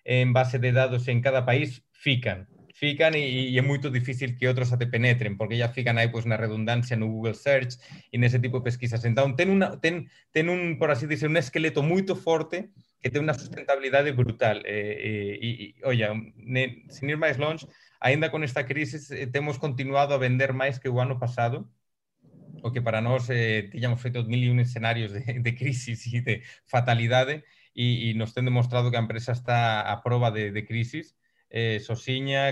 en 0.05 0.33
base 0.33 0.59
de 0.59 0.71
dados 0.71 1.07
en 1.07 1.21
cada 1.21 1.45
país 1.45 1.81
fican. 1.91 2.47
Fican 2.75 3.15
e, 3.15 3.49
e 3.49 3.57
é 3.57 3.63
moito 3.63 3.87
difícil 3.87 4.35
que 4.35 4.51
outros 4.51 4.67
te 4.67 4.85
penetren, 4.85 5.39
porque 5.39 5.55
ya 5.55 5.71
fican 5.71 5.95
aí 5.95 6.11
pois, 6.11 6.27
na 6.27 6.35
redundancia 6.35 6.99
no 6.99 7.07
Google 7.07 7.33
Search 7.33 7.79
e 8.11 8.19
nese 8.19 8.37
tipo 8.37 8.59
de 8.59 8.67
pesquisas. 8.67 9.07
Entón, 9.07 9.39
ten, 9.39 9.47
una, 9.47 9.79
ten, 9.79 10.11
ten 10.35 10.51
un, 10.51 10.75
por 10.75 10.91
así 10.91 11.07
dizer, 11.07 11.31
un 11.31 11.39
esqueleto 11.39 11.81
moito 11.81 12.19
forte 12.19 12.69
que 13.05 13.13
ten 13.13 13.21
unha 13.21 13.37
sustentabilidade 13.37 14.17
brutal. 14.17 14.65
Eh, 14.65 15.77
eh, 15.77 16.09
ne, 16.41 16.89
sin 16.89 17.05
ir 17.05 17.21
máis 17.21 17.37
longe, 17.37 17.69
aínda 18.01 18.33
con 18.33 18.41
esta 18.41 18.65
crisis, 18.65 19.13
eh, 19.13 19.29
temos 19.29 19.61
continuado 19.61 20.17
a 20.17 20.21
vender 20.25 20.57
máis 20.57 20.81
que 20.81 20.89
o 20.89 20.97
ano 20.97 21.21
pasado, 21.21 21.69
o 22.65 22.73
que 22.73 22.81
para 22.81 23.05
nós 23.05 23.29
eh, 23.29 23.69
tiñamos 23.69 24.01
feito 24.01 24.25
mil 24.25 24.41
e 24.41 24.49
un 24.49 24.57
escenarios 24.57 25.13
de, 25.13 25.21
de 25.21 25.51
crisis 25.53 26.01
e 26.09 26.25
de 26.25 26.41
fatalidade 26.65 27.45
e, 27.77 28.09
e 28.09 28.17
nos 28.17 28.33
ten 28.33 28.41
demostrado 28.41 28.89
que 28.89 28.97
a 28.97 29.05
empresa 29.05 29.37
está 29.37 29.85
a 29.85 30.01
prova 30.01 30.33
de, 30.33 30.49
de 30.49 30.65
crisis 30.65 31.13
eh, 31.53 31.77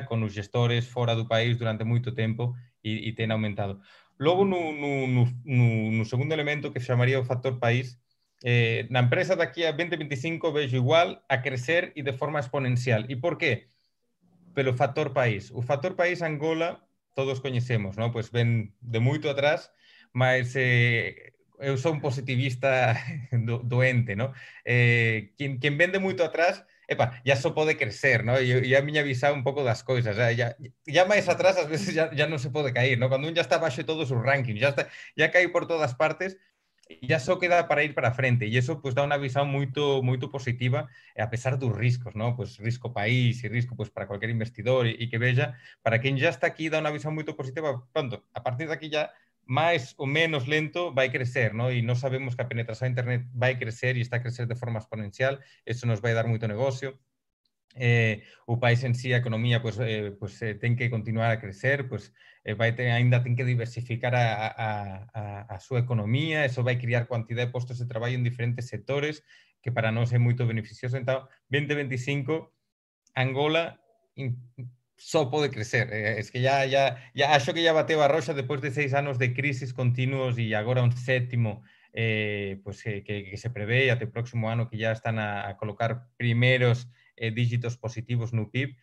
con 0.06 0.22
os 0.22 0.38
gestores 0.38 0.86
fora 0.86 1.18
do 1.18 1.26
país 1.26 1.58
durante 1.58 1.82
moito 1.82 2.14
tempo 2.14 2.54
e, 2.86 3.10
e 3.10 3.18
ten 3.18 3.34
aumentado. 3.34 3.82
Logo, 4.22 4.46
no, 4.46 4.70
no, 4.70 5.10
no, 5.10 5.66
no 5.98 6.04
segundo 6.06 6.38
elemento 6.38 6.70
que 6.70 6.78
chamaría 6.78 7.18
o 7.18 7.26
factor 7.26 7.58
país, 7.58 7.98
eh, 8.44 8.86
na 8.92 9.08
empresa 9.08 9.40
daqui 9.40 9.64
a 9.64 9.72
2025 9.72 10.52
vejo 10.52 10.76
igual 10.76 11.24
a 11.32 11.42
crecer 11.42 11.96
e 11.96 12.04
de 12.04 12.14
forma 12.14 12.44
exponencial. 12.44 13.08
E 13.10 13.16
por 13.16 13.40
qué? 13.40 13.72
Pelo 14.54 14.76
factor 14.76 15.16
país. 15.16 15.50
O 15.56 15.64
factor 15.64 15.96
país 15.96 16.22
Angola 16.22 16.84
todos 17.16 17.42
coñecemos, 17.42 17.96
¿no? 17.98 18.12
Pues 18.12 18.30
ven 18.30 18.76
de 18.82 19.00
moito 19.00 19.30
atrás 19.32 19.72
mas 20.14 20.54
eh, 20.56 21.34
eu 21.60 21.76
sou 21.78 21.92
un 21.92 22.00
positivista 22.02 22.96
do, 23.34 23.60
doente, 23.60 24.16
¿no? 24.16 24.32
Eh, 24.64 25.34
quen 25.38 25.78
vende 25.78 25.98
moito 26.00 26.24
atrás, 26.24 26.64
epa, 26.88 27.20
ya 27.26 27.36
só 27.36 27.52
pode 27.52 27.76
crecer, 27.76 28.24
¿no? 28.24 28.38
E, 28.38 28.70
e 28.70 28.72
a 28.78 28.82
miña 28.86 29.02
visão 29.02 29.34
un 29.34 29.44
pouco 29.44 29.66
das 29.66 29.82
coisas, 29.82 30.16
ya, 30.16 30.32
ya, 30.32 30.56
ya 30.86 31.04
máis 31.10 31.26
atrás 31.28 31.58
ás 31.58 31.68
veces 31.68 31.98
ya, 31.98 32.14
ya 32.14 32.30
non 32.30 32.38
se 32.38 32.54
pode 32.54 32.72
cair, 32.72 33.02
¿no? 33.02 33.10
Cando 33.10 33.28
un 33.28 33.36
ya 33.36 33.42
está 33.42 33.58
baixo 33.58 33.82
de 33.82 33.90
todos 33.90 34.14
os 34.14 34.22
rankings, 34.22 34.62
ya, 34.62 34.70
está, 34.72 34.88
ya 35.18 35.34
cae 35.34 35.50
por 35.50 35.66
todas 35.66 35.98
partes, 35.98 36.38
ya 37.02 37.20
só 37.20 37.40
queda 37.40 37.68
para 37.68 37.84
ir 37.84 37.94
para 37.96 38.14
frente 38.14 38.46
e 38.46 38.54
iso 38.54 38.82
pues 38.82 38.94
dá 38.94 39.02
unha 39.02 39.18
visão 39.18 39.46
moito 39.48 40.04
moito 40.06 40.30
positiva 40.30 40.90
a 41.18 41.28
pesar 41.32 41.58
dos 41.58 41.74
riscos, 41.74 42.14
¿no? 42.16 42.36
Pues 42.36 42.58
risco 42.60 42.94
país 42.94 43.44
e 43.44 43.48
risco 43.50 43.76
pues 43.76 43.90
para 43.90 44.06
cualquier 44.06 44.32
investidor 44.32 44.86
e, 44.86 44.98
e 45.00 45.10
que 45.10 45.18
veja, 45.18 45.58
para 45.82 46.00
quen 46.00 46.18
ya 46.18 46.30
está 46.30 46.48
aquí 46.48 46.70
dá 46.70 46.78
unha 46.80 46.94
visão 46.94 47.12
moito 47.12 47.34
positiva, 47.34 47.82
pronto, 47.92 48.24
a 48.34 48.42
partir 48.44 48.68
de 48.68 48.76
aquí 48.76 48.90
ya 48.92 49.10
máis 49.46 49.94
ou 49.98 50.08
menos 50.08 50.48
lento 50.48 50.94
vai 50.94 51.12
crecer, 51.12 51.54
¿no? 51.54 51.68
e 51.72 51.84
nós 51.84 52.00
sabemos 52.00 52.36
que 52.36 52.44
a 52.44 52.50
penetración 52.52 52.92
de 52.92 52.94
internet 52.96 53.22
vai 53.34 53.60
crecer 53.60 53.98
e 53.98 54.02
está 54.02 54.18
a 54.20 54.24
crecer 54.24 54.48
de 54.48 54.56
forma 54.56 54.80
exponencial, 54.80 55.40
eso 55.68 55.84
nos 55.86 56.00
vai 56.00 56.14
dar 56.16 56.28
moito 56.28 56.48
negocio. 56.48 57.00
Eh, 57.76 58.22
o 58.46 58.60
país 58.60 58.84
en 58.84 58.94
sí, 58.94 59.14
a 59.14 59.18
economía, 59.18 59.62
pues, 59.62 59.80
eh, 59.82 60.14
pues 60.20 60.40
eh, 60.44 60.60
que 60.60 60.90
continuar 60.90 61.32
a 61.32 61.40
crecer, 61.42 61.90
pues, 61.90 62.14
vai 62.58 62.76
ter, 62.76 62.92
ainda 62.92 63.24
ten 63.24 63.36
que 63.40 63.48
diversificar 63.48 64.12
a, 64.16 64.52
a, 64.52 64.70
a, 65.16 65.24
a 65.48 65.58
súa 65.64 65.80
economía, 65.80 66.44
eso 66.44 66.60
vai 66.64 66.76
criar 66.76 67.08
cuantidade 67.08 67.48
de 67.48 67.56
postos 67.56 67.80
de 67.80 67.88
traballo 67.88 68.20
en 68.20 68.28
diferentes 68.28 68.68
sectores, 68.68 69.24
que 69.64 69.72
para 69.72 69.96
nós 69.96 70.12
é 70.12 70.20
moito 70.20 70.44
beneficioso. 70.44 71.00
Entón, 71.00 71.24
2025, 71.48 72.52
Angola 73.16 73.80
só 74.98 75.32
pode 75.32 75.50
crecer. 75.50 75.88
Eh, 75.92 76.20
es 76.20 76.32
que 76.32 76.42
ya, 76.42 76.66
ya, 76.66 77.00
ya 77.16 77.34
acho 77.36 77.54
que 77.54 77.64
ya 77.64 77.72
bateu 77.72 78.04
a 78.04 78.08
roxa 78.08 78.34
despois 78.34 78.62
de 78.62 78.72
seis 78.72 78.94
anos 78.94 79.18
de 79.18 79.34
crisis 79.34 79.74
continuos 79.74 80.38
e 80.38 80.54
agora 80.54 80.84
un 80.84 80.92
sétimo 80.92 81.64
eh, 81.94 82.60
pues, 82.64 82.86
eh, 82.86 83.04
que, 83.04 83.30
que 83.30 83.38
se 83.38 83.50
prevé 83.50 83.92
até 83.92 84.06
o 84.06 84.12
próximo 84.12 84.50
ano 84.50 84.68
que 84.70 84.78
ya 84.78 84.92
están 84.92 85.20
a, 85.20 85.48
a 85.48 85.58
colocar 85.58 86.10
primeros 86.18 86.90
eh, 87.16 87.32
dígitos 87.32 87.78
positivos 87.78 88.34
no 88.34 88.52
PIB. 88.52 88.76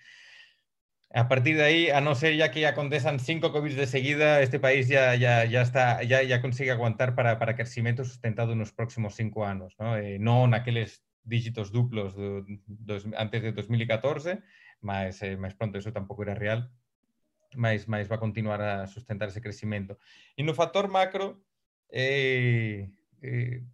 A 1.12 1.26
partir 1.26 1.56
de 1.56 1.64
aí, 1.66 1.90
a 1.90 1.98
non 1.98 2.14
ser 2.14 2.38
ya 2.38 2.54
que 2.54 2.62
acontesan 2.70 3.18
cinco 3.18 3.50
COVID 3.50 3.74
de 3.74 3.90
seguida, 3.90 4.38
este 4.46 4.62
país 4.62 4.86
ya, 4.86 5.18
ya, 5.18 5.42
ya, 5.42 5.58
está, 5.58 6.06
ya, 6.06 6.22
ya 6.22 6.38
consigue 6.38 6.70
aguantar 6.70 7.18
para, 7.18 7.34
para 7.34 7.58
crecimiento 7.58 8.06
sustentado 8.06 8.54
nos 8.54 8.70
próximos 8.70 9.18
cinco 9.18 9.42
anos. 9.42 9.74
¿no? 9.82 9.98
Eh, 9.98 10.22
non 10.22 10.54
naqueles 10.54 11.02
dígitos 11.26 11.74
duplos 11.74 12.14
do, 12.14 12.46
dos, 12.62 13.10
antes 13.18 13.42
de 13.42 13.50
2014, 13.50 14.38
mas, 14.86 15.18
eh, 15.26 15.34
máis 15.34 15.58
pronto 15.58 15.82
eso 15.82 15.90
tampouco 15.90 16.22
era 16.22 16.38
real, 16.38 16.70
mas, 17.58 17.90
mas 17.90 18.06
va 18.06 18.22
a 18.22 18.22
continuar 18.22 18.62
a 18.62 18.86
sustentar 18.86 19.34
ese 19.34 19.42
crecimento. 19.42 19.98
E 20.38 20.46
no 20.46 20.54
factor 20.54 20.86
macro, 20.86 21.42
eh, 21.90 22.86
eh, 23.18 23.66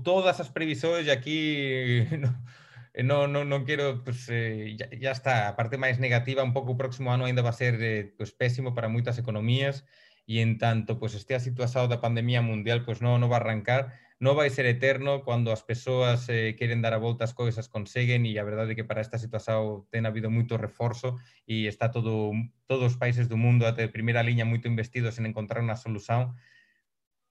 todas 0.00 0.40
as 0.40 0.48
previsores, 0.48 1.04
e 1.06 1.12
aquí 1.12 2.08
non, 3.00 3.32
non, 3.32 3.48
non 3.48 3.64
quero, 3.64 4.04
pues, 4.04 4.28
eh, 4.28 4.76
ya, 4.76 5.12
está, 5.12 5.48
a 5.48 5.56
parte 5.56 5.80
máis 5.80 5.96
negativa, 5.96 6.44
un 6.44 6.52
pouco 6.52 6.76
o 6.76 6.80
próximo 6.80 7.08
ano 7.08 7.24
ainda 7.24 7.40
va 7.40 7.52
a 7.52 7.56
ser 7.56 7.80
eh, 7.80 8.12
pues, 8.16 8.36
pésimo 8.36 8.76
para 8.76 8.92
moitas 8.92 9.16
economías, 9.16 9.88
e 10.26 10.38
en 10.38 10.58
tanto 10.58 10.98
pues, 11.00 11.14
este 11.14 11.34
a 11.34 11.40
situación 11.40 11.88
da 11.88 12.00
pandemia 12.04 12.42
mundial, 12.44 12.84
pues 12.84 13.00
non, 13.02 13.18
non 13.18 13.32
va 13.32 13.40
a 13.40 13.42
arrancar, 13.42 13.96
non 14.22 14.38
vai 14.38 14.54
ser 14.54 14.70
eterno 14.70 15.26
cando 15.26 15.50
as 15.50 15.66
persoas 15.66 16.30
eh, 16.30 16.54
queren 16.54 16.78
dar 16.78 16.94
a 16.94 17.02
volta 17.02 17.26
as 17.26 17.34
coisas 17.34 17.66
conseguen 17.66 18.22
e 18.22 18.38
a 18.38 18.46
verdade 18.46 18.72
é 18.72 18.78
que 18.78 18.86
para 18.86 19.02
esta 19.02 19.18
situación 19.18 19.90
ten 19.90 20.06
habido 20.06 20.30
moito 20.30 20.54
reforzo 20.54 21.18
e 21.42 21.66
está 21.66 21.90
todo 21.90 22.30
todos 22.70 22.94
os 22.94 22.96
países 23.02 23.26
do 23.26 23.34
mundo 23.34 23.66
até 23.66 23.90
primeira 23.90 24.22
liña 24.22 24.46
moito 24.46 24.70
investidos 24.70 25.18
en 25.18 25.26
encontrar 25.26 25.58
unha 25.58 25.74
solución. 25.74 26.38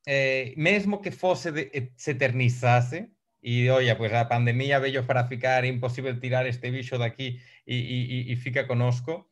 Eh, 0.04 0.52
mesmo 0.60 1.00
que 1.00 1.16
fose 1.16 1.56
eh, 1.56 1.96
se 1.96 2.12
eternizase 2.12 3.16
e 3.42 3.70
olla, 3.74 3.98
pois 3.98 4.14
a 4.14 4.30
pandemia 4.30 4.80
vello 4.80 5.04
para 5.10 5.26
ficar, 5.26 5.66
imposible 5.66 6.14
tirar 6.22 6.46
este 6.46 6.70
bicho 6.70 7.02
daqui 7.02 7.42
e, 7.66 7.76
e, 7.76 8.32
e 8.32 8.36
fica 8.38 8.70
conosco 8.70 9.32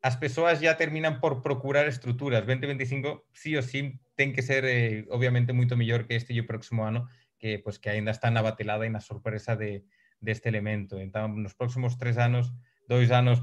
as 0.00 0.16
persoas 0.16 0.60
ya 0.60 0.76
terminan 0.76 1.20
por 1.20 1.42
procurar 1.42 1.88
estruturas. 1.88 2.46
2025 2.46 3.26
sí 3.32 3.56
o 3.56 3.62
sí 3.62 3.98
ten 4.14 4.32
que 4.32 4.42
ser 4.42 4.64
eh, 4.64 5.06
obviamente 5.10 5.52
moito 5.52 5.74
mellor 5.74 6.06
que 6.06 6.14
este 6.14 6.34
e 6.34 6.40
o 6.40 6.46
próximo 6.46 6.86
ano 6.86 7.10
que 7.38 7.58
pues 7.58 7.78
que 7.78 7.90
aínda 7.90 8.14
está 8.14 8.30
na 8.30 8.42
batelada 8.42 8.86
e 8.86 8.90
na 8.94 9.02
sorpresa 9.02 9.58
de 9.58 9.82
deste 10.20 10.50
de 10.50 10.58
elemento. 10.58 10.98
Entón, 10.98 11.42
nos 11.42 11.54
próximos 11.54 11.98
tres 11.98 12.18
anos, 12.18 12.54
dois 12.86 13.10
anos 13.10 13.42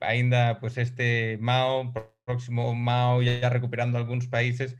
aínda 0.00 0.60
pues 0.60 0.76
este 0.76 1.38
Mao, 1.40 1.92
próximo 2.24 2.74
Mao 2.76 3.24
ya 3.24 3.48
recuperando 3.48 3.96
algúns 3.96 4.28
países 4.28 4.76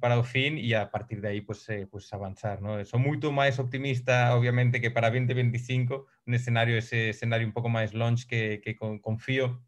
para 0.00 0.18
o 0.18 0.24
fin 0.24 0.56
e 0.58 0.74
a 0.74 0.90
partir 0.90 1.20
de 1.20 1.28
aí 1.28 1.40
pues, 1.40 1.68
eh, 1.68 1.86
pues 1.86 2.12
avanzar. 2.12 2.60
¿no? 2.62 2.82
Son 2.84 3.00
moito 3.04 3.32
máis 3.32 3.60
optimista, 3.60 4.34
obviamente, 4.36 4.80
que 4.80 4.90
para 4.90 5.10
2025, 5.10 6.06
un 6.26 6.32
escenario, 6.34 6.76
ese 6.76 7.10
escenario 7.10 7.46
un 7.46 7.52
pouco 7.52 7.68
máis 7.68 7.92
launch 7.92 8.26
que, 8.26 8.60
que 8.64 8.76
confío 8.76 9.62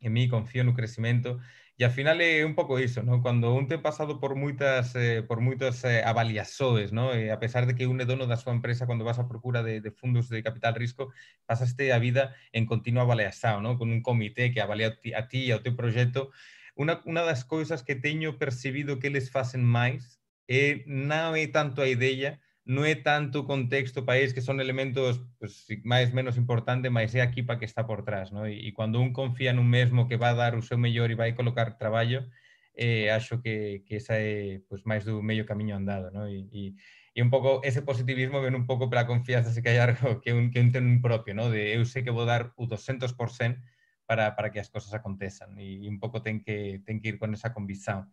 en 0.00 0.12
mí, 0.12 0.28
confío 0.28 0.64
no 0.64 0.74
crecimento 0.74 1.40
e 1.76 1.82
ao 1.82 1.90
final 1.90 2.22
é 2.22 2.46
un 2.46 2.54
pouco 2.54 2.78
iso, 2.78 3.02
¿no? 3.02 3.18
Cando 3.18 3.50
un 3.50 3.66
ten 3.66 3.82
pasado 3.82 4.22
por 4.22 4.38
moitas 4.38 4.94
eh, 4.94 5.26
por 5.26 5.42
moitas 5.42 5.82
eh, 5.82 6.06
avaliações, 6.06 6.94
¿no? 6.94 7.10
E 7.10 7.34
a 7.34 7.42
pesar 7.42 7.66
de 7.66 7.74
que 7.74 7.90
un 7.90 7.98
dono 7.98 8.30
da 8.30 8.38
súa 8.38 8.54
empresa 8.54 8.86
cando 8.86 9.02
vas 9.02 9.18
a 9.18 9.26
procura 9.26 9.66
de, 9.66 9.82
de 9.82 9.90
de 9.90 10.46
capital 10.46 10.78
risco, 10.78 11.10
pasaste 11.50 11.90
a 11.90 11.98
vida 11.98 12.30
en 12.54 12.70
continua 12.70 13.02
avaliación, 13.02 13.66
¿no? 13.66 13.74
Con 13.74 13.90
un 13.90 14.06
comité 14.06 14.54
que 14.54 14.62
avalia 14.62 14.94
a 15.18 15.22
ti 15.26 15.50
e 15.50 15.52
ao 15.52 15.66
teu 15.66 15.74
proxecto. 15.74 16.30
Una, 16.76 17.00
una 17.04 17.22
das 17.22 17.44
cousas 17.44 17.82
que 17.82 17.94
teño 17.94 18.38
percibido 18.38 18.98
que 18.98 19.06
eles 19.06 19.30
facen 19.30 19.64
máis 19.64 20.18
é 20.48 20.82
non 20.86 21.38
é 21.38 21.46
tanto 21.48 21.80
a 21.80 21.88
idea, 21.88 22.42
non 22.64 22.88
tanto 23.04 23.44
contexto 23.44 24.08
país 24.08 24.32
que 24.32 24.40
son 24.40 24.56
elementos 24.58 25.20
pues, 25.38 25.68
máis 25.84 26.10
menos 26.16 26.36
importante, 26.40 26.88
mas 26.88 27.14
é 27.14 27.20
a 27.20 27.30
equipa 27.30 27.58
que 27.60 27.68
está 27.68 27.86
por 27.86 28.02
trás, 28.08 28.32
¿no? 28.32 28.48
E, 28.48 28.56
e 28.56 28.72
cando 28.72 29.00
un 29.04 29.12
confía 29.12 29.52
nun 29.52 29.68
mesmo 29.68 30.08
que 30.08 30.16
va 30.16 30.32
a 30.32 30.38
dar 30.42 30.52
o 30.56 30.64
seu 30.64 30.80
mellor 30.80 31.12
e 31.12 31.20
vai 31.20 31.36
colocar 31.36 31.76
traballo, 31.76 32.26
eh, 32.74 33.12
acho 33.12 33.40
que, 33.44 33.84
que 33.86 33.96
esa 34.00 34.16
é 34.18 34.64
pues, 34.68 34.82
máis 34.88 35.04
do 35.04 35.22
medio 35.22 35.44
camiño 35.46 35.76
andado, 35.76 36.10
¿no? 36.10 36.26
E, 36.26 36.48
e, 36.50 36.74
e 37.14 37.18
un 37.22 37.30
pouco 37.30 37.62
ese 37.62 37.86
positivismo 37.86 38.42
ven 38.42 38.56
un 38.56 38.66
pouco 38.66 38.90
pela 38.90 39.06
confianza 39.06 39.52
se 39.52 39.62
que 39.62 39.70
hai 39.70 39.78
algo 39.78 40.18
que 40.24 40.32
un, 40.32 40.50
que 40.50 40.60
un 40.64 40.72
ten 40.72 40.88
un 40.88 40.98
propio, 41.04 41.36
¿no? 41.36 41.52
De 41.52 41.76
eu 41.76 41.84
sei 41.84 42.02
que 42.02 42.10
vou 42.16 42.26
dar 42.26 42.50
o 42.56 42.66
200% 42.66 43.60
para, 44.06 44.36
para 44.36 44.50
que 44.50 44.60
as 44.60 44.68
cosas 44.68 44.92
acontezan 44.94 45.58
e, 45.58 45.84
e 45.84 45.88
un 45.88 45.98
pouco 45.98 46.20
ten 46.20 46.40
que, 46.40 46.82
ten 46.84 47.00
que 47.00 47.14
ir 47.14 47.18
con 47.18 47.32
esa 47.32 47.52
convicción. 47.52 48.08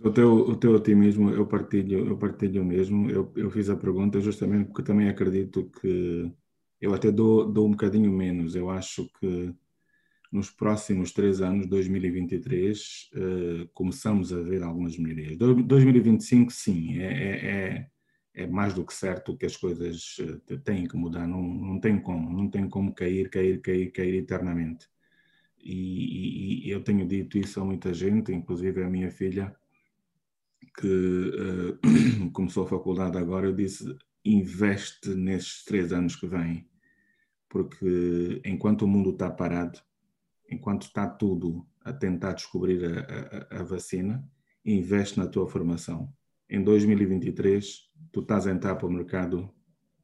O 0.00 0.10
teu, 0.10 0.30
o 0.30 0.54
teu 0.54 0.74
otimismo, 0.74 1.30
eu 1.30 1.46
partilho, 1.46 2.06
eu 2.06 2.16
partilho 2.16 2.64
mesmo. 2.64 3.10
Eu, 3.10 3.32
eu 3.34 3.50
fiz 3.50 3.68
a 3.68 3.76
pergunta 3.76 4.20
justamente 4.20 4.66
porque 4.66 4.86
também 4.86 5.08
acredito 5.08 5.68
que 5.70 6.30
eu 6.80 6.94
até 6.94 7.10
dou, 7.10 7.50
dou 7.50 7.66
um 7.66 7.72
bocadinho 7.72 8.12
menos. 8.12 8.54
Eu 8.54 8.70
acho 8.70 9.10
que 9.18 9.52
nos 10.30 10.50
próximos 10.50 11.12
três 11.12 11.40
anos, 11.40 11.66
2023, 11.66 13.10
uh, 13.14 13.68
começamos 13.72 14.32
a 14.32 14.40
ver 14.40 14.62
algumas 14.62 14.96
melhorias. 14.96 15.36
2025, 15.36 16.52
sim, 16.52 16.98
é, 17.00 17.06
é, 17.06 17.90
é, 18.38 18.46
mais 18.46 18.72
do 18.72 18.84
que 18.84 18.94
certo 18.94 19.36
que 19.36 19.46
as 19.46 19.56
coisas 19.56 20.16
eh, 20.20 20.56
têm 20.58 20.86
que 20.86 20.96
mudar. 20.96 21.26
Não, 21.26 21.42
não 21.42 21.80
tem 21.80 22.00
como, 22.00 22.30
não 22.32 22.48
tem 22.48 22.68
como 22.68 22.94
cair, 22.94 23.28
cair, 23.30 23.60
cair, 23.60 23.90
cair 23.90 24.14
eternamente. 24.14 24.88
E, 25.58 26.64
e, 26.64 26.68
e 26.68 26.70
eu 26.70 26.82
tenho 26.82 27.06
dito 27.06 27.36
isso 27.36 27.60
a 27.60 27.64
muita 27.64 27.92
gente, 27.92 28.32
inclusive 28.32 28.82
a 28.82 28.88
minha 28.88 29.10
filha, 29.10 29.54
que 30.78 30.86
uh, 30.86 32.30
começou 32.32 32.64
a 32.64 32.68
faculdade 32.68 33.18
agora, 33.18 33.46
eu 33.46 33.54
disse, 33.54 33.84
investe 34.24 35.10
nesses 35.14 35.64
três 35.64 35.92
anos 35.92 36.14
que 36.14 36.26
vêm, 36.26 36.68
porque 37.48 38.40
enquanto 38.44 38.82
o 38.82 38.88
mundo 38.88 39.10
está 39.10 39.30
parado, 39.30 39.80
enquanto 40.48 40.82
está 40.82 41.08
tudo 41.08 41.66
a 41.84 41.92
tentar 41.92 42.34
descobrir 42.34 42.84
a, 42.84 43.56
a, 43.56 43.60
a 43.60 43.62
vacina, 43.64 44.24
investe 44.64 45.18
na 45.18 45.26
tua 45.26 45.48
formação. 45.48 46.12
Em 46.50 46.62
2023, 46.62 47.90
tu 48.12 48.20
estás 48.20 48.46
a 48.46 48.50
entrar 48.50 48.76
para 48.76 48.86
o 48.86 48.90
mercado 48.90 49.50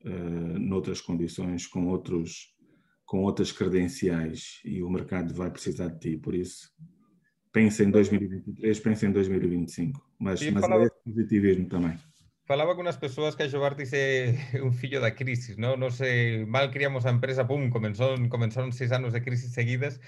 uh, 0.04 0.58
noutras 0.58 1.00
condições, 1.00 1.66
com 1.66 1.86
outros 1.86 2.54
com 3.04 3.22
outras 3.22 3.52
credenciais 3.52 4.60
e 4.64 4.82
o 4.82 4.88
mercado 4.88 5.34
vai 5.34 5.50
precisar 5.50 5.88
de 5.88 5.98
ti, 5.98 6.16
por 6.16 6.34
isso 6.34 6.72
pensa 7.52 7.84
em 7.84 7.90
2023, 7.90 8.80
pensa 8.80 9.06
em 9.06 9.12
2025, 9.12 10.04
mas, 10.18 10.42
mas 10.50 10.60
falava, 10.60 10.86
é 10.86 10.90
positivismo 11.04 11.68
também. 11.68 11.96
Falava 12.46 12.74
com 12.74 12.82
as 12.82 12.96
pessoas 12.96 13.34
que 13.34 13.44
a 13.44 13.48
Jovartis 13.48 13.92
é 13.92 14.34
um 14.64 14.72
filho 14.72 15.00
da 15.00 15.10
crise, 15.10 15.58
não? 15.58 15.76
Nós 15.76 16.00
eh, 16.00 16.44
mal 16.46 16.70
criamos 16.70 17.06
a 17.06 17.12
empresa, 17.12 17.44
pum, 17.44 17.70
começaron, 17.70 18.28
começaron 18.28 18.72
seis 18.72 18.90
anos 18.90 19.12
de 19.12 19.20
crisis 19.20 19.52
seguidas 19.52 20.00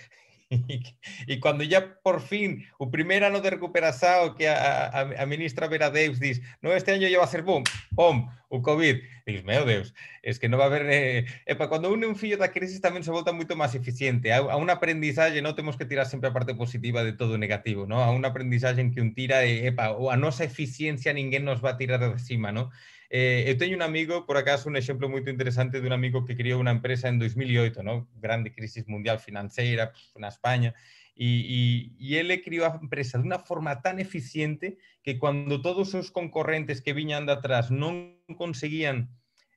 e 1.26 1.40
quando 1.40 1.64
já 1.64 1.82
por 1.82 2.20
fin 2.20 2.62
o 2.78 2.86
primeiro 2.90 3.26
ano 3.26 3.40
de 3.40 3.50
recuperação 3.50 4.34
que 4.34 4.46
a, 4.46 4.86
a, 4.86 5.00
a 5.22 5.26
ministra 5.26 5.66
Vera 5.66 5.90
Deus 5.90 6.20
diz 6.20 6.40
no, 6.62 6.70
este 6.70 6.92
ano 6.92 7.02
já 7.02 7.18
vai 7.18 7.26
ser 7.26 7.42
bom, 7.42 7.62
bom, 7.90 8.28
o 8.48 8.62
Covid 8.62 9.02
diz, 9.26 9.42
meu 9.42 9.66
Deus, 9.66 9.92
es 10.22 10.38
que 10.38 10.46
non 10.48 10.62
va 10.62 10.64
a 10.64 10.70
haber 10.70 10.86
eh, 10.86 11.26
epa, 11.50 11.66
cando 11.66 11.90
une 11.90 12.06
un 12.06 12.14
fillo 12.14 12.38
da 12.38 12.54
crisis 12.54 12.78
tamén 12.78 13.02
se 13.02 13.10
volta 13.10 13.34
moito 13.34 13.58
máis 13.58 13.74
eficiente 13.74 14.30
a, 14.30 14.38
a 14.38 14.54
un 14.54 14.70
aprendizaje 14.70 15.42
non 15.42 15.58
temos 15.58 15.74
que 15.74 15.88
tirar 15.88 16.06
sempre 16.06 16.30
a 16.30 16.36
parte 16.36 16.54
positiva 16.54 17.02
de 17.02 17.18
todo 17.18 17.34
negativo, 17.42 17.90
¿no? 17.90 18.06
a 18.06 18.14
un 18.14 18.22
aprendizaje 18.22 18.78
en 18.78 18.94
que 18.94 19.02
un 19.02 19.18
tira 19.18 19.42
e, 19.42 19.66
epa, 19.66 19.98
a 19.98 20.16
nosa 20.16 20.46
eficiencia 20.46 21.10
ninguén 21.10 21.42
nos 21.42 21.58
va 21.58 21.74
a 21.74 21.78
tirar 21.80 21.98
de 21.98 22.22
cima, 22.22 22.54
¿no? 22.54 22.70
Eh, 23.10 23.44
eu 23.46 23.54
teño 23.56 23.76
un 23.76 23.82
amigo, 23.82 24.26
por 24.26 24.36
acaso, 24.36 24.68
un 24.68 24.76
exemplo 24.76 25.08
moito 25.08 25.30
interesante 25.30 25.80
de 25.80 25.86
un 25.86 25.94
amigo 25.94 26.26
que 26.26 26.34
criou 26.34 26.58
unha 26.58 26.74
empresa 26.74 27.06
en 27.06 27.22
2008, 27.22 27.86
¿no? 27.86 28.10
grande 28.18 28.50
crisis 28.50 28.86
mundial 28.90 29.22
financeira 29.22 29.94
na 30.18 30.28
España, 30.28 30.74
e, 31.16 31.26
e, 31.26 31.60
e 31.96 32.18
ele 32.18 32.42
criou 32.42 32.66
a 32.66 32.76
empresa 32.76 33.16
de 33.16 33.24
unha 33.24 33.40
forma 33.40 33.80
tan 33.80 34.02
eficiente 34.02 34.76
que 35.00 35.16
cando 35.16 35.62
todos 35.62 35.94
os 35.94 36.12
concorrentes 36.12 36.84
que 36.84 36.92
viñan 36.92 37.24
de 37.24 37.32
atrás 37.32 37.72
non 37.72 38.20
conseguían 38.36 39.08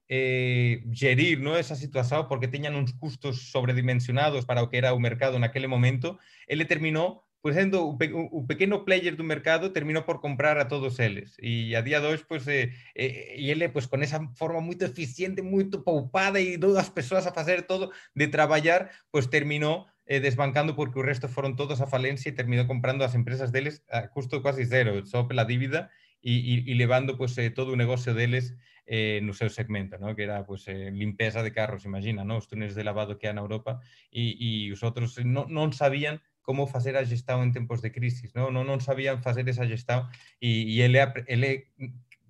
eh, 0.08 0.86
gerir 0.94 1.42
¿no? 1.42 1.58
esa 1.58 1.76
situación 1.76 2.32
porque 2.32 2.48
teñan 2.48 2.80
uns 2.80 2.94
custos 2.96 3.52
sobredimensionados 3.52 4.46
para 4.46 4.64
o 4.64 4.70
que 4.70 4.80
era 4.80 4.96
o 4.96 5.00
mercado 5.00 5.38
naquele 5.38 5.68
momento, 5.68 6.18
ele 6.48 6.66
terminou 6.66 7.28
pues 7.42 7.56
sendo 7.56 7.88
o, 7.88 7.98
pe 7.98 8.12
o 8.12 8.46
pequeno 8.46 8.84
player 8.84 9.16
do 9.16 9.24
mercado 9.24 9.72
terminou 9.72 10.04
por 10.04 10.20
comprar 10.20 10.60
a 10.60 10.68
todos 10.68 11.00
eles 11.00 11.40
e 11.40 11.72
a 11.76 11.82
día 11.82 12.04
de 12.04 12.08
hoxe 12.12 12.26
pues, 12.28 12.44
eh, 12.48 12.76
eh, 12.96 13.70
pues, 13.72 13.88
con 13.88 14.04
esa 14.04 14.20
forma 14.36 14.60
moito 14.60 14.84
eficiente, 14.84 15.40
moito 15.40 15.84
poupada 15.88 16.44
e 16.44 16.60
dúas 16.60 16.92
persoas 16.92 17.24
a 17.24 17.36
facer 17.36 17.64
todo 17.64 17.96
de 18.12 18.28
traballar, 18.28 18.92
pues 19.12 19.32
terminou 19.32 19.88
eh, 20.10 20.20
desbancando 20.20 20.76
porque 20.76 21.00
o 21.00 21.06
resto 21.06 21.32
foron 21.32 21.56
todos 21.56 21.80
a 21.80 21.88
falencia 21.88 22.28
e 22.28 22.36
terminou 22.36 22.68
comprando 22.68 23.08
as 23.08 23.16
empresas 23.16 23.56
deles 23.56 23.86
a 23.88 24.12
custo 24.12 24.44
quasi 24.44 24.68
zero, 24.68 25.06
só 25.08 25.24
pela 25.24 25.48
dívida 25.48 25.88
e, 26.20 26.66
e, 26.68 26.72
e 26.72 26.74
levando 26.76 27.16
pues, 27.16 27.38
eh, 27.38 27.50
todo 27.50 27.72
o 27.72 27.80
negocio 27.80 28.12
deles 28.12 28.58
eh, 28.90 29.22
no 29.22 29.38
seu 29.38 29.54
segmento, 29.54 30.02
¿no? 30.02 30.16
que 30.16 30.24
era 30.24 30.44
pues, 30.44 30.68
eh, 30.68 30.92
de 30.92 31.52
carros, 31.54 31.86
imagina, 31.86 32.26
¿no? 32.26 32.38
os 32.38 32.48
túneles 32.48 32.74
de 32.74 32.84
lavado 32.84 33.20
que 33.22 33.30
hai 33.30 33.38
na 33.38 33.46
Europa 33.46 33.80
e, 34.10 34.34
e 34.34 34.50
os 34.74 34.82
outros 34.82 35.22
non, 35.22 35.46
non 35.54 35.70
sabían 35.78 36.26
como 36.42 36.68
facer 36.68 36.98
a 36.98 37.04
gestão 37.04 37.44
en 37.44 37.52
tempos 37.52 37.82
de 37.82 37.92
crisis, 37.92 38.34
non, 38.34 38.50
non, 38.50 38.66
non 38.66 38.82
sabían 38.82 39.22
facer 39.22 39.46
esa 39.46 39.68
gestão 39.70 40.10
e, 40.42 40.78
e 40.78 40.82
ele, 40.82 40.98
ele 41.28 41.70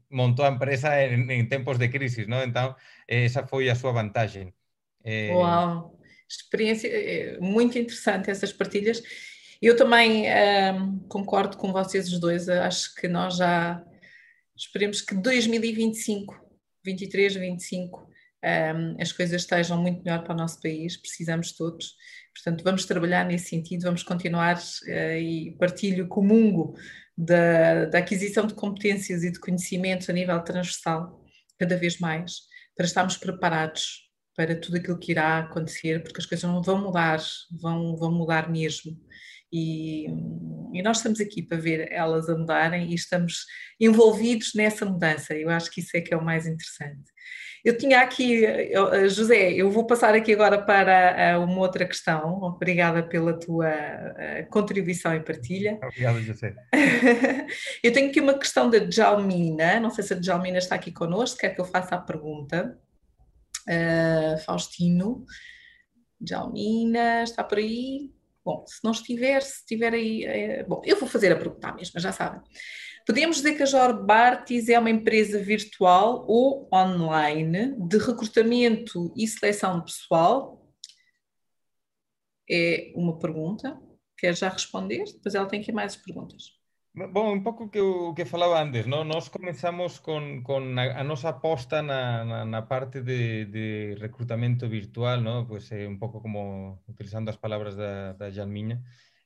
montou 0.10 0.46
a 0.46 0.52
empresa 0.52 1.02
en 1.04 1.48
tempos 1.48 1.78
de 1.78 1.90
crisis, 1.90 2.28
non? 2.28 2.42
Então, 2.44 2.76
esa 3.08 3.46
foi 3.48 3.70
a 3.70 3.76
súa 3.76 3.94
vantagem. 3.94 4.54
Eh... 5.04 5.32
Uau! 5.32 5.96
Experiência 6.28 6.88
eh, 6.88 7.38
muito 7.40 7.78
interessante 7.78 8.30
essas 8.30 8.54
partilhas. 8.54 9.02
Eu 9.62 9.76
também 9.76 10.26
um, 10.74 11.00
concordo 11.08 11.58
com 11.58 11.72
vocês 11.72 12.12
os 12.12 12.20
dois, 12.20 12.48
acho 12.48 12.96
que 12.96 13.08
nós 13.08 13.38
já 13.38 13.84
esperemos 14.56 15.02
que 15.02 15.16
2025, 15.16 16.40
23, 16.84 17.36
25, 17.36 18.09
um, 18.44 19.02
as 19.02 19.12
coisas 19.12 19.42
estejam 19.42 19.82
muito 19.82 20.04
melhor 20.04 20.24
para 20.24 20.34
o 20.34 20.38
nosso 20.38 20.62
país, 20.62 20.96
precisamos 20.98 21.52
todos. 21.52 21.96
Portanto, 22.34 22.64
vamos 22.64 22.86
trabalhar 22.86 23.26
nesse 23.26 23.50
sentido, 23.50 23.84
vamos 23.84 24.04
continuar 24.04 24.58
uh, 24.58 25.18
e 25.18 25.56
partilho 25.60 26.08
comungo 26.08 26.76
da, 27.18 27.86
da 27.86 28.00
aquisição 28.00 28.48
de 28.48 28.54
competências 28.54 29.24
e 29.24 29.32
de 29.32 29.40
conhecimentos 29.40 30.10
a 30.10 30.14
nível 30.14 30.40
transversal, 30.42 31.26
cada 31.58 31.76
vez 31.76 32.00
mais, 32.00 32.42
para 32.76 32.86
estarmos 32.86 33.18
preparados 33.18 34.10
para 34.36 34.56
tudo 34.56 34.78
aquilo 34.78 34.98
que 34.98 35.12
irá 35.12 35.40
acontecer, 35.40 36.02
porque 36.02 36.22
as 36.22 36.26
coisas 36.26 36.50
não 36.50 36.64
vão 36.64 36.82
mudar, 36.82 37.22
vão, 37.62 37.98
vão 37.98 38.10
mudar 38.10 38.50
mesmo. 38.50 38.98
E, 39.52 40.06
e, 40.74 40.82
nós 40.82 40.98
estamos 40.98 41.20
aqui 41.20 41.42
para 41.42 41.58
ver 41.58 41.92
elas 41.92 42.30
a 42.30 42.38
mudarem 42.38 42.90
e 42.90 42.96
estamos 42.96 43.46
envolvidos 43.80 44.54
nessa 44.54 44.86
mudança. 44.86 45.34
Eu 45.34 45.50
acho 45.50 45.70
que 45.70 45.82
isso 45.82 45.98
é 45.98 46.02
que 46.02 46.14
é 46.14 46.18
o 46.18 46.24
mais 46.24 46.46
interessante. 46.46 47.12
Eu 47.64 47.78
tinha 47.78 48.00
aqui, 48.00 48.46
eh, 48.46 49.08
José, 49.10 49.52
eu 49.52 49.70
vou 49.70 49.86
passar 49.86 50.14
aqui 50.14 50.34
agora 50.34 50.62
para 50.62 50.92
eh, 50.92 51.38
uma 51.38 51.60
outra 51.60 51.86
questão. 51.86 52.42
Obrigada 52.42 53.04
pela 53.04 53.38
tua 53.38 53.68
eh, 53.68 54.48
contribuição 54.50 55.14
e 55.14 55.20
partilha. 55.20 55.78
Obrigado, 55.84 56.22
José. 56.22 56.56
eu 57.84 57.92
tenho 57.92 58.10
aqui 58.10 58.22
uma 58.22 58.38
questão 58.38 58.70
da 58.70 58.80
Djalmina, 58.80 59.80
não 59.80 59.90
sei 59.90 60.04
se 60.04 60.14
a 60.14 60.20
Djalmina 60.20 60.58
está 60.58 60.76
aqui 60.76 60.92
connosco, 60.92 61.40
quer 61.40 61.54
que 61.54 61.60
eu 61.60 61.66
faça 61.66 61.96
a 61.96 62.02
pergunta. 62.02 62.80
Uh, 63.68 64.38
Faustino, 64.46 65.26
Djalmina, 66.20 67.24
está 67.24 67.44
por 67.44 67.58
aí? 67.58 68.10
Bom, 68.44 68.66
se 68.66 68.80
não 68.84 68.92
estiver, 68.92 69.42
se 69.42 69.60
estiver 69.60 69.94
aí, 69.94 70.24
é... 70.24 70.64
bom, 70.64 70.82
eu 70.84 70.98
vou 70.98 71.08
fazer 71.08 71.32
a 71.32 71.36
pergunta 71.36 71.72
mesmo, 71.74 72.00
já 72.00 72.12
sabem. 72.12 72.42
Podemos 73.10 73.38
dizer 73.38 73.58
que 73.58 73.64
a 73.64 73.66
Jor 73.66 74.06
Bartis 74.06 74.70
é 74.70 74.78
uma 74.78 74.92
empresa 74.92 75.42
virtual 75.42 76.28
ou 76.28 76.70
online 76.72 77.76
de 77.80 77.98
recrutamento 77.98 79.12
e 79.18 79.26
seleção 79.28 79.82
pessoal? 79.82 80.64
É 82.48 82.94
uma 82.94 83.18
pergunta. 83.18 83.82
Quer 84.16 84.36
já 84.36 84.48
responder? 84.48 85.06
Depois 85.06 85.34
ela 85.34 85.48
tem 85.48 85.60
aqui 85.60 85.72
mais 85.72 85.96
perguntas. 85.96 86.52
Bom, 86.94 87.34
un 87.34 87.42
pouco 87.42 87.68
que 87.72 87.82
o 87.82 88.14
que 88.14 88.26
falaba 88.26 88.62
antes, 88.62 88.86
¿no? 88.86 89.04
Nós 89.04 89.28
comenzamos 89.28 90.00
con, 90.00 90.44
con 90.44 90.78
a, 90.78 91.02
a 91.02 91.30
aposta 91.30 91.82
na, 91.82 92.24
na, 92.24 92.46
na 92.46 92.68
parte 92.68 93.02
de, 93.02 93.48
de 93.48 93.96
recrutamento 93.98 94.70
virtual, 94.70 95.24
¿no? 95.24 95.48
Pues 95.48 95.72
eh, 95.72 95.88
un 95.88 95.98
pouco 95.98 96.22
como 96.22 96.84
utilizando 96.86 97.32
as 97.32 97.38
palabras 97.38 97.76
da, 97.76 98.14
da 98.14 98.30
Jalmiña, 98.30 98.84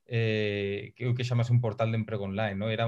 eh, 0.07 0.93
que 0.95 1.05
o 1.07 1.13
que 1.13 1.27
chamase 1.27 1.51
portal 1.59 1.91
de 1.91 1.97
emprego 1.97 2.23
online, 2.23 2.55
¿no? 2.55 2.69
Era 2.69 2.88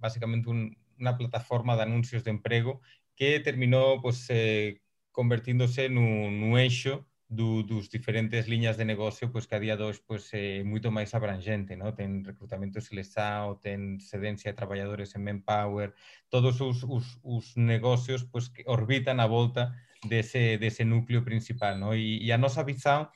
básicamente 0.00 0.48
un, 0.50 0.76
una 0.98 1.16
plataforma 1.16 1.76
de 1.76 1.82
anuncios 1.82 2.24
de 2.24 2.30
emprego 2.30 2.80
que 3.14 3.40
terminou 3.40 4.00
pues, 4.00 4.26
eh, 4.30 4.80
convertíndose 5.12 5.88
no, 5.88 6.30
no 6.30 6.58
eixo 6.58 7.06
do, 7.30 7.62
dos 7.62 7.88
diferentes 7.88 8.48
liñas 8.48 8.76
de 8.76 8.84
negocio 8.84 9.30
pues, 9.30 9.46
que 9.46 9.54
a 9.54 9.60
día 9.60 9.76
de 9.76 9.84
hoxe 9.84 10.02
pues, 10.04 10.34
é 10.34 10.60
eh, 10.60 10.64
moito 10.66 10.90
máis 10.90 11.14
abrangente, 11.14 11.78
¿no? 11.78 11.94
ten 11.94 12.26
recrutamento 12.26 12.82
selexado, 12.82 13.62
ten 13.62 14.02
sedencia 14.02 14.50
de 14.50 14.58
traballadores 14.58 15.14
en 15.14 15.22
Manpower, 15.22 15.94
todos 16.26 16.58
os, 16.60 16.82
os, 16.82 17.22
os 17.22 17.54
negocios 17.54 18.26
pues, 18.26 18.50
que 18.50 18.66
orbitan 18.66 19.22
a 19.22 19.30
volta 19.30 19.78
dese, 20.02 20.58
dese 20.58 20.82
núcleo 20.82 21.22
principal. 21.22 21.78
¿no? 21.78 21.94
E, 21.94 22.18
e 22.18 22.28
a 22.34 22.38
nosa 22.38 22.66
visão 22.66 23.06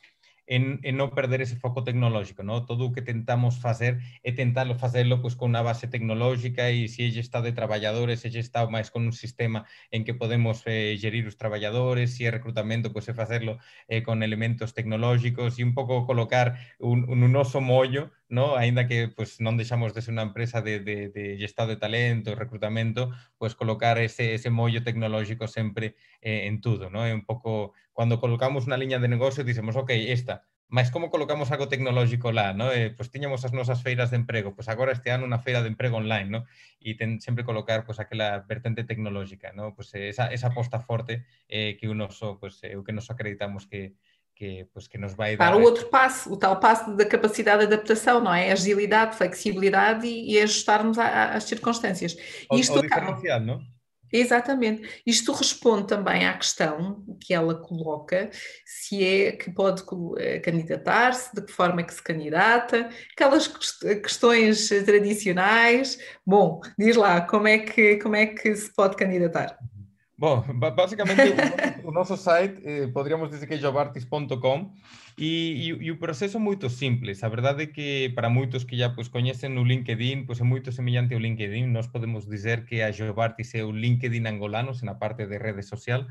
en, 0.47 0.81
en 0.83 0.95
non 1.01 1.13
perder 1.17 1.41
ese 1.41 1.57
foco 1.57 1.85
tecnológico, 1.85 2.43
¿no? 2.45 2.69
Todo 2.69 2.89
o 2.89 2.93
que 2.93 3.01
tentamos 3.01 3.59
facer 3.59 4.01
é 4.23 4.31
tentarlo 4.33 4.77
facelo 4.77 5.21
pois, 5.25 5.37
con 5.37 5.53
unha 5.57 5.65
base 5.65 5.89
tecnológica 5.89 6.69
e 6.69 6.89
se 6.89 7.09
lle 7.09 7.23
está 7.25 7.41
de 7.41 7.57
traballadores, 7.57 8.21
se 8.21 8.29
lle 8.29 8.45
está 8.45 8.69
máis 8.69 8.93
con 8.93 9.09
un 9.09 9.15
sistema 9.17 9.65
en 9.91 10.05
que 10.05 10.13
podemos 10.13 10.61
eh, 10.69 10.97
gerir 11.01 11.25
os 11.25 11.41
traballadores, 11.41 12.17
se 12.17 12.29
é 12.29 12.31
recrutamento, 12.31 12.93
pois 12.93 13.09
é 13.09 13.15
facerlo 13.17 13.57
eh, 13.89 14.05
con 14.05 14.21
elementos 14.21 14.77
tecnológicos 14.77 15.57
e 15.57 15.65
un 15.65 15.73
pouco 15.73 16.05
colocar 16.05 16.61
un, 16.79 17.09
un 17.09 17.21
noso 17.33 17.65
mollo 17.65 18.13
no? 18.29 18.57
Ainda 18.57 18.87
que 18.89 19.09
pois, 19.09 19.41
non 19.41 19.57
deixamos 19.61 19.93
de 19.93 20.01
ser 20.03 20.13
unha 20.17 20.27
empresa 20.29 20.65
de, 20.65 20.81
de, 20.81 21.09
de 21.13 21.37
gestado 21.37 21.75
de 21.75 21.81
talento, 21.81 22.35
recrutamento, 22.39 23.13
pois 23.39 23.55
colocar 23.55 23.99
ese, 23.99 24.35
ese 24.35 24.51
mollo 24.51 24.83
tecnolóxico 24.83 25.47
sempre 25.49 25.97
eh, 26.21 26.47
en 26.49 26.61
tudo, 26.65 26.91
¿no? 26.91 27.05
É 27.05 27.13
un 27.13 27.25
pouco, 27.29 27.73
cando 27.97 28.21
colocamos 28.23 28.65
unha 28.69 28.81
liña 28.81 28.99
de 29.03 29.13
negocio, 29.13 29.45
dicemos, 29.45 29.77
ok, 29.77 29.91
esta, 30.09 30.47
mas 30.69 30.91
como 30.91 31.11
colocamos 31.11 31.53
algo 31.53 31.69
tecnológico 31.69 32.33
lá, 32.33 32.53
¿no? 32.53 32.73
Eh, 32.73 32.91
pois 32.91 33.11
tiñamos 33.13 33.45
as 33.45 33.53
nosas 33.53 33.83
feiras 33.83 34.11
de 34.11 34.17
emprego, 34.17 34.57
pois 34.57 34.69
agora 34.69 34.91
este 34.97 35.13
ano 35.13 35.29
unha 35.29 35.39
feira 35.39 35.63
de 35.63 35.71
emprego 35.71 36.01
online, 36.01 36.29
¿no? 36.33 36.41
E 36.81 36.97
ten 36.99 37.21
sempre 37.21 37.45
colocar 37.45 37.85
pois 37.87 38.01
aquela 38.01 38.43
vertente 38.43 38.83
tecnológica, 38.83 39.53
¿no? 39.53 39.77
Pois 39.77 39.93
eh, 39.95 40.09
esa 40.09 40.33
esa 40.33 40.51
aposta 40.51 40.81
forte 40.81 41.23
eh 41.47 41.77
que 41.79 41.87
o 41.87 41.95
noso, 41.95 42.41
pois 42.41 42.59
eh, 42.65 42.75
o 42.75 42.83
que 42.83 42.97
nos 42.97 43.07
acreditamos 43.13 43.69
que 43.71 43.95
que, 44.35 44.67
pues, 44.73 44.87
que 44.89 44.99
nos 44.99 45.15
vai 45.15 45.37
dar... 45.37 45.47
Para 45.47 45.57
o 45.57 45.63
outro 45.63 45.87
passo, 45.87 46.33
o 46.33 46.37
tal 46.37 46.59
passo 46.59 46.95
da 46.97 47.05
capacidade 47.05 47.67
de 47.67 47.75
adaptação, 47.75 48.21
não 48.21 48.35
é? 48.35 48.51
Agilidade, 48.51 49.17
flexibilidade 49.17 50.07
e, 50.07 50.33
e 50.33 50.41
ajustarmos 50.41 50.99
às 50.99 51.45
circunstâncias. 51.45 52.17
O, 52.51 52.59
Isto 52.59 52.79
o 52.79 52.83
diferencial, 52.83 53.41
não? 53.41 53.61
Exatamente. 54.13 55.03
Isto 55.05 55.33
responde 55.33 55.89
também 55.89 56.25
à 56.25 56.35
questão 56.35 57.05
que 57.21 57.35
ela 57.35 57.55
coloca, 57.57 58.31
se 58.65 59.05
é 59.05 59.33
que 59.33 59.51
pode 59.51 59.83
eh, 60.19 60.39
candidatar-se, 60.39 61.35
de 61.35 61.43
que 61.43 61.51
forma 61.51 61.81
é 61.81 61.85
que 61.85 61.95
se 61.95 62.03
candidata, 62.03 62.89
aquelas 63.13 63.49
questões 63.49 64.69
tradicionais. 64.69 65.99
Bom, 66.25 66.61
diz 66.79 66.95
lá, 66.95 67.23
como 67.23 67.49
é 67.49 67.59
que, 67.59 67.97
como 67.97 68.15
é 68.15 68.27
que 68.27 68.55
se 68.55 68.73
pode 68.73 68.95
candidatar? 68.95 69.59
Bom, 70.17 70.45
basicamente 70.55 71.21
o, 71.83 71.91
nosso 71.91 72.17
site 72.17 72.63
eh, 72.65 72.87
poderíamos 72.87 73.31
dizer 73.31 73.49
que 73.49 73.55
é 73.55 73.59
jobartis.com 73.59 74.73
e, 75.19 75.27
e, 75.27 75.87
e, 75.87 75.91
o 75.91 75.99
proceso 75.99 76.37
é 76.37 76.41
muito 76.41 76.71
simples. 76.71 77.25
A 77.25 77.29
verdade 77.29 77.65
é 77.65 77.67
que 77.67 78.13
para 78.15 78.31
muitos 78.31 78.63
que 78.63 78.77
já 78.77 78.91
pues, 78.91 79.09
conhecem 79.09 79.59
o 79.59 79.65
LinkedIn, 79.65 80.25
pues, 80.25 80.41
é 80.41 80.45
muito 80.45 80.71
semelhante 80.71 81.15
ao 81.15 81.21
LinkedIn. 81.21 81.67
Nós 81.67 81.89
podemos 81.89 82.29
dizer 82.29 82.65
que 82.65 82.81
a 82.81 82.93
Jobartis 82.93 83.55
é 83.57 83.65
o 83.65 83.73
LinkedIn 83.73 84.25
angolano 84.27 84.73
na 84.85 84.95
parte 84.95 85.27
de 85.27 85.37
rede 85.37 85.65
social. 85.65 86.07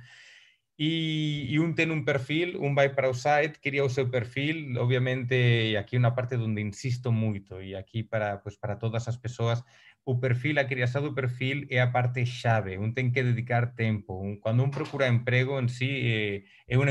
E, 0.86 1.54
e, 1.54 1.60
um 1.60 1.72
tem 1.78 1.90
um 1.92 2.04
perfil, 2.04 2.50
um 2.62 2.74
vai 2.76 2.90
para 2.90 3.10
o 3.10 3.14
site, 3.14 3.60
cria 3.60 3.86
o 3.86 3.90
seu 3.90 4.06
perfil, 4.10 4.58
obviamente 4.86 5.36
aqui 5.78 5.96
uma 5.98 6.12
parte 6.12 6.36
onde 6.36 6.62
insisto 6.62 7.10
muito 7.12 7.62
e 7.62 7.74
aqui 7.82 8.04
para 8.04 8.38
pues, 8.44 8.56
para 8.58 8.76
todas 8.76 9.08
as 9.08 9.18
pessoas 9.18 9.64
o 10.06 10.20
perfil, 10.20 10.60
a 10.60 10.66
criação 10.66 11.02
do 11.02 11.14
perfil 11.14 11.66
é 11.70 11.80
a 11.80 11.88
parte 11.88 12.26
chave, 12.26 12.78
um 12.78 12.92
tem 12.92 13.10
que 13.10 13.24
dedicar 13.24 13.74
tempo. 13.74 14.22
Um, 14.22 14.36
quando 14.38 14.70
procura 14.70 15.08
emprego 15.08 15.60
em 15.60 15.68
si, 15.70 16.44
é, 16.68 16.74
é, 16.76 16.78
um, 16.78 16.84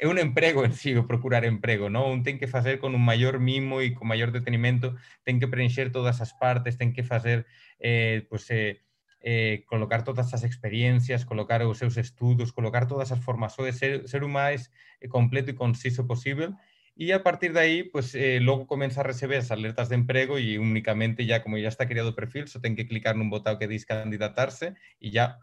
é 0.00 0.08
um 0.08 0.18
emprego 0.18 0.64
em 0.64 0.72
si 0.72 1.00
procurar 1.02 1.44
emprego, 1.44 1.90
não? 1.90 2.12
Um 2.12 2.22
tem 2.22 2.38
que 2.38 2.46
fazer 2.46 2.78
com 2.78 2.88
um 2.88 2.98
maior 2.98 3.38
mimo 3.38 3.82
e 3.82 3.94
com 3.94 4.04
maior 4.06 4.30
detenimento, 4.30 4.96
tem 5.24 5.38
que 5.38 5.46
preencher 5.46 5.90
todas 5.90 6.20
as 6.20 6.32
partes, 6.32 6.76
tem 6.76 6.90
que 6.92 7.02
fazer, 7.02 7.46
eh, 7.80 8.22
pues, 8.30 8.48
eh, 8.50 8.76
eh, 9.20 9.64
colocar 9.66 10.02
todas 10.04 10.32
as 10.34 10.44
experiencias, 10.44 11.24
colocar 11.24 11.62
os 11.62 11.78
seus 11.78 11.96
estudos, 11.96 12.52
colocar 12.52 12.86
todas 12.86 13.12
as 13.12 13.18
formações, 13.20 13.76
ser, 13.76 14.08
ser 14.08 14.22
o 14.24 14.28
máis 14.28 14.70
eh, 15.00 15.08
completo 15.08 15.50
e 15.50 15.54
conciso 15.54 16.06
posible 16.06 16.54
e 16.98 17.12
a 17.12 17.22
partir 17.22 17.52
de 17.52 17.60
aí, 17.60 17.84
pues, 17.84 18.12
eh, 18.16 18.40
logo 18.40 18.66
comeza 18.66 19.00
a 19.00 19.04
receber 19.04 19.38
as 19.38 19.52
alertas 19.52 19.88
de 19.88 19.94
emprego 19.94 20.36
e 20.36 20.58
únicamente 20.58 21.24
ya, 21.24 21.44
como 21.44 21.56
ya 21.56 21.68
está 21.68 21.86
creado 21.86 22.10
o 22.10 22.18
perfil, 22.18 22.48
só 22.50 22.58
ten 22.58 22.74
que 22.74 22.90
clicar 22.90 23.14
nun 23.14 23.30
botão 23.30 23.54
que 23.54 23.70
diz 23.70 23.86
candidatarse 23.86 24.74
e 24.98 25.14
ya 25.14 25.38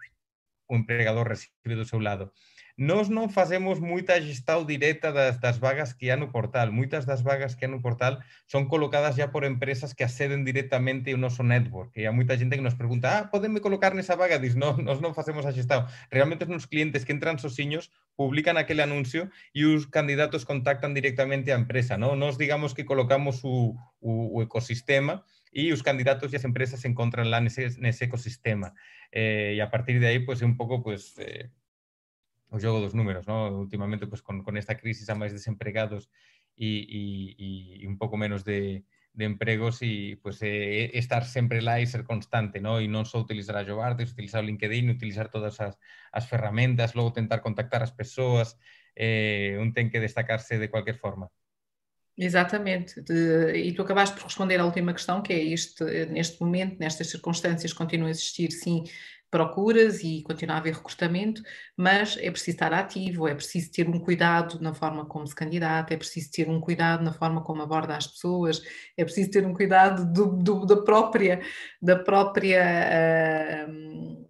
o 0.67 0.75
empregador 0.75 1.31
recibe 1.31 1.79
do 1.79 1.87
seu 1.87 2.03
lado. 2.03 2.35
Nós 2.75 3.07
non 3.07 3.31
facemos 3.31 3.79
moita 3.79 4.19
gestão 4.19 4.67
direta 4.67 5.15
das, 5.15 5.39
das 5.39 5.55
vagas 5.63 5.95
que 5.95 6.11
há 6.11 6.19
no 6.19 6.27
portal. 6.27 6.75
Moitas 6.75 7.07
das 7.07 7.23
vagas 7.23 7.55
que 7.55 7.63
há 7.63 7.71
no 7.71 7.79
portal 7.79 8.19
son 8.51 8.67
colocadas 8.67 9.15
ya 9.15 9.31
por 9.31 9.47
empresas 9.47 9.95
que 9.95 10.03
acceden 10.03 10.43
directamente 10.43 11.07
ao 11.07 11.15
noso 11.15 11.39
network. 11.39 11.95
E 11.95 12.03
há 12.03 12.11
moita 12.11 12.35
xente 12.35 12.59
que 12.59 12.67
nos 12.67 12.75
pregunta, 12.75 13.07
ah, 13.15 13.23
podenme 13.31 13.63
colocar 13.63 13.95
nesa 13.95 14.19
vaga? 14.19 14.43
Diz, 14.43 14.59
non, 14.59 14.83
nós 14.83 14.99
non 14.99 15.15
facemos 15.15 15.47
a. 15.47 15.55
Realmente 16.11 16.43
os 16.43 16.67
clientes 16.67 17.07
que 17.07 17.15
entran 17.15 17.39
sosiños 17.39 17.95
publican 18.19 18.59
aquele 18.59 18.83
anuncio 18.83 19.31
e 19.55 19.63
os 19.63 19.87
candidatos 19.87 20.43
contactan 20.43 20.91
directamente 20.91 21.51
á 21.51 21.57
empresa. 21.57 21.95
Non? 21.95 22.19
Nos 22.19 22.35
digamos 22.35 22.75
que 22.75 22.83
colocamos 22.83 23.39
o, 23.47 23.71
o, 24.03 24.35
o 24.35 24.43
ecosistema 24.43 25.23
e 25.55 25.71
os 25.71 25.79
candidatos 25.79 26.27
e 26.27 26.35
as 26.35 26.43
empresas 26.43 26.83
se 26.83 26.91
encontran 26.91 27.31
lá 27.31 27.39
nese, 27.39 27.71
ecosistema. 28.03 28.75
Eh, 29.15 29.55
e 29.55 29.63
a 29.63 29.71
partir 29.71 30.03
de 30.03 30.11
aí, 30.11 30.19
pues, 30.19 30.43
un 30.43 30.59
pouco, 30.59 30.83
pues, 30.83 31.15
eh, 31.23 31.47
o 32.49 32.59
xogo 32.59 32.79
dos 32.81 32.93
números, 32.93 33.27
¿no? 33.27 33.49
Últimamente, 33.57 34.07
pues, 34.07 34.21
con, 34.21 34.43
con 34.43 34.57
esta 34.57 34.77
crisis 34.77 35.09
a 35.09 35.15
máis 35.15 35.33
desempregados 35.33 36.09
e, 36.55 36.85
e, 36.85 37.01
e 37.81 37.85
un 37.87 37.97
pouco 37.97 38.15
menos 38.15 38.43
de, 38.43 38.85
de 39.15 39.25
empregos 39.25 39.81
e 39.81 40.19
pues, 40.21 40.43
eh, 40.43 40.91
estar 40.93 41.23
sempre 41.25 41.61
lá 41.61 41.79
e 41.79 41.87
ser 41.87 42.03
constante, 42.03 42.59
¿no? 42.59 42.83
E 42.83 42.87
non 42.91 43.07
só 43.07 43.23
utilizar 43.23 43.55
a 43.55 43.65
Jobartes, 43.65 44.11
utilizar 44.11 44.43
o 44.43 44.47
LinkedIn, 44.47 44.91
utilizar 44.91 45.31
todas 45.31 45.57
as, 45.63 45.79
as 46.11 46.25
ferramentas, 46.27 46.93
logo 46.93 47.15
tentar 47.15 47.39
contactar 47.39 47.81
as 47.81 47.95
persoas, 47.95 48.59
eh, 48.95 49.55
un 49.59 49.71
ten 49.71 49.87
que 49.87 50.03
destacarse 50.03 50.59
de 50.59 50.67
cualquier 50.67 50.99
forma. 50.99 51.31
Exatamente, 52.17 53.01
de, 53.01 53.51
e 53.59 53.73
tu 53.75 53.83
acabaste 53.83 54.15
por 54.15 54.23
responder 54.23 54.55
à 54.59 54.65
última 54.65 54.93
questão, 54.93 55.21
que 55.21 55.33
é 55.33 55.43
este, 55.51 55.83
neste 56.07 56.39
momento, 56.39 56.79
nestas 56.79 57.11
circunstâncias, 57.11 57.73
continua 57.73 58.07
a 58.07 58.11
existir, 58.11 58.51
sim, 58.51 58.83
procuras 59.35 60.01
e 60.01 60.23
continuar 60.23 60.55
a 60.55 60.59
haver 60.59 60.75
recrutamento, 60.75 61.43
mas 61.75 62.15
é 62.21 62.31
preciso 62.31 62.51
estar 62.51 62.71
ativo, 62.71 63.27
é 63.27 63.35
preciso 63.35 63.69
ter 63.69 63.89
um 63.89 63.99
cuidado 63.99 64.61
na 64.61 64.73
forma 64.73 65.05
como 65.05 65.27
se 65.27 65.35
candidata, 65.35 65.93
é 65.93 65.97
preciso 65.97 66.31
ter 66.31 66.49
um 66.49 66.61
cuidado 66.61 67.03
na 67.03 67.11
forma 67.11 67.43
como 67.43 67.61
aborda 67.61 67.97
as 67.97 68.07
pessoas, 68.07 68.63
é 68.95 69.03
preciso 69.03 69.31
ter 69.31 69.45
um 69.45 69.53
cuidado 69.53 70.05
do, 70.13 70.37
do, 70.37 70.65
da 70.65 70.77
própria, 70.83 71.41
da 71.81 71.99
própria 71.99 73.67
uh, 73.67 74.25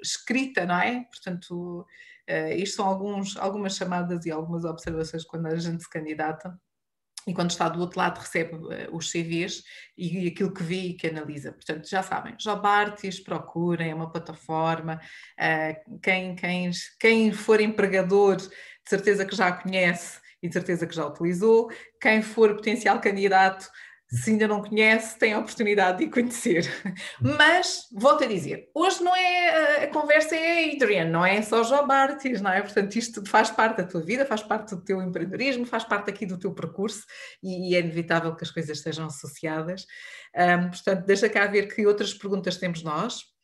escrita, 0.00 0.64
não 0.64 0.80
é? 0.80 1.04
Portanto, 1.04 1.86
uh, 2.30 2.52
isto 2.56 2.76
são 2.76 2.86
alguns, 2.86 3.36
algumas 3.36 3.76
chamadas 3.76 4.24
e 4.24 4.30
algumas 4.30 4.64
observações 4.64 5.22
quando 5.22 5.48
a 5.48 5.56
gente 5.56 5.82
se 5.82 5.90
candidata 5.90 6.58
e 7.26 7.34
quando 7.34 7.50
está 7.50 7.68
do 7.68 7.80
outro 7.80 7.98
lado 7.98 8.18
recebe 8.18 8.54
uh, 8.54 8.96
os 8.96 9.10
CVs 9.10 9.62
e, 9.96 10.24
e, 10.24 10.28
aquilo 10.28 10.54
que 10.54 10.62
vê 10.62 10.80
e 10.80 10.94
que 10.94 11.08
analisa. 11.08 11.52
Portanto, 11.52 11.88
já 11.88 12.02
sabem, 12.02 12.34
Jobartis, 12.38 13.18
procurem, 13.18 13.90
é 13.90 13.94
uma 13.94 14.10
plataforma, 14.10 15.00
uh, 15.38 16.00
quem, 16.00 16.36
quem, 16.36 16.70
quem 17.00 17.32
for 17.32 17.60
empregador, 17.60 18.36
de 18.36 18.50
certeza 18.88 19.24
que 19.24 19.34
já 19.34 19.50
conhece 19.50 20.20
e 20.42 20.48
de 20.48 20.52
certeza 20.52 20.86
que 20.86 20.94
já 20.94 21.06
utilizou, 21.06 21.68
quem 22.00 22.22
for 22.22 22.54
potencial 22.54 23.00
candidato, 23.00 23.68
se 24.08 24.30
ainda 24.30 24.46
não 24.46 24.62
conhece, 24.62 25.18
tem 25.18 25.32
a 25.32 25.38
oportunidade 25.38 25.98
de 25.98 26.10
conhecer. 26.10 26.64
Mas, 27.20 27.86
volto 27.92 28.22
a 28.22 28.26
dizer, 28.26 28.70
hoje 28.74 29.02
não 29.02 29.14
é 29.14 29.84
a 29.84 29.88
conversa 29.88 30.36
é 30.36 30.72
Adrian, 30.72 31.06
não 31.06 31.24
é 31.24 31.42
só 31.42 31.62
Job 31.62 31.92
Artis, 31.92 32.40
não 32.40 32.52
é? 32.52 32.62
Portanto, 32.62 32.94
isto 32.96 33.24
faz 33.26 33.50
parte 33.50 33.78
da 33.78 33.84
tua 33.84 34.00
vida, 34.00 34.24
faz 34.24 34.42
parte 34.42 34.74
do 34.74 34.84
teu 34.84 35.02
empreendedorismo, 35.02 35.66
faz 35.66 35.84
parte 35.84 36.10
aqui 36.10 36.24
do 36.24 36.38
teu 36.38 36.54
percurso 36.54 37.04
e, 37.42 37.70
e 37.70 37.76
é 37.76 37.80
inevitável 37.80 38.34
que 38.36 38.44
as 38.44 38.50
coisas 38.50 38.80
sejam 38.80 39.06
associadas. 39.06 39.86
Um, 40.36 40.70
portanto, 40.70 41.04
deixa 41.04 41.28
cá 41.28 41.46
ver 41.46 41.74
que 41.74 41.86
outras 41.86 42.14
perguntas 42.14 42.56
temos 42.56 42.82
nós. 42.82 43.35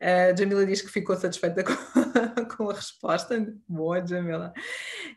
A 0.00 0.34
Jamila 0.34 0.64
diz 0.64 0.80
que 0.80 0.88
ficou 0.88 1.14
satisfeita 1.14 1.62
com, 1.62 2.56
com 2.56 2.70
a 2.70 2.74
resposta. 2.74 3.54
Boa, 3.68 4.04
Jamila. 4.04 4.52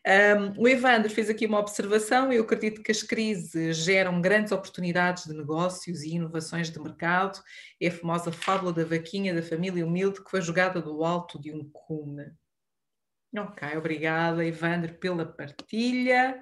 Um, 0.06 0.62
o 0.62 0.68
Evandro 0.68 1.10
fez 1.10 1.30
aqui 1.30 1.46
uma 1.46 1.60
observação. 1.60 2.34
Eu 2.34 2.44
acredito 2.44 2.84
que 2.84 2.92
as 2.92 3.02
crises 3.02 3.78
geram 3.78 4.20
grandes 4.20 4.52
oportunidades 4.52 5.24
de 5.26 5.34
negócios 5.34 6.04
e 6.04 6.16
inovações 6.16 6.70
de 6.70 6.80
mercado. 6.82 7.42
É 7.80 7.88
a 7.88 7.92
famosa 7.92 8.32
fábula 8.32 8.74
da 8.74 8.84
vaquinha 8.84 9.34
da 9.34 9.42
família 9.42 9.86
humilde 9.86 10.22
que 10.22 10.30
foi 10.30 10.42
jogada 10.42 10.82
do 10.82 11.02
alto 11.06 11.40
de 11.40 11.52
um 11.52 11.64
cume. 11.72 12.26
Ok, 13.36 13.78
obrigada, 13.78 14.46
Evandro, 14.46 14.94
pela 14.96 15.26
partilha. 15.26 16.40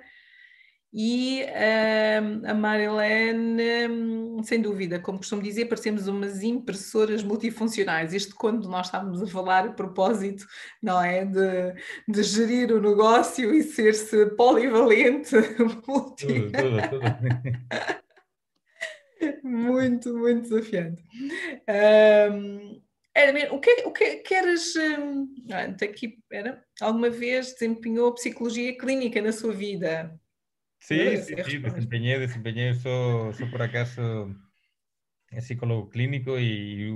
E 0.94 1.44
uh, 1.44 2.50
a 2.50 2.54
Marilene, 2.54 3.88
hum, 3.90 4.44
sem 4.44 4.62
dúvida, 4.62 5.00
como 5.00 5.20
costumo 5.20 5.42
dizer, 5.42 5.66
parecemos 5.66 6.08
umas 6.08 6.44
impressoras 6.44 7.24
multifuncionais. 7.24 8.14
Isto 8.14 8.36
quando 8.36 8.68
nós 8.68 8.88
estávamos 8.88 9.22
a 9.22 9.28
falar 9.28 9.68
a 9.68 9.72
propósito, 9.72 10.46
não 10.84 11.02
é? 11.02 11.24
De, 11.24 11.74
de 12.10 12.24
gerir 12.24 12.74
o 12.74 12.82
negócio 12.82 13.54
e 13.54 13.64
ser-se 13.64 14.26
polivalente. 14.36 15.36
Multi... 15.88 16.28
Tudo, 16.28 16.52
tudo, 16.52 16.90
tudo. 16.90 18.02
muito, 19.44 20.18
muito 20.18 20.42
desafiante. 20.50 21.04
Um, 22.32 22.82
era, 23.14 23.54
o 23.54 23.60
que, 23.60 23.84
o 23.86 23.92
que 23.92 24.18
queres. 24.18 24.76
Um, 24.76 25.34
aqui, 25.82 26.18
era, 26.32 26.64
alguma 26.80 27.10
vez 27.10 27.54
desempenhou 27.54 28.14
psicologia 28.14 28.78
clínica 28.78 29.22
na 29.22 29.32
sua 29.32 29.54
vida? 29.54 30.20
Sí, 30.82 31.18
sí, 31.18 31.36
sí, 31.46 31.58
desempeñé, 31.60 32.18
desempeñé 32.18 32.70
eso, 32.72 33.30
eso 33.30 33.50
por 33.52 33.62
acaso 33.62 34.36
es 35.30 35.48
psicólogo 35.48 35.90
clínico 35.90 36.40
y 36.40 36.90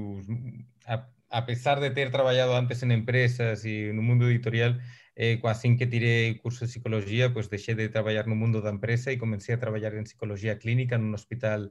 a, 0.86 1.14
a 1.30 1.46
pesar 1.46 1.80
de 1.80 1.92
ter 1.92 2.12
traballado 2.12 2.58
antes 2.58 2.84
en 2.84 2.92
empresas 2.92 3.64
e 3.66 3.94
no 3.94 4.02
mundo 4.02 4.26
editorial, 4.28 4.82
eh, 5.16 5.40
así 5.46 5.78
que 5.78 5.88
tiré 5.88 6.42
curso 6.42 6.66
de 6.66 6.72
psicología, 6.72 7.32
pues 7.34 7.50
deixé 7.50 7.76
de 7.76 7.90
traballar 7.90 8.28
no 8.28 8.36
mundo 8.36 8.62
da 8.62 8.74
empresa 8.74 9.12
e 9.12 9.22
comencé 9.22 9.54
a 9.54 9.62
traballar 9.62 9.94
en 9.96 10.10
psicología 10.10 10.58
clínica 10.58 10.98
nun 10.98 11.14
hospital 11.14 11.70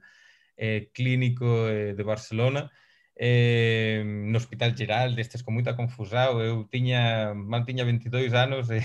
eh, 0.57 0.91
clínico 0.95 1.69
eh, 1.69 1.95
de 1.99 2.05
Barcelona, 2.07 2.71
eh, 3.17 4.03
no 4.07 4.39
Hospital 4.39 4.75
Geral, 4.79 5.15
destes 5.19 5.43
con 5.43 5.55
moita 5.59 5.77
confusao, 5.77 6.43
eu 6.43 6.67
tiña, 6.71 7.35
mal 7.35 7.67
tiña 7.67 7.85
22 7.85 8.33
anos 8.35 8.71
e 8.71 8.81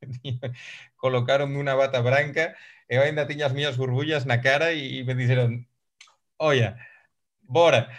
colocaronme 1.02 1.56
unha 1.60 1.76
bata 1.76 2.00
branca 2.00 2.56
e 2.88 2.96
eu 2.96 3.02
ainda 3.02 3.28
tiña 3.28 3.46
as 3.46 3.54
miñas 3.54 3.76
burbullas 3.76 4.26
na 4.26 4.40
cara 4.40 4.72
e, 4.72 5.00
e 5.00 5.04
me 5.04 5.14
dixeron 5.14 5.66
olla, 6.40 6.80
bora, 7.42 7.90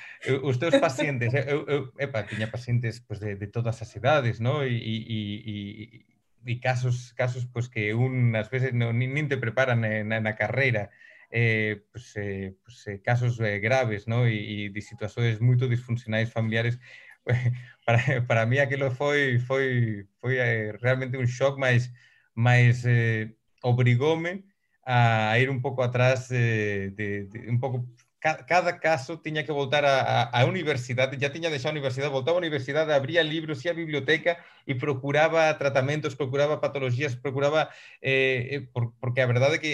os 0.43 0.57
teus 0.57 0.75
pacientes, 0.79 1.33
eu, 1.33 1.65
eu 1.67 1.79
epa, 1.99 2.23
tiña 2.23 2.49
pacientes 2.49 3.01
pues, 3.01 3.19
de, 3.19 3.35
de 3.35 3.47
todas 3.47 3.81
as 3.81 3.91
edades, 3.95 4.39
no? 4.39 4.63
E, 4.63 4.73
e, 4.73 4.95
e, 5.15 6.05
e 6.45 6.59
casos, 6.59 7.13
casos 7.13 7.45
pues, 7.45 7.69
que 7.69 7.93
un 7.93 8.33
ás 8.35 8.49
veces 8.49 8.73
non, 8.73 8.97
nin, 8.97 9.13
nin 9.13 9.29
te 9.29 9.37
preparan 9.37 9.85
na, 9.85 10.17
na 10.19 10.33
carreira, 10.35 10.89
eh, 11.29 11.83
pues, 11.91 12.15
eh, 12.17 12.57
pues, 12.63 12.87
casos 13.03 13.39
eh, 13.39 13.59
graves 13.59 14.07
no? 14.07 14.27
e, 14.27 14.67
e 14.67 14.73
de 14.73 14.81
situacións 14.81 15.39
moito 15.39 15.69
disfuncionais 15.69 16.33
familiares 16.33 16.79
para, 17.85 18.27
para 18.27 18.45
mí 18.45 18.59
aquilo 18.59 18.91
foi 18.91 19.39
foi 19.39 20.07
foi 20.19 20.37
eh, 20.37 20.71
realmente 20.81 21.17
un 21.17 21.27
shock 21.27 21.57
máis 21.59 21.91
máis 22.35 22.83
eh, 22.85 23.35
obrigoume 23.61 24.43
a 24.85 25.37
ir 25.39 25.49
un 25.49 25.61
pouco 25.61 25.83
atrás 25.83 26.29
eh, 26.31 26.91
de, 26.95 27.25
de 27.25 27.49
un 27.49 27.59
pouco 27.59 27.85
cada, 28.21 28.45
cada 28.45 28.79
caso 28.79 29.19
tiña 29.19 29.43
que 29.43 29.51
voltar 29.51 29.83
a 29.83 30.45
universidade, 30.45 31.17
já 31.19 31.33
tiña 31.33 31.49
deixado 31.49 31.73
a 31.73 31.77
universidade, 31.77 32.13
voltaba 32.13 32.37
a 32.37 32.43
universidade, 32.45 32.93
abría 32.93 33.23
libros, 33.23 33.65
ia 33.65 33.71
a 33.73 33.75
biblioteca 33.75 34.37
e 34.69 34.75
procuraba 34.77 35.57
tratamentos, 35.57 36.15
procuraba 36.15 36.61
patologías, 36.61 37.15
procuraba 37.17 37.69
eh, 38.01 38.47
eh 38.53 38.61
por, 38.73 38.93
porque 39.01 39.21
a 39.21 39.27
verdade 39.27 39.55
é 39.57 39.59
que 39.59 39.73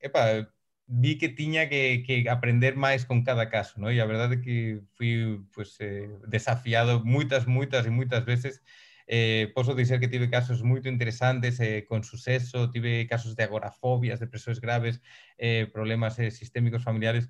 epa, 0.00 0.44
vi 0.86 1.18
que 1.18 1.28
tiña 1.28 1.68
que, 1.68 2.02
que 2.06 2.28
aprender 2.28 2.76
máis 2.76 3.04
con 3.08 3.24
cada 3.24 3.48
caso, 3.48 3.80
¿no? 3.80 3.88
E 3.90 4.00
a 4.00 4.06
verdade 4.06 4.36
é 4.36 4.42
que 4.44 4.56
fui 4.96 5.40
pues, 5.54 5.80
eh, 5.80 6.08
desafiado 6.28 7.00
moitas, 7.04 7.46
moitas 7.46 7.86
e 7.86 7.90
moitas 7.90 8.24
veces. 8.24 8.62
Eh, 9.06 9.52
posso 9.54 9.74
dizer 9.74 10.00
que 10.00 10.08
tive 10.08 10.30
casos 10.30 10.62
moito 10.62 10.88
interesantes 10.88 11.60
eh, 11.60 11.84
con 11.84 12.04
suceso, 12.04 12.70
tive 12.70 13.06
casos 13.06 13.36
de 13.36 13.44
agorafobias, 13.44 14.20
depresións 14.20 14.60
graves, 14.60 15.00
eh, 15.38 15.68
problemas 15.72 16.18
eh, 16.18 16.30
sistémicos 16.30 16.84
familiares, 16.84 17.28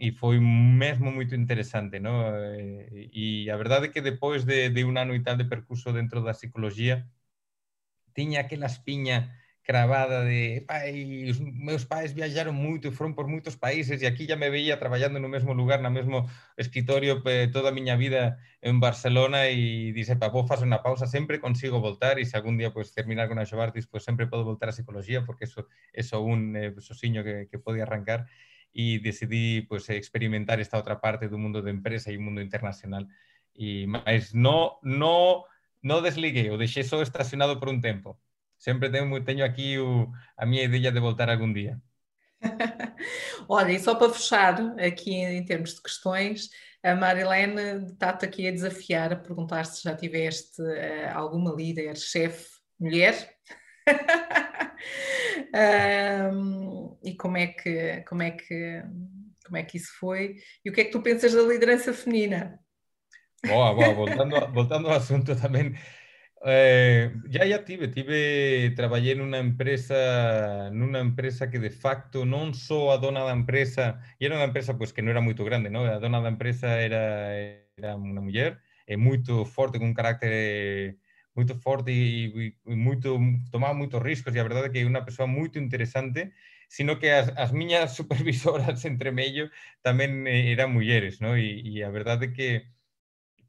e 0.00 0.12
foi 0.16 0.40
mesmo 0.40 1.12
moito 1.12 1.34
interesante, 1.36 2.00
¿no? 2.00 2.24
Eh, 2.56 3.12
e 3.12 3.50
a 3.52 3.56
verdade 3.60 3.88
é 3.88 3.92
que 3.92 4.00
depois 4.00 4.48
de, 4.48 4.72
de 4.72 4.82
un 4.84 4.96
ano 4.96 5.12
e 5.12 5.20
tal 5.20 5.36
de 5.36 5.44
percurso 5.44 5.92
dentro 5.92 6.24
da 6.24 6.32
psicología, 6.32 7.04
tiña 8.16 8.40
aquela 8.40 8.66
espiña 8.66 9.39
cravada 9.70 10.24
de 10.24 10.64
pai, 10.66 11.30
os 11.30 11.38
meus 11.38 11.86
pais 11.86 12.10
viaxaron 12.10 12.58
moito, 12.58 12.90
foron 12.90 13.14
por 13.14 13.30
moitos 13.30 13.54
países 13.54 14.02
e 14.02 14.06
aquí 14.10 14.26
ya 14.26 14.34
me 14.34 14.50
veía 14.50 14.82
traballando 14.82 15.22
no 15.22 15.30
mesmo 15.30 15.54
lugar, 15.54 15.78
no 15.78 15.94
mesmo 15.94 16.26
escritorio 16.58 17.22
toda 17.54 17.70
a 17.70 17.76
miña 17.78 17.94
vida 17.94 18.42
en 18.66 18.82
Barcelona 18.82 19.46
e 19.46 19.94
dice, 19.94 20.18
pa, 20.18 20.26
vou 20.26 20.42
facer 20.42 20.66
unha 20.66 20.82
pausa, 20.82 21.06
sempre 21.06 21.38
consigo 21.38 21.78
voltar 21.78 22.18
e 22.18 22.26
se 22.26 22.34
algún 22.34 22.58
día 22.58 22.74
pues, 22.74 22.90
terminar 22.90 23.30
con 23.30 23.38
a 23.38 23.46
Xobartis, 23.46 23.86
pues, 23.86 24.02
sempre 24.02 24.26
podo 24.26 24.42
voltar 24.42 24.66
a 24.66 24.74
psicología 24.74 25.22
porque 25.22 25.46
eso, 25.46 25.70
eso 25.94 26.18
un 26.18 26.58
eh, 26.58 26.74
sosiño 26.82 27.22
que, 27.22 27.46
que 27.46 27.62
pode 27.62 27.78
arrancar 27.78 28.26
e 28.74 28.98
decidí 28.98 29.62
pues, 29.70 29.86
experimentar 29.94 30.58
esta 30.58 30.82
outra 30.82 30.98
parte 30.98 31.30
do 31.30 31.38
mundo 31.38 31.62
de 31.62 31.70
empresa 31.70 32.10
e 32.10 32.18
mundo 32.18 32.42
internacional. 32.42 33.06
E 33.54 33.86
máis 33.86 34.34
no, 34.34 34.82
no 34.82 36.02
desliguei, 36.02 36.50
o 36.50 36.58
deixei 36.58 36.82
só 36.82 36.98
estacionado 36.98 37.62
por 37.62 37.70
un 37.70 37.78
tempo 37.78 38.18
sempre 38.60 38.90
tenho, 38.90 39.24
tenho 39.24 39.44
aqui 39.44 39.78
o, 39.78 40.12
a 40.36 40.46
minha 40.46 40.62
ideia 40.62 40.92
de 40.92 41.00
voltar 41.00 41.28
algum 41.28 41.52
dia. 41.52 41.80
Olha, 43.48 43.72
e 43.72 43.80
só 43.80 43.94
para 43.94 44.12
fechar 44.12 44.60
aqui 44.78 45.14
em 45.14 45.44
termos 45.44 45.74
de 45.74 45.82
questões, 45.82 46.50
a 46.82 46.94
Marilene 46.94 47.90
está-te 47.90 48.26
aqui 48.26 48.46
a 48.46 48.52
desafiar, 48.52 49.12
a 49.12 49.16
perguntar 49.16 49.64
se 49.64 49.82
já 49.82 49.96
tiveste 49.96 50.62
uh, 50.62 51.10
alguma 51.14 51.52
líder, 51.52 51.96
chefe, 51.96 52.46
mulher. 52.78 53.34
um, 56.32 56.96
e 57.02 57.16
como 57.16 57.36
é 57.36 57.48
que 57.48 58.04
como 58.06 58.22
é 58.22 58.30
que 58.30 58.82
como 59.44 59.56
é 59.56 59.64
que 59.64 59.78
isso 59.78 59.92
foi 59.98 60.36
e 60.64 60.70
o 60.70 60.72
que 60.72 60.82
é 60.82 60.84
que 60.84 60.92
tu 60.92 61.02
pensas 61.02 61.32
da 61.32 61.42
liderança 61.42 61.92
feminina? 61.92 62.60
Boa, 63.44 63.74
boa, 63.74 63.94
voltando, 63.94 64.52
voltando 64.52 64.88
ao 64.88 64.96
assunto 64.96 65.34
também 65.34 65.74
Eh, 66.42 67.12
ya, 67.28 67.44
ya 67.44 67.64
tive, 67.66 67.88
tive, 67.88 68.72
traballei 68.74 69.14
nunha 69.14 69.38
empresa, 69.38 70.70
nunha 70.72 71.00
empresa 71.00 71.50
que 71.50 71.58
de 71.58 71.68
facto 71.68 72.24
non 72.24 72.54
só 72.56 72.92
a 72.92 72.96
dona 72.96 73.28
da 73.28 73.36
empresa, 73.36 74.00
e 74.16 74.24
era 74.24 74.40
unha 74.40 74.48
empresa 74.48 74.72
pois, 74.72 74.88
que 74.96 75.04
non 75.04 75.12
era 75.12 75.20
moito 75.20 75.44
grande, 75.44 75.68
non? 75.68 75.84
a 75.84 76.00
dona 76.00 76.24
da 76.24 76.32
empresa 76.32 76.80
era, 76.80 77.36
era 77.76 77.92
unha 77.92 78.24
muller, 78.24 78.56
e 78.88 78.96
eh, 78.96 78.96
moito 78.96 79.44
forte, 79.44 79.76
con 79.76 79.92
un 79.92 79.96
carácter 80.00 80.96
moito 81.36 81.54
forte 81.60 81.92
e, 81.92 82.56
e 82.56 82.76
moito, 82.76 83.20
tomaba 83.52 83.76
moitos 83.76 84.00
riscos, 84.00 84.32
e 84.32 84.40
a 84.40 84.46
verdade 84.48 84.66
é 84.68 84.70
que 84.72 84.80
é 84.80 84.88
unha 84.88 85.04
persoa 85.04 85.28
moito 85.28 85.60
interesante, 85.60 86.32
sino 86.72 86.96
que 86.96 87.12
as, 87.12 87.28
as 87.36 87.52
miñas 87.52 87.92
supervisoras 88.00 88.80
entre 88.88 89.12
mello 89.12 89.52
tamén 89.84 90.24
eh, 90.24 90.56
eran 90.56 90.72
mulleres, 90.72 91.20
non? 91.20 91.36
E, 91.36 91.60
e 91.68 91.84
a 91.84 91.92
verdade 91.92 92.22
é 92.28 92.34
que 92.36 92.48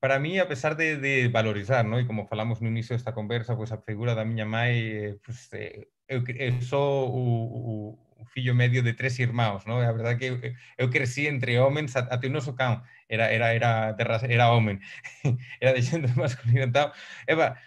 para 0.02 0.18
mí, 0.20 0.40
a 0.40 0.48
pesar 0.48 0.76
de, 0.76 0.98
de 0.98 1.30
valorizar, 1.30 1.86
¿no? 1.86 2.00
E 2.02 2.10
como 2.10 2.26
falamos 2.26 2.58
no 2.60 2.68
inicio 2.74 2.98
desta 2.98 3.14
conversa, 3.14 3.54
pois 3.54 3.70
a 3.72 3.78
figura 3.86 4.18
da 4.18 4.26
miña 4.26 4.50
mãe, 4.50 4.74
eh, 4.82 5.16
pues, 5.22 5.48
eh, 5.54 5.94
eu, 6.10 6.26
eu 6.26 6.58
sou 6.66 7.06
o, 7.14 7.24
o, 8.18 8.26
fillo 8.34 8.56
medio 8.56 8.82
de 8.82 8.94
tres 8.94 9.20
irmãos, 9.22 9.66
¿no? 9.70 9.78
A 9.78 9.94
verdade 9.94 10.18
que 10.18 10.28
eu, 10.34 10.36
eu 10.78 10.90
crecí 10.90 11.28
entre 11.28 11.60
homens, 11.62 11.94
até 11.96 12.28
o 12.28 12.34
noso 12.34 12.58
cão 12.58 12.82
era, 13.08 13.30
era, 13.30 13.54
era, 13.54 13.92
de 13.94 14.04
era 14.34 14.50
homem, 14.50 14.80
era 15.62 15.74
de 15.78 15.82
xente 15.86 16.10
masculino. 16.18 16.66
Então, 16.66 16.92
Eva, 17.28 17.62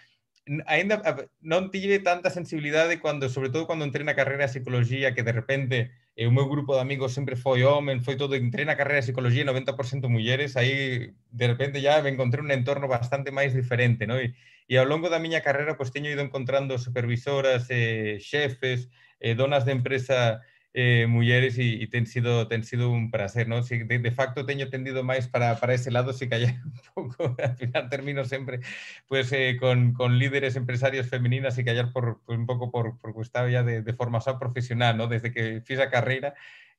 ainda 0.67 0.99
non 1.41 1.71
tive 1.71 2.03
tanta 2.03 2.29
sensibilidade 2.29 2.99
cando, 2.99 3.31
sobre 3.31 3.47
todo 3.49 3.63
cando 3.63 3.87
entrei 3.87 4.03
na 4.03 4.17
carreira 4.17 4.43
de 4.45 4.51
psicología, 4.59 5.15
que 5.15 5.23
de 5.23 5.31
repente 5.31 5.77
e 6.15 6.25
o 6.27 6.31
meu 6.31 6.47
grupo 6.47 6.73
de 6.73 6.79
amigos 6.79 7.13
sempre 7.13 7.35
foi 7.35 7.63
homen, 7.63 7.99
foi 7.99 8.15
todo, 8.15 8.35
entrei 8.35 8.63
na 8.63 8.75
carreira 8.79 9.01
de 9.01 9.07
psicología 9.11 9.43
90% 9.43 10.07
mulleres, 10.07 10.55
aí 10.55 11.11
de 11.29 11.45
repente 11.47 11.81
ya 11.81 12.01
me 12.01 12.09
encontrei 12.09 12.43
un 12.43 12.51
entorno 12.51 12.87
bastante 12.87 13.31
máis 13.35 13.51
diferente, 13.51 14.07
no? 14.07 14.15
E, 14.15 14.31
e 14.71 14.79
ao 14.79 14.87
longo 14.87 15.11
da 15.11 15.19
miña 15.19 15.43
carreira 15.43 15.75
pois 15.75 15.91
teño 15.91 16.07
ido 16.07 16.23
encontrando 16.23 16.79
supervisoras, 16.79 17.67
eh, 17.69 18.17
xefes, 18.23 18.87
eh, 19.19 19.35
donas 19.35 19.67
de 19.67 19.75
empresa 19.75 20.39
eh, 20.77 21.07
mulleres 21.07 21.57
e, 21.57 21.87
ten 21.87 22.03
sido 22.05 22.47
ten 22.51 22.63
sido 22.67 22.91
un 22.91 23.09
placer, 23.09 23.47
¿no? 23.47 23.63
Si, 23.63 23.79
de, 23.87 23.99
de 23.99 24.11
facto 24.11 24.45
teño 24.45 24.67
tendido 24.69 25.07
máis 25.07 25.25
para, 25.31 25.55
para 25.55 25.73
ese 25.73 25.89
lado, 25.89 26.11
si 26.11 26.27
que 26.27 26.35
un 26.67 26.75
pouco, 26.93 27.35
al 27.39 27.55
final 27.55 27.87
termino 27.89 28.25
sempre 28.25 28.59
pues, 29.07 29.31
eh, 29.31 29.55
con, 29.57 29.93
con 29.93 30.19
líderes 30.19 30.55
empresarios 30.59 31.07
femeninas 31.07 31.57
e 31.57 31.63
callar 31.63 31.93
por, 31.95 32.19
por 32.27 32.35
un 32.35 32.45
pouco 32.45 32.71
por, 32.75 32.99
por 32.99 33.13
gustado 33.15 33.47
ya 33.47 33.63
de, 33.63 33.81
de 33.87 33.93
formación 33.95 34.35
profesional, 34.37 34.97
¿no? 34.99 35.07
Desde 35.07 35.31
que 35.31 35.61
fiz 35.63 35.79
a 35.79 35.89
carreira, 35.89 36.35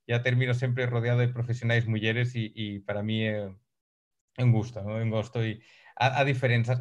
ya 0.07 0.23
termino 0.23 0.53
sempre 0.55 0.87
rodeado 0.87 1.21
de 1.21 1.33
profesionais 1.33 1.87
mulleres 1.89 2.37
e, 2.37 2.53
e 2.55 2.85
para 2.85 3.03
mí 3.03 3.25
é 3.25 3.49
eh, 3.49 4.45
un 4.45 4.53
gusto, 4.53 4.83
¿no? 4.85 4.97
Un 5.01 5.11
gusto 5.11 5.41
e 5.41 5.65
a, 5.97 6.21
a 6.21 6.25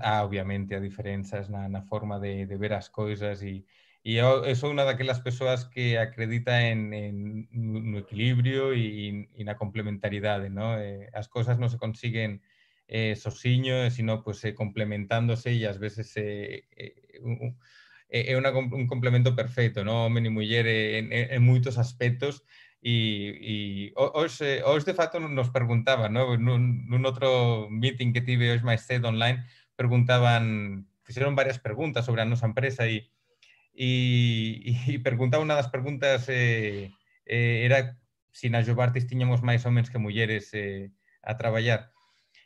ah, 0.04 0.24
obviamente, 0.28 0.76
a 0.76 0.84
diferenzas 0.84 1.50
na, 1.50 1.70
na 1.72 1.82
forma 1.82 2.20
de, 2.20 2.46
de 2.46 2.58
ver 2.60 2.74
as 2.76 2.90
coisas 2.92 3.40
e 3.42 3.64
y 4.08 4.18
yo 4.18 4.44
soy 4.54 4.70
una 4.70 4.84
de 4.84 4.92
aquellas 4.92 5.20
personas 5.20 5.66
que 5.66 5.98
acredita 5.98 6.68
en, 6.70 6.94
en 6.94 7.48
un 7.76 7.96
equilibrio 7.96 8.76
y 8.76 9.28
en 9.34 9.46
la 9.48 9.58
complementariedad, 9.58 10.48
¿no? 10.48 10.80
Eh, 10.80 11.10
las 11.12 11.28
cosas 11.28 11.58
no 11.58 11.70
se 11.70 11.80
consiguen 11.80 12.44
eh, 12.88 13.16
sosiño, 13.16 13.90
sino 13.90 14.24
pues 14.24 14.46
eh, 14.46 14.54
complementándose 14.54 15.54
y 15.54 15.66
a 15.66 15.72
veces 15.72 16.16
eh, 16.18 16.68
eh, 16.78 16.94
eh, 18.10 18.36
un, 18.36 18.74
un, 18.74 18.86
complemento 18.86 19.36
perfecto, 19.36 19.84
¿no? 19.84 20.06
Hombre 20.06 20.28
y 20.28 20.30
mujer 20.30 20.68
en, 20.68 21.12
en, 21.12 21.42
muchos 21.42 21.80
aspectos 21.80 22.44
y, 22.80 23.88
y 23.88 23.92
os, 23.96 24.40
os, 24.66 24.86
de 24.86 24.94
facto 24.94 25.20
nos 25.20 25.50
preguntaban, 25.50 26.14
¿no? 26.14 26.36
En 26.36 26.48
un, 26.48 26.94
un 26.94 27.06
otro 27.08 27.70
meeting 27.72 28.14
que 28.14 28.22
tive 28.22 28.52
hoy 28.52 28.62
más 28.62 28.86
cedo 28.86 29.08
online, 29.08 29.46
preguntaban, 29.76 30.88
hicieron 31.08 31.36
varias 31.36 31.58
preguntas 31.58 32.06
sobre 32.06 32.22
a 32.22 32.26
nuestra 32.26 32.50
empresa 32.50 32.88
y 32.88 33.10
e, 33.76 34.72
e 34.88 35.00
preguntaba 35.06 35.44
unha 35.44 35.60
das 35.60 35.70
preguntas 35.70 36.26
eh, 36.32 36.96
eh, 37.28 37.68
era 37.68 38.00
se 38.32 38.48
na 38.50 38.64
Jobartis 38.64 39.08
tiñamos 39.08 39.44
máis 39.44 39.68
homens 39.68 39.92
que 39.92 40.00
mulleres 40.00 40.52
eh, 40.56 40.92
a 41.24 41.36
traballar. 41.36 41.92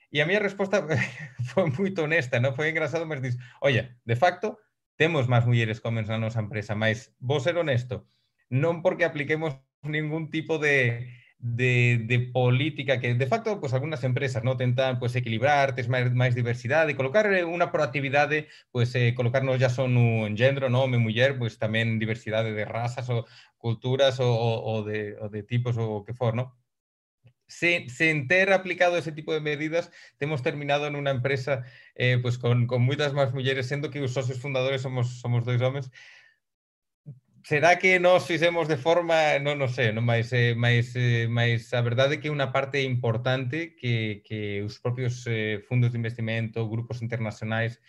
E 0.09 0.21
a 0.21 0.25
miña 0.25 0.41
resposta 0.41 0.81
foi 1.53 1.69
moito 1.69 2.01
honesta, 2.01 2.41
non 2.41 2.57
foi 2.57 2.73
engraçado, 2.73 3.05
mas 3.05 3.21
dis, 3.21 3.37
oye, 3.61 3.93
de 4.05 4.17
facto, 4.17 4.57
temos 4.97 5.29
máis 5.29 5.45
mulleres 5.45 5.77
que 5.77 5.87
homens 5.87 6.09
na 6.09 6.17
nosa 6.17 6.41
empresa, 6.41 6.73
mas 6.73 7.13
vou 7.21 7.37
ser 7.37 7.57
honesto, 7.61 8.09
non 8.49 8.81
porque 8.81 9.05
apliquemos 9.05 9.53
ningún 9.85 10.33
tipo 10.33 10.57
de, 10.57 11.07
de, 11.39 12.03
de, 12.05 12.19
política 12.19 12.99
que 12.99 13.13
de 13.13 13.27
facto 13.27 13.59
pues 13.61 13.73
algunas 13.73 14.03
empresas 14.03 14.43
no 14.43 14.57
tentan 14.57 14.99
pues 14.99 15.15
equilibrar, 15.15 15.73
ter 15.73 15.87
máis, 15.87 16.11
máis 16.11 16.35
diversidade 16.35 16.99
colocar 16.99 17.31
unha 17.47 17.71
proactividade 17.71 18.51
pues 18.75 18.91
eh, 18.99 19.15
colocarnos 19.15 19.55
ya 19.55 19.71
son 19.71 19.95
un 19.95 20.35
género, 20.35 20.67
no, 20.67 20.83
home, 20.83 20.99
muller, 20.99 21.39
pues 21.39 21.55
tamén 21.55 21.95
diversidade 21.95 22.51
de 22.51 22.67
razas 22.67 23.07
ou 23.07 23.23
culturas 23.55 24.19
ou, 24.19 24.35
ou, 24.35 24.83
de, 24.83 25.15
de 25.31 25.41
tipos 25.47 25.79
ou 25.79 26.03
que 26.03 26.11
for, 26.11 26.35
no? 26.35 26.59
Se, 27.47 27.87
sen 27.89 28.27
ter 28.27 28.51
aplicado 28.53 28.99
ese 28.99 29.11
tipo 29.15 29.33
de 29.33 29.41
medidas, 29.41 29.89
temos 30.19 30.43
terminado 30.43 30.85
en 30.85 30.99
unha 30.99 31.15
empresa 31.15 31.65
eh, 31.95 32.19
pues 32.21 32.37
con, 32.37 32.67
con 32.67 32.83
moitas 32.83 33.15
máis 33.15 33.31
mulleres, 33.31 33.65
sendo 33.71 33.89
que 33.89 34.03
os 34.03 34.11
socios 34.11 34.43
fundadores 34.43 34.83
somos, 34.83 35.23
somos 35.23 35.47
dois 35.47 35.63
homens, 35.63 35.87
será 37.43 37.77
que 37.77 37.99
nos 37.99 38.25
fixemos 38.25 38.67
de 38.67 38.77
forma, 38.77 39.39
non, 39.39 39.57
non 39.59 39.71
sei, 39.71 39.91
non 39.95 40.05
máis, 40.05 40.31
eh, 40.35 40.53
máis, 40.55 40.93
eh, 40.95 41.27
máis 41.29 41.71
a 41.73 41.81
verdade 41.81 42.19
que 42.19 42.27
é 42.29 42.35
unha 42.35 42.51
parte 42.51 42.83
importante 42.83 43.75
que, 43.75 44.21
que 44.27 44.61
os 44.63 44.77
propios 44.79 45.23
eh, 45.27 45.63
fundos 45.67 45.91
de 45.91 45.99
investimento, 46.01 46.67
grupos 46.67 47.01
internacionais, 47.01 47.79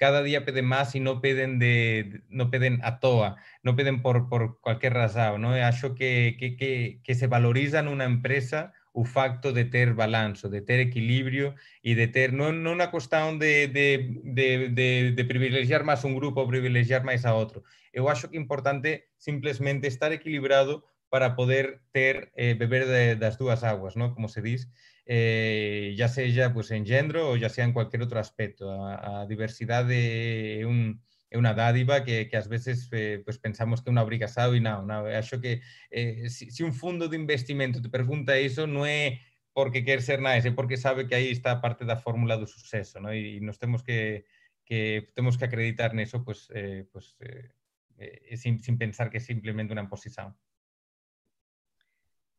cada 0.00 0.24
día 0.24 0.48
peden 0.48 0.64
máis 0.64 0.96
e 0.96 1.00
non 1.04 1.20
peden 1.20 1.60
de 1.60 2.24
non 2.32 2.48
peden 2.48 2.80
a 2.80 3.02
toa, 3.04 3.36
non 3.60 3.76
peden 3.76 4.00
por, 4.00 4.32
por 4.32 4.56
cualquier 4.64 4.96
razón, 4.96 5.44
non? 5.44 5.52
E 5.54 5.60
acho 5.60 5.92
que, 5.92 6.40
que, 6.40 6.56
que, 6.56 7.04
que 7.04 7.14
se 7.14 7.28
valoriza 7.28 7.84
nunha 7.84 8.08
empresa 8.08 8.72
o 8.92 9.04
facto 9.04 9.52
de 9.52 9.64
ter 9.64 9.94
balanzo, 9.94 10.48
de 10.48 10.62
ter 10.62 10.80
equilibrio 10.80 11.54
e 11.82 11.94
de 11.94 12.08
ter 12.10 12.34
non, 12.34 12.62
non 12.66 12.78
unha 12.78 12.90
cuestión 12.90 13.38
de, 13.38 13.70
de, 13.70 14.18
de, 14.26 14.48
de, 14.74 14.88
de 15.14 15.24
privilegiar 15.24 15.86
máis 15.86 16.02
un 16.02 16.18
grupo 16.18 16.42
ou 16.42 16.50
privilegiar 16.50 17.06
máis 17.06 17.22
a 17.22 17.32
outro, 17.34 17.62
eu 17.94 18.10
acho 18.10 18.26
que 18.26 18.36
é 18.36 18.42
importante 18.42 19.14
simplesmente 19.14 19.86
estar 19.86 20.10
equilibrado 20.10 20.82
para 21.10 21.34
poder 21.34 21.82
ter 21.92 22.30
eh, 22.34 22.54
beber 22.54 22.86
de, 22.86 23.16
das 23.16 23.36
dúas 23.36 23.62
aguas, 23.64 23.96
¿no? 23.96 24.14
como 24.14 24.28
se 24.28 24.42
diz, 24.42 24.70
eh, 25.06 25.94
ya 25.96 26.08
seja 26.08 26.54
pues, 26.54 26.70
en 26.70 26.86
gendro 26.86 27.30
ou 27.30 27.36
ya 27.36 27.50
sea 27.50 27.66
en 27.66 27.74
cualquier 27.74 28.06
outro 28.06 28.22
aspecto. 28.22 28.70
A, 28.70 29.22
a 29.22 29.26
diversidade 29.26 30.62
é 30.62 30.66
un, 30.66 31.02
é 31.30 31.38
unha 31.38 31.54
dádiva 31.54 32.02
que, 32.02 32.26
que 32.26 32.36
ás 32.36 32.50
veces 32.50 32.90
eh, 32.90 33.22
pues 33.22 33.38
pensamos 33.38 33.80
que 33.80 33.88
é 33.88 33.94
unha 33.94 34.02
obrigación 34.02 34.58
e 34.58 34.60
non, 34.60 34.82
non. 34.84 35.06
Acho 35.06 35.38
que 35.38 35.62
eh, 35.88 36.26
si, 36.26 36.50
si 36.50 36.66
un 36.66 36.74
fundo 36.74 37.06
de 37.06 37.14
investimento 37.14 37.78
te 37.78 37.88
pregunta 37.88 38.34
iso, 38.34 38.66
non 38.66 38.82
é 38.82 39.22
porque 39.54 39.86
quer 39.86 40.02
ser 40.02 40.18
nada, 40.18 40.42
é 40.42 40.50
porque 40.50 40.76
sabe 40.76 41.06
que 41.06 41.14
aí 41.14 41.30
está 41.30 41.62
parte 41.62 41.86
da 41.86 41.96
fórmula 41.96 42.34
do 42.34 42.50
suceso, 42.50 42.98
¿no? 42.98 43.14
e, 43.14 43.38
e 43.38 43.40
nos 43.40 43.58
temos 43.62 43.82
que, 43.86 44.26
que 44.66 45.10
temos 45.14 45.38
que 45.38 45.46
acreditar 45.46 45.94
neso, 45.94 46.22
pues, 46.24 46.50
eh, 46.54 46.86
pues, 46.90 47.14
eh, 47.20 47.50
eh, 47.98 48.36
sin, 48.36 48.58
sin, 48.62 48.78
pensar 48.78 49.10
que 49.10 49.18
é 49.18 49.20
simplesmente 49.20 49.72
uma 49.72 49.82
imposição. 49.82 50.34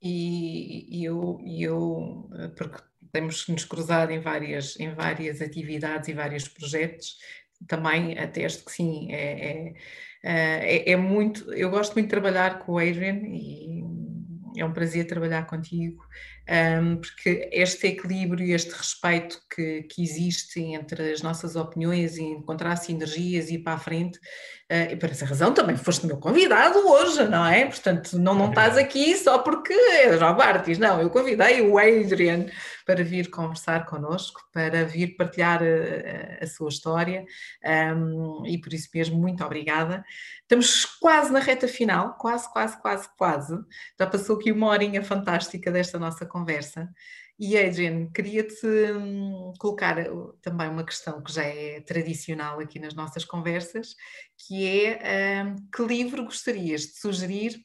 E, 0.02 0.98
e 0.98 1.06
eu, 1.06 1.39
eu, 1.46 2.30
eh, 2.34 2.48
porque 2.50 2.82
temos 3.12 3.48
nos 3.48 3.66
cruzado 3.66 4.12
em 4.12 4.20
várias, 4.20 4.80
em 4.80 4.94
várias 4.96 5.42
atividades 5.42 6.08
e 6.08 6.14
vários 6.14 6.48
projetos, 6.48 7.20
também 7.68 8.18
atesto 8.18 8.66
que 8.66 8.72
sim, 8.72 9.12
é, 9.12 9.41
é, 9.41 9.74
é, 10.24 10.91
é 10.91 10.95
muito, 10.95 11.53
eu 11.53 11.70
gosto 11.70 11.93
muito 11.93 12.05
de 12.07 12.12
trabalhar 12.12 12.59
com 12.59 12.74
o 12.74 12.78
Adrian 12.78 13.22
e 13.26 13.84
é 14.57 14.66
um 14.66 14.74
prazer 14.74 15.07
trabalhar 15.07 15.47
contigo, 15.47 16.03
porque 16.99 17.49
este 17.53 17.88
equilíbrio 17.88 18.53
este 18.53 18.72
respeito 18.72 19.41
que, 19.53 19.84
que 19.84 20.03
existe 20.03 20.59
entre 20.59 21.14
as 21.14 21.22
nossas 21.22 21.55
opiniões 21.55 22.18
e 22.18 22.24
encontrar 22.24 22.76
sinergias 22.76 23.49
e 23.49 23.55
ir 23.55 23.59
para 23.59 23.74
a 23.74 23.80
frente, 23.80 24.20
uh, 24.72 24.91
e 24.91 24.95
por 24.95 25.09
essa 25.09 25.26
razão 25.26 25.53
também 25.53 25.76
foste 25.76 26.07
meu 26.07 26.17
convidado 26.17 26.80
hoje, 26.80 27.28
não 27.28 27.45
é? 27.45 27.65
Portanto, 27.65 28.17
não, 28.17 28.34
não 28.34 28.49
estás 28.49 28.78
aqui 28.78 29.15
só 29.17 29.39
porque 29.39 29.74
é 29.74 30.17
João 30.17 30.36
Bartis, 30.36 30.78
não, 30.78 31.01
eu 31.01 31.09
convidei 31.09 31.61
o 31.61 31.78
Adrian 31.78 32.45
para 32.86 33.03
vir 33.03 33.30
conversar 33.30 33.86
connosco, 33.86 34.41
para 34.53 34.86
vir 34.86 35.15
partilhar 35.15 35.61
a, 35.61 36.43
a 36.43 36.47
sua 36.47 36.69
história 36.69 37.26
um, 37.95 38.43
e 38.45 38.59
por 38.59 38.74
isso 38.74 38.89
mesmo 38.93 39.19
muito 39.19 39.43
obrigada. 39.43 40.03
Estamos 40.41 40.86
quase 40.86 41.32
na 41.32 41.39
reta 41.39 41.67
final, 41.67 42.15
quase, 42.17 42.51
quase, 42.51 42.82
quase, 42.82 43.09
quase. 43.17 43.57
Já 43.99 44.07
passou 44.07 44.38
aqui 44.38 44.51
uma 44.51 44.67
horinha 44.67 45.03
fantástica 45.03 45.72
desta 45.72 45.97
nossa 45.99 46.26
conversa. 46.26 46.89
E 47.44 47.58
Adrian, 47.58 48.08
queria-te 48.12 48.68
hum, 48.68 49.52
colocar 49.58 49.98
uh, 50.08 50.38
também 50.44 50.70
uma 50.70 50.86
questão 50.86 51.24
que 51.24 51.34
já 51.34 51.44
é 51.44 51.82
tradicional 51.82 52.60
aqui 52.60 52.78
nas 52.78 52.94
nossas 52.94 53.26
conversas, 53.26 53.96
que 54.38 54.64
é 54.64 55.44
um, 55.44 55.56
que 55.56 55.82
livro 55.82 56.24
gostarias 56.24 56.82
de 56.82 57.00
sugerir 57.00 57.60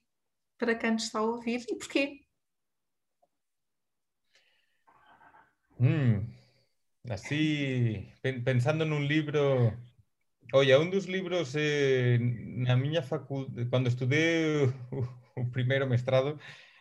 para 0.57 0.75
quem 0.75 0.93
nos 0.93 1.05
está 1.05 1.19
a 1.19 1.25
ouvir 1.25 1.63
e 1.69 1.77
porquê? 1.77 2.23
Así, 7.11 8.09
pensando 8.47 8.87
nun 8.87 9.05
libro... 9.05 9.77
Oye, 10.55 10.73
un 10.79 10.89
dos 10.89 11.05
libros 11.05 11.53
eh, 11.53 12.17
na 12.65 12.81
miña 12.81 13.03
facultade, 13.03 13.69
cando 13.69 13.91
estudei 13.93 14.65
o, 14.89 15.05
o 15.37 15.51
primeiro 15.53 15.85
mestrado, 15.85 16.41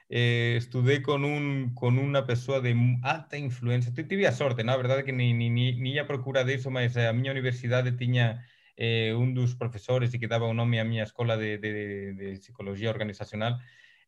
eh, 0.09 0.59
con 1.03 1.25
un 1.25 1.73
con 1.73 1.97
unha 1.97 2.25
persoa 2.29 2.61
de 2.61 2.73
alta 3.01 3.37
influencia. 3.37 3.93
Tive 3.93 4.27
a 4.27 4.33
sorte, 4.33 4.63
na 4.63 4.77
verdade 4.77 5.03
que 5.03 5.13
ni, 5.13 5.33
ni, 5.33 5.49
ni, 5.49 5.99
a 5.99 6.07
procura 6.07 6.43
diso, 6.43 6.69
mas 6.69 6.97
a 6.97 7.13
miña 7.13 7.31
universidade 7.31 7.91
tiña 7.91 8.45
eh, 8.77 9.13
un 9.17 9.33
dos 9.33 9.55
profesores 9.55 10.13
e 10.13 10.19
que 10.19 10.27
daba 10.29 10.45
o 10.45 10.53
nome 10.53 10.79
á 10.79 10.85
miña 10.85 11.07
escola 11.09 11.37
de, 11.37 11.57
de, 11.57 12.13
de 12.13 12.27
psicología 12.37 12.89
organizacional, 12.89 13.59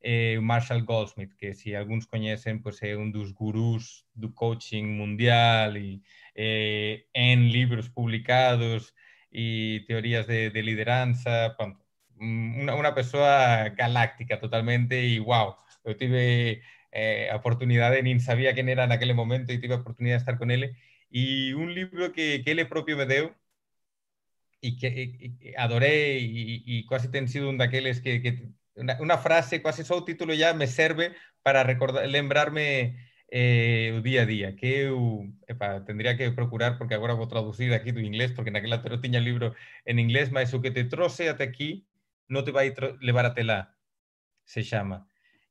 eh, 0.02 0.40
Marshall 0.42 0.86
Goldsmith, 0.86 1.34
que 1.38 1.54
se 1.54 1.76
algúns 1.76 2.06
coñecen, 2.06 2.62
pois 2.62 2.78
é 2.84 2.96
un 2.96 3.12
dos 3.12 3.34
gurús 3.34 4.06
do 4.14 4.34
coaching 4.34 4.86
mundial 4.86 5.78
e 5.78 6.02
eh, 6.36 7.08
en 7.14 7.50
libros 7.50 7.90
publicados 7.90 8.94
e 9.32 9.84
teorías 9.88 10.28
de, 10.28 10.50
de 10.54 10.62
lideranza, 10.64 11.56
pronto, 11.58 11.82
unha, 12.22 12.74
unha 12.78 12.94
persoa 12.94 13.70
galáctica 13.74 14.38
totalmente 14.40 14.96
e 14.98 15.20
wow, 15.20 15.58
eu 15.88 15.96
tive 15.98 16.62
eh, 16.92 17.30
a 17.32 17.36
oportunidade, 17.38 18.04
nin 18.04 18.20
sabía 18.20 18.54
quen 18.56 18.70
era 18.70 18.88
naquele 18.88 19.14
momento 19.16 19.52
e 19.52 19.62
tive 19.64 19.74
a 19.76 19.82
oportunidade 19.84 20.20
de 20.20 20.24
estar 20.24 20.38
con 20.38 20.52
ele 20.52 20.76
e 21.12 21.54
un 21.56 21.74
libro 21.74 22.12
que, 22.12 22.44
que 22.44 22.52
ele 22.52 22.66
propio 22.66 22.98
me 22.98 23.06
deu 23.08 23.36
e 24.62 24.76
que 24.76 24.88
e, 25.42 25.56
adorei 25.58 26.20
e, 26.20 26.64
e 26.66 26.86
quase 26.86 27.08
ten 27.10 27.28
sido 27.28 27.50
un 27.50 27.58
daqueles 27.58 28.02
que, 28.02 28.22
que 28.22 28.32
una, 28.76 28.98
una 29.02 29.18
frase, 29.18 29.62
só 29.84 29.98
o 29.98 30.06
título 30.06 30.34
ya 30.34 30.54
me 30.54 30.68
serve 30.68 31.16
para 31.44 31.64
recordar, 31.64 32.08
lembrarme 32.08 33.08
eh, 33.30 34.00
día 34.04 34.22
a 34.24 34.26
día, 34.26 34.56
que 34.56 34.88
eu 34.88 35.28
epa, 35.48 35.84
tendría 35.86 36.16
que 36.18 36.32
procurar, 36.32 36.78
porque 36.78 36.96
agora 36.96 37.14
vou 37.14 37.28
traducir 37.28 37.74
aquí 37.74 37.92
do 37.92 38.00
inglés, 38.00 38.32
porque 38.32 38.52
naquela 38.52 38.78
altura 38.78 39.02
tiña 39.02 39.20
libro 39.20 39.54
en 39.86 40.00
inglés, 40.00 40.32
mas 40.32 40.54
o 40.54 40.62
que 40.62 40.72
te 40.72 40.86
troce 40.86 41.30
até 41.30 41.44
aquí 41.44 41.88
non 42.28 42.44
te 42.44 42.52
vai 42.52 42.74
levar 43.02 43.26
até 43.28 43.44
lá, 43.44 43.76
se 44.46 44.64
chama. 44.64 45.08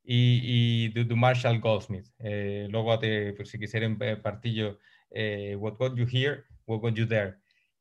E, 0.06 0.88
e 0.94 1.04
do, 1.04 1.16
Marshall 1.16 1.58
Goldsmith. 1.58 2.08
Eh, 2.20 2.68
logo, 2.70 2.92
até, 2.92 3.34
se 3.44 3.58
quiseren, 3.58 3.98
eh, 4.00 4.16
partillo 4.16 4.78
eh, 5.10 5.56
What 5.58 5.76
Got 5.78 5.98
You 5.98 6.06
Here, 6.10 6.44
What 6.66 6.80
Got 6.80 6.96
You 6.96 7.08
There, 7.08 7.34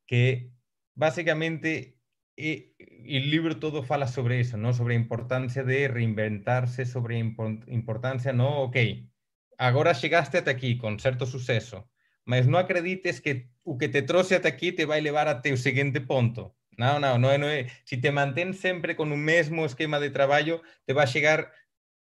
que 0.06 0.50
basicamente 0.94 1.96
e, 2.36 2.74
e 2.78 3.16
o 3.18 3.30
libro 3.30 3.58
todo 3.58 3.82
fala 3.82 4.06
sobre 4.06 4.40
eso, 4.40 4.56
¿no? 4.56 4.72
sobre 4.74 4.94
a 4.94 4.98
importancia 4.98 5.64
de 5.64 5.88
reinventarse, 5.88 6.84
sobre 6.84 7.18
importancia, 7.18 8.32
no, 8.32 8.62
ok, 8.68 8.76
agora 9.58 9.94
chegaste 9.94 10.38
ata 10.38 10.50
aquí 10.50 10.76
con 10.76 11.00
certo 11.00 11.24
suceso, 11.24 11.88
mas 12.26 12.44
non 12.44 12.60
acredites 12.60 13.22
que 13.24 13.48
o 13.64 13.78
que 13.78 13.88
te 13.88 14.02
trouxe 14.02 14.36
ata 14.36 14.52
aquí 14.52 14.72
te 14.72 14.84
vai 14.84 15.00
levar 15.00 15.28
até 15.28 15.54
o 15.54 15.58
seguinte 15.58 16.02
ponto. 16.02 16.58
Non, 16.76 17.00
non, 17.00 17.16
non 17.16 17.32
é, 17.32 17.38
non 17.40 17.48
é. 17.48 17.72
Si 17.88 17.96
te 17.96 18.12
mantén 18.12 18.52
sempre 18.52 18.92
con 19.00 19.08
o 19.08 19.16
mesmo 19.16 19.64
esquema 19.64 19.96
de 19.96 20.12
traballo, 20.12 20.60
te 20.84 20.92
vai 20.92 21.08
chegar 21.08 21.48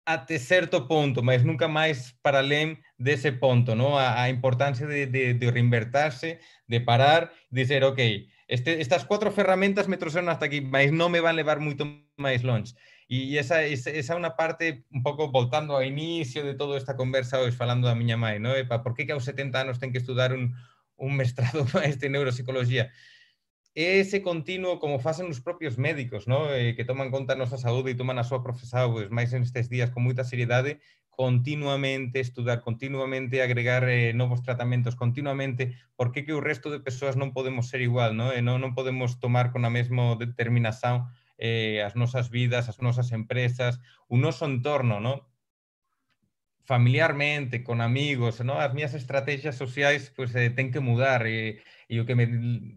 até 0.05 0.39
certo 0.39 0.87
ponto, 0.87 1.21
mas 1.21 1.43
nunca 1.43 1.67
máis 1.67 2.17
para 2.21 2.39
além 2.39 2.81
dese 2.97 3.31
ponto, 3.31 3.75
¿no? 3.75 3.97
A, 3.97 4.23
a 4.23 4.29
importancia 4.29 4.87
de, 4.87 5.05
de, 5.05 5.33
de 5.33 5.47
reinvertarse, 5.51 6.39
de 6.67 6.79
parar, 6.81 7.31
dizer, 7.49 7.83
ok, 7.83 8.27
este, 8.47 8.81
estas 8.81 9.05
cuatro 9.05 9.31
ferramentas 9.31 9.87
me 9.87 9.97
trouxeron 9.97 10.29
hasta 10.29 10.45
aquí, 10.45 10.59
mas 10.59 10.91
non 10.91 11.13
me 11.13 11.23
van 11.23 11.37
levar 11.37 11.63
moito 11.63 11.87
máis 12.17 12.43
longe. 12.43 12.75
E 13.11 13.35
esa, 13.35 13.63
esa, 13.63 13.91
esa 13.91 14.15
é 14.15 14.19
unha 14.19 14.39
parte 14.39 14.87
un 14.91 15.03
pouco 15.03 15.31
voltando 15.31 15.75
ao 15.75 15.83
inicio 15.83 16.43
de 16.47 16.55
toda 16.55 16.79
esta 16.79 16.95
conversa 16.95 17.39
hoxe 17.39 17.55
falando 17.55 17.87
da 17.87 17.95
miña 17.95 18.15
mãe, 18.15 18.43
non? 18.43 18.57
Epa, 18.57 18.83
por 18.83 18.95
que 18.95 19.07
que 19.07 19.15
aos 19.15 19.27
70 19.27 19.67
anos 19.67 19.79
ten 19.79 19.91
que 19.91 19.99
estudar 19.99 20.35
un, 20.35 20.55
un 20.99 21.11
mestrado 21.15 21.63
máis 21.75 21.95
de 21.99 22.07
neuropsicología? 22.11 22.91
ese 23.75 24.21
continuo 24.21 24.79
como 24.79 24.99
facen 24.99 25.31
os 25.31 25.39
propios 25.39 25.79
médicos, 25.79 26.27
no? 26.27 26.51
eh, 26.51 26.75
que 26.75 26.83
toman 26.83 27.07
conta 27.07 27.33
a 27.33 27.39
nosa 27.39 27.55
saúde 27.55 27.95
e 27.95 27.99
toman 27.99 28.19
a 28.19 28.27
súa 28.27 28.43
profesado, 28.43 28.91
pois, 28.91 29.07
máis 29.07 29.31
nestes 29.31 29.71
días 29.71 29.95
con 29.95 30.03
moita 30.03 30.27
seriedade, 30.27 30.83
continuamente 31.07 32.19
estudar, 32.19 32.59
continuamente 32.59 33.39
agregar 33.39 33.87
eh, 33.87 34.11
novos 34.11 34.43
tratamentos, 34.43 34.99
continuamente, 34.99 35.79
porque 35.95 36.27
que 36.27 36.35
o 36.35 36.43
resto 36.43 36.67
de 36.67 36.83
persoas 36.83 37.15
non 37.15 37.31
podemos 37.31 37.71
ser 37.71 37.79
igual, 37.79 38.11
no? 38.11 38.35
e 38.35 38.43
non, 38.43 38.59
non 38.59 38.75
podemos 38.75 39.23
tomar 39.23 39.55
con 39.55 39.63
a 39.63 39.71
mesma 39.71 40.19
determinación 40.19 41.07
eh, 41.39 41.79
as 41.81 41.95
nosas 41.95 42.27
vidas, 42.29 42.67
as 42.67 42.83
nosas 42.83 43.15
empresas, 43.15 43.79
o 44.11 44.19
noso 44.19 44.43
entorno, 44.45 44.99
no? 44.99 45.30
Familiarmente, 46.65 47.63
con 47.63 47.81
amigos, 47.81 48.41
¿no? 48.43 48.59
As 48.59 48.73
miñas 48.73 48.93
estrategias 48.93 49.55
sociais 49.57 50.11
pues 50.15 50.35
eh, 50.35 50.49
ten 50.49 50.71
que 50.71 50.79
mudar 50.79 51.25
e, 51.27 51.61
e 51.89 51.99
o 51.99 52.05
que 52.05 52.15
me 52.15 52.25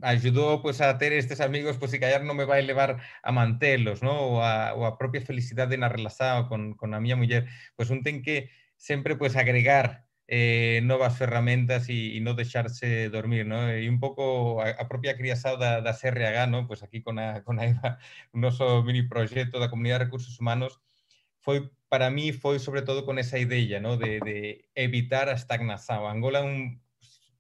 ajudou 0.03 0.63
pues 0.63 0.81
a 0.81 0.99
ter 0.99 1.13
estes 1.13 1.41
amigos 1.41 1.79
pues 1.79 1.91
se 1.93 2.01
callar 2.01 2.25
non 2.25 2.37
me 2.37 2.49
vai 2.49 2.63
levar 2.65 2.99
a 3.23 3.31
mantelos, 3.31 4.03
¿no? 4.03 4.15
Ou 4.15 4.35
a, 4.43 4.75
ou 4.75 4.89
a 4.89 4.97
propia 4.99 5.23
felicidade 5.23 5.77
na 5.77 5.93
relación 5.93 6.49
con, 6.51 6.75
con 6.75 6.97
a 6.97 7.01
miña 7.01 7.17
muller, 7.17 7.47
pues 7.77 7.91
un 7.91 8.03
ten 8.03 8.23
que 8.25 8.51
sempre 8.77 9.17
pues 9.17 9.37
agregar 9.37 10.05
eh, 10.27 10.81
novas 10.85 11.17
ferramentas 11.19 11.89
e, 11.89 12.17
e 12.17 12.19
non 12.25 12.37
deixarse 12.37 13.13
dormir, 13.13 13.45
¿no? 13.45 13.69
E 13.69 13.85
un 13.87 14.01
pouco 14.01 14.59
a, 14.65 14.73
a 14.73 14.85
propia 14.89 15.17
criasao 15.17 15.61
da, 15.61 15.85
da 15.85 15.93
CRH, 15.93 16.49
¿no? 16.49 16.67
Pues 16.67 16.83
aquí 16.83 17.05
con 17.05 17.21
a, 17.21 17.45
con 17.45 17.61
a 17.61 17.69
Eva, 17.69 18.01
o 18.33 18.83
mini 18.83 19.05
proxecto 19.05 19.61
da 19.61 19.69
Comunidade 19.69 20.01
de 20.01 20.05
Recursos 20.09 20.41
Humanos, 20.41 20.81
foi 21.45 21.71
para 21.93 22.11
mí 22.11 22.33
foi 22.33 22.59
sobre 22.59 22.83
todo 22.83 23.05
con 23.05 23.19
esa 23.21 23.39
idea, 23.39 23.79
¿no? 23.79 23.97
de, 23.97 24.19
de 24.19 24.69
evitar 24.75 25.29
a 25.29 25.39
estagnación. 25.39 26.07
Angola 26.07 26.43
un 26.43 26.83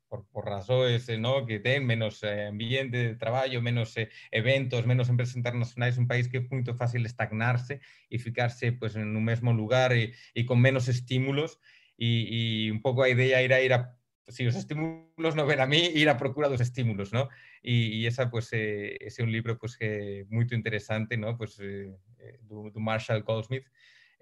por, 0.06 0.28
por 0.28 0.44
razones 0.44 1.08
¿no? 1.18 1.44
que 1.46 1.58
ten 1.58 1.84
menos 1.84 2.22
eh, 2.22 2.46
ambiente 2.46 2.98
de 2.98 3.14
traballo, 3.16 3.60
menos 3.62 3.96
eh, 3.96 4.10
eventos, 4.30 4.86
menos 4.86 5.08
empresas 5.08 5.34
internacionais, 5.34 5.98
un 5.98 6.06
país 6.06 6.28
que 6.28 6.38
é 6.38 6.46
moito 6.46 6.76
fácil 6.78 7.02
estagnarse 7.02 7.80
e 8.06 8.16
ficarse 8.22 8.70
pues, 8.78 8.94
en 8.94 9.16
un 9.16 9.24
mesmo 9.24 9.50
lugar 9.50 9.90
e, 9.90 10.14
e 10.36 10.46
con 10.46 10.60
menos 10.60 10.86
estímulos 10.86 11.58
e, 11.98 12.68
e 12.68 12.70
un 12.70 12.78
pouco 12.78 13.02
a 13.02 13.10
idea 13.10 13.42
era 13.42 13.58
ir 13.58 13.72
a 13.74 13.98
si 14.28 14.46
os 14.46 14.56
estímulos 14.56 15.34
non 15.36 15.48
ven 15.50 15.60
a 15.60 15.68
mí, 15.68 15.92
ir 15.92 16.08
a 16.08 16.16
procura 16.16 16.48
dos 16.48 16.62
estímulos, 16.64 17.12
¿no? 17.12 17.28
E, 17.60 18.00
e 18.00 18.08
esa, 18.08 18.32
pues, 18.32 18.48
eh, 18.56 18.96
ese 19.04 19.20
é 19.20 19.24
un 19.26 19.28
libro, 19.28 19.60
pues, 19.60 19.76
que 19.76 20.24
moito 20.32 20.56
interesante, 20.56 21.20
¿no? 21.20 21.36
Pues, 21.36 21.60
eh, 21.60 21.92
do 22.40 22.80
Marshall 22.80 23.20
Goldsmith, 23.20 23.68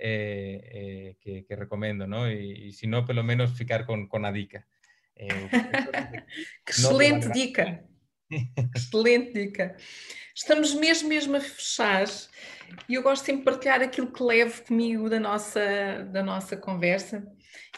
eh, 0.05 0.61
eh, 0.65 1.17
que, 1.21 1.45
que, 1.45 1.55
recomendo, 1.55 2.09
¿no? 2.09 2.29
Y, 2.29 2.67
y, 2.67 2.73
si 2.73 2.89
no, 2.89 3.05
pelo 3.05 3.23
menos 3.23 3.53
ficar 3.53 3.87
con, 3.87 4.09
con 4.09 4.25
a 4.25 4.33
dica. 4.33 4.67
Eh, 5.15 5.49
Excelente 6.67 7.29
dica. 7.29 7.85
Excelente 8.75 9.39
dica. 9.39 9.77
Estamos 10.35 10.75
mesmo, 10.75 11.09
mesmo 11.09 11.37
a 11.37 11.41
fechar 11.41 12.09
e 12.89 12.95
eu 12.95 13.03
gosto 13.03 13.25
sempre 13.25 13.41
de 13.41 13.45
partilhar 13.45 13.83
aquilo 13.83 14.11
que 14.11 14.23
levo 14.23 14.63
comigo 14.65 15.09
da 15.09 15.21
nossa, 15.21 15.61
da 16.11 16.23
nossa 16.23 16.57
conversa. 16.57 17.23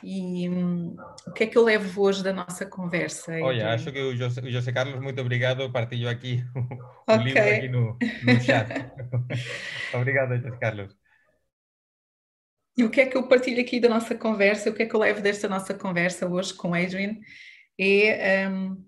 E 0.03 0.49
hum, 0.49 0.97
o 1.27 1.33
que 1.33 1.45
é 1.45 1.47
que 1.47 1.59
eu 1.59 1.65
levo 1.65 2.03
hoje 2.03 2.23
da 2.23 2.33
nossa 2.33 2.65
conversa? 2.65 3.33
Olha, 3.41 3.73
acho 3.73 3.91
que 3.91 4.01
o 4.01 4.17
José, 4.17 4.41
o 4.41 4.51
José, 4.51 4.73
Carlos, 4.73 5.01
muito 5.01 5.21
obrigado, 5.21 5.71
partilho 5.73 6.09
aqui 6.09 6.45
o, 6.55 7.13
okay. 7.13 7.25
livro 7.25 7.43
aqui 7.43 7.69
no, 7.69 7.99
no 8.23 8.41
chat. 8.41 8.69
obrigado, 9.95 10.37
José 10.37 10.57
Carlos. 10.59 10.97
E 12.77 12.83
o 12.83 12.91
que 12.91 13.01
é 13.01 13.07
que 13.07 13.17
eu 13.17 13.29
partilho 13.29 13.61
aqui 13.61 13.79
da 13.79 13.89
nossa 13.89 14.17
conversa, 14.17 14.69
o 14.69 14.75
que 14.75 14.83
é 14.83 14.87
que 14.87 14.95
eu 14.95 15.01
levo 15.01 15.21
desta 15.21 15.49
nossa 15.49 15.73
conversa 15.73 16.29
hoje 16.29 16.53
com 16.53 16.75
Adrian? 16.75 17.17
É 17.79 18.49
um, 18.49 18.85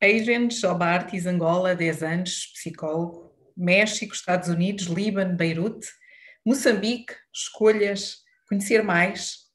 Adrian 0.00 0.48
Jobartis, 0.48 1.26
Angola, 1.26 1.74
10 1.74 2.02
anos, 2.04 2.46
psicólogo, 2.54 3.34
México, 3.56 4.14
Estados 4.14 4.48
Unidos, 4.48 4.84
Líbano, 4.84 5.36
Beirute, 5.36 5.88
Moçambique, 6.44 7.14
escolhas, 7.34 8.18
conhecer 8.48 8.84
mais, 8.84 9.46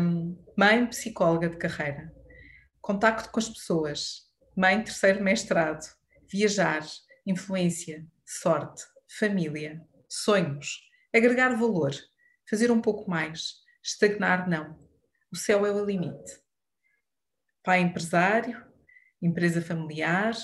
um, 0.00 0.38
mãe 0.56 0.86
psicóloga 0.86 1.48
de 1.48 1.56
carreira, 1.56 2.14
contacto 2.80 3.28
com 3.30 3.40
as 3.40 3.48
pessoas, 3.48 4.30
mãe 4.56 4.80
terceiro 4.84 5.20
mestrado, 5.20 5.84
viajar, 6.30 6.86
influência, 7.26 8.06
sorte, 8.24 8.84
família, 9.18 9.80
sonhos, 10.08 10.80
agregar 11.12 11.56
valor 11.56 11.92
fazer 12.52 12.70
um 12.70 12.82
pouco 12.82 13.10
mais, 13.10 13.54
estagnar 13.82 14.46
não. 14.46 14.78
O 15.32 15.36
céu 15.36 15.64
é 15.64 15.72
o 15.72 15.86
limite. 15.86 16.38
Pai 17.64 17.80
empresário, 17.80 18.62
empresa 19.22 19.62
familiar, 19.62 20.34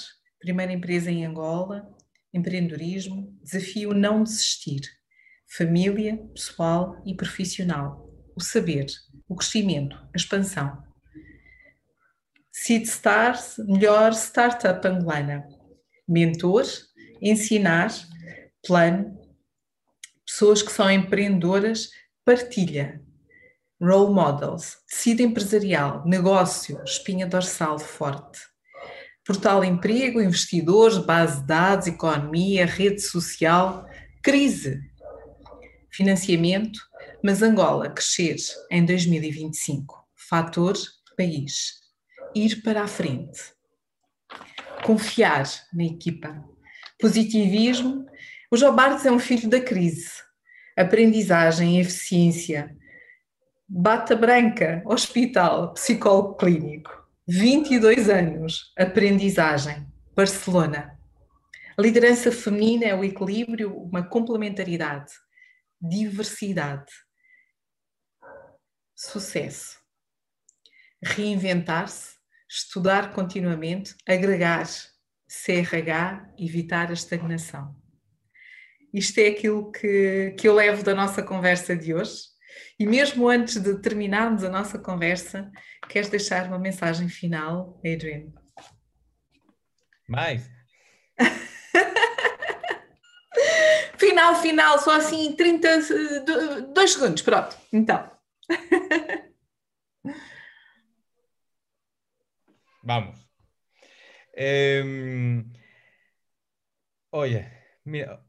primeira 0.40 0.72
empresa 0.72 1.10
em 1.10 1.26
Angola, 1.26 1.86
empreendedorismo, 2.32 3.38
desafio 3.42 3.92
não 3.92 4.22
desistir, 4.22 4.80
família, 5.54 6.16
pessoal 6.34 7.02
e 7.04 7.14
profissional, 7.14 8.10
o 8.34 8.40
saber, 8.40 8.86
o 9.28 9.36
crescimento, 9.36 9.94
a 9.94 10.16
expansão. 10.16 10.82
Seed 12.50 12.84
Stars, 12.84 13.58
melhor 13.58 14.14
startup 14.14 14.88
angolana. 14.88 15.46
Mentor, 16.08 16.64
ensinar, 17.20 17.92
plano, 18.66 19.17
pessoas 20.28 20.60
que 20.60 20.70
são 20.70 20.90
empreendedoras, 20.90 21.90
partilha, 22.22 23.00
role 23.80 24.12
models, 24.12 24.76
tecido 24.86 25.22
empresarial, 25.22 26.04
negócio, 26.06 26.82
espinha 26.84 27.26
dorsal 27.26 27.78
forte, 27.78 28.38
portal 29.24 29.64
emprego, 29.64 30.20
investidores, 30.20 30.98
base 30.98 31.40
de 31.40 31.46
dados, 31.46 31.86
economia, 31.86 32.66
rede 32.66 33.00
social, 33.00 33.88
crise, 34.22 34.78
financiamento, 35.90 36.78
mas 37.24 37.42
Angola 37.42 37.88
crescer 37.88 38.36
em 38.70 38.84
2025, 38.84 39.96
fator 40.28 40.76
país, 41.16 41.72
ir 42.34 42.62
para 42.62 42.82
a 42.82 42.86
frente, 42.86 43.40
confiar 44.84 45.44
na 45.72 45.84
equipa, 45.84 46.44
positivismo 47.00 48.06
o 48.50 48.56
Jobartes 48.56 49.04
é 49.04 49.12
um 49.12 49.18
filho 49.18 49.48
da 49.48 49.60
crise. 49.60 50.10
Aprendizagem, 50.76 51.80
eficiência. 51.80 52.74
Bata 53.68 54.16
Branca, 54.16 54.82
hospital, 54.86 55.74
psicólogo 55.74 56.36
clínico. 56.36 57.06
22 57.26 58.08
anos, 58.08 58.72
aprendizagem, 58.78 59.86
Barcelona. 60.16 60.98
liderança 61.78 62.32
feminina 62.32 62.86
é 62.86 62.94
o 62.94 63.04
equilíbrio, 63.04 63.76
uma 63.76 64.02
complementaridade, 64.02 65.12
diversidade, 65.78 66.90
sucesso. 68.96 69.76
Reinventar-se, 71.04 72.16
estudar 72.48 73.12
continuamente, 73.12 73.94
agregar, 74.08 74.66
CRH, 75.28 76.32
evitar 76.38 76.88
a 76.88 76.94
estagnação. 76.94 77.77
Isto 78.92 79.18
é 79.18 79.28
aquilo 79.28 79.70
que, 79.70 80.34
que 80.38 80.48
eu 80.48 80.54
levo 80.54 80.82
da 80.82 80.94
nossa 80.94 81.22
conversa 81.22 81.76
de 81.76 81.94
hoje. 81.94 82.22
E 82.78 82.86
mesmo 82.86 83.28
antes 83.28 83.60
de 83.60 83.78
terminarmos 83.80 84.42
a 84.44 84.48
nossa 84.48 84.78
conversa, 84.78 85.50
queres 85.88 86.08
deixar 86.08 86.46
uma 86.46 86.58
mensagem 86.58 87.08
final, 87.08 87.78
Adrian? 87.84 88.32
Mais? 90.08 90.48
final, 93.98 94.40
final, 94.40 94.78
só 94.78 94.96
assim 94.96 95.34
30, 95.34 95.80
2 96.72 96.92
segundos, 96.92 97.22
pronto. 97.22 97.56
Então. 97.72 98.10
Vamos. 102.82 103.18
Eh, 104.34 104.82
oye, 107.10 107.50
mira, 107.84 108.24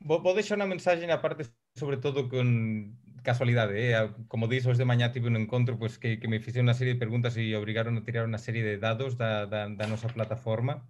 Vou 0.00 0.32
deixar 0.32 0.56
unha 0.56 0.64
mensaxe 0.64 1.04
na 1.04 1.20
parte 1.20 1.44
sobre 1.76 2.00
todo 2.00 2.32
con 2.32 2.96
casualidade, 3.20 3.76
eh? 3.76 3.92
como 4.32 4.48
dixo 4.48 4.72
hoxe 4.72 4.80
de 4.80 4.88
mañá 4.88 5.12
tive 5.12 5.28
un 5.28 5.36
encontro 5.36 5.76
pois, 5.76 6.00
que, 6.00 6.16
que 6.16 6.28
me 6.28 6.40
fixe 6.40 6.64
unha 6.64 6.72
serie 6.72 6.96
de 6.96 7.02
preguntas 7.04 7.36
e 7.36 7.52
obrigaron 7.52 8.00
a 8.00 8.04
tirar 8.04 8.24
unha 8.24 8.40
serie 8.40 8.64
de 8.64 8.80
dados 8.80 9.20
da, 9.20 9.44
da, 9.44 9.68
da 9.68 9.86
nosa 9.86 10.08
plataforma. 10.08 10.88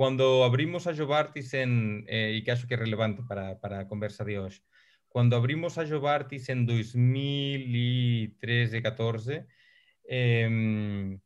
Cando 0.00 0.48
abrimos 0.48 0.88
a 0.88 0.96
Jobartis 0.96 1.52
en, 1.54 2.04
eh, 2.08 2.32
e 2.34 2.42
que 2.42 2.50
acho 2.50 2.66
que 2.66 2.74
é 2.74 2.80
relevante 2.80 3.22
para, 3.28 3.60
para 3.60 3.84
a 3.84 3.86
conversa 3.86 4.24
de 4.24 4.40
hoxe, 4.40 4.64
cando 5.12 5.36
abrimos 5.36 5.76
a 5.76 5.84
Jobartis 5.84 6.48
en 6.48 6.64
2013-14, 6.66 9.44
eh, 10.08 11.20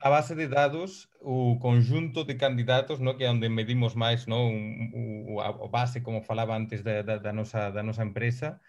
a 0.00 0.08
base 0.08 0.34
de 0.34 0.48
dados 0.48 1.10
o 1.20 1.58
conjunto 1.60 2.24
de 2.24 2.36
candidatos, 2.36 3.00
no, 3.00 3.16
que 3.16 3.24
é 3.24 3.30
onde 3.30 3.48
medimos 3.52 3.94
máis 3.94 4.24
no, 4.26 4.48
o, 4.48 5.40
a 5.40 5.52
base, 5.68 6.00
como 6.00 6.24
falaba 6.24 6.56
antes 6.56 6.82
da, 6.82 7.02
da, 7.02 7.18
da, 7.18 7.32
nosa, 7.32 7.70
da 7.70 7.82
nosa 7.82 8.02
empresa, 8.02 8.60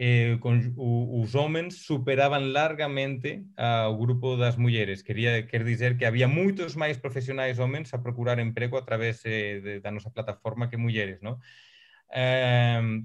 eh, 0.00 0.38
con, 0.40 0.72
o, 0.80 1.20
os 1.20 1.34
homens 1.34 1.84
superaban 1.84 2.54
largamente 2.56 3.44
ao 3.60 3.98
grupo 4.00 4.40
das 4.40 4.56
mulleres. 4.56 5.04
Quería 5.04 5.44
quer 5.44 5.64
dizer 5.64 5.98
que 6.00 6.08
había 6.08 6.28
moitos 6.30 6.72
máis 6.80 6.96
profesionais 6.96 7.60
homens 7.60 7.92
a 7.92 8.00
procurar 8.00 8.40
emprego 8.40 8.80
a 8.80 8.86
través 8.88 9.20
eh, 9.28 9.60
de, 9.60 9.72
da 9.84 9.92
nosa 9.92 10.08
plataforma 10.08 10.72
que 10.72 10.80
mulleres. 10.80 11.20
No? 11.20 11.36
Eh, 12.08 13.04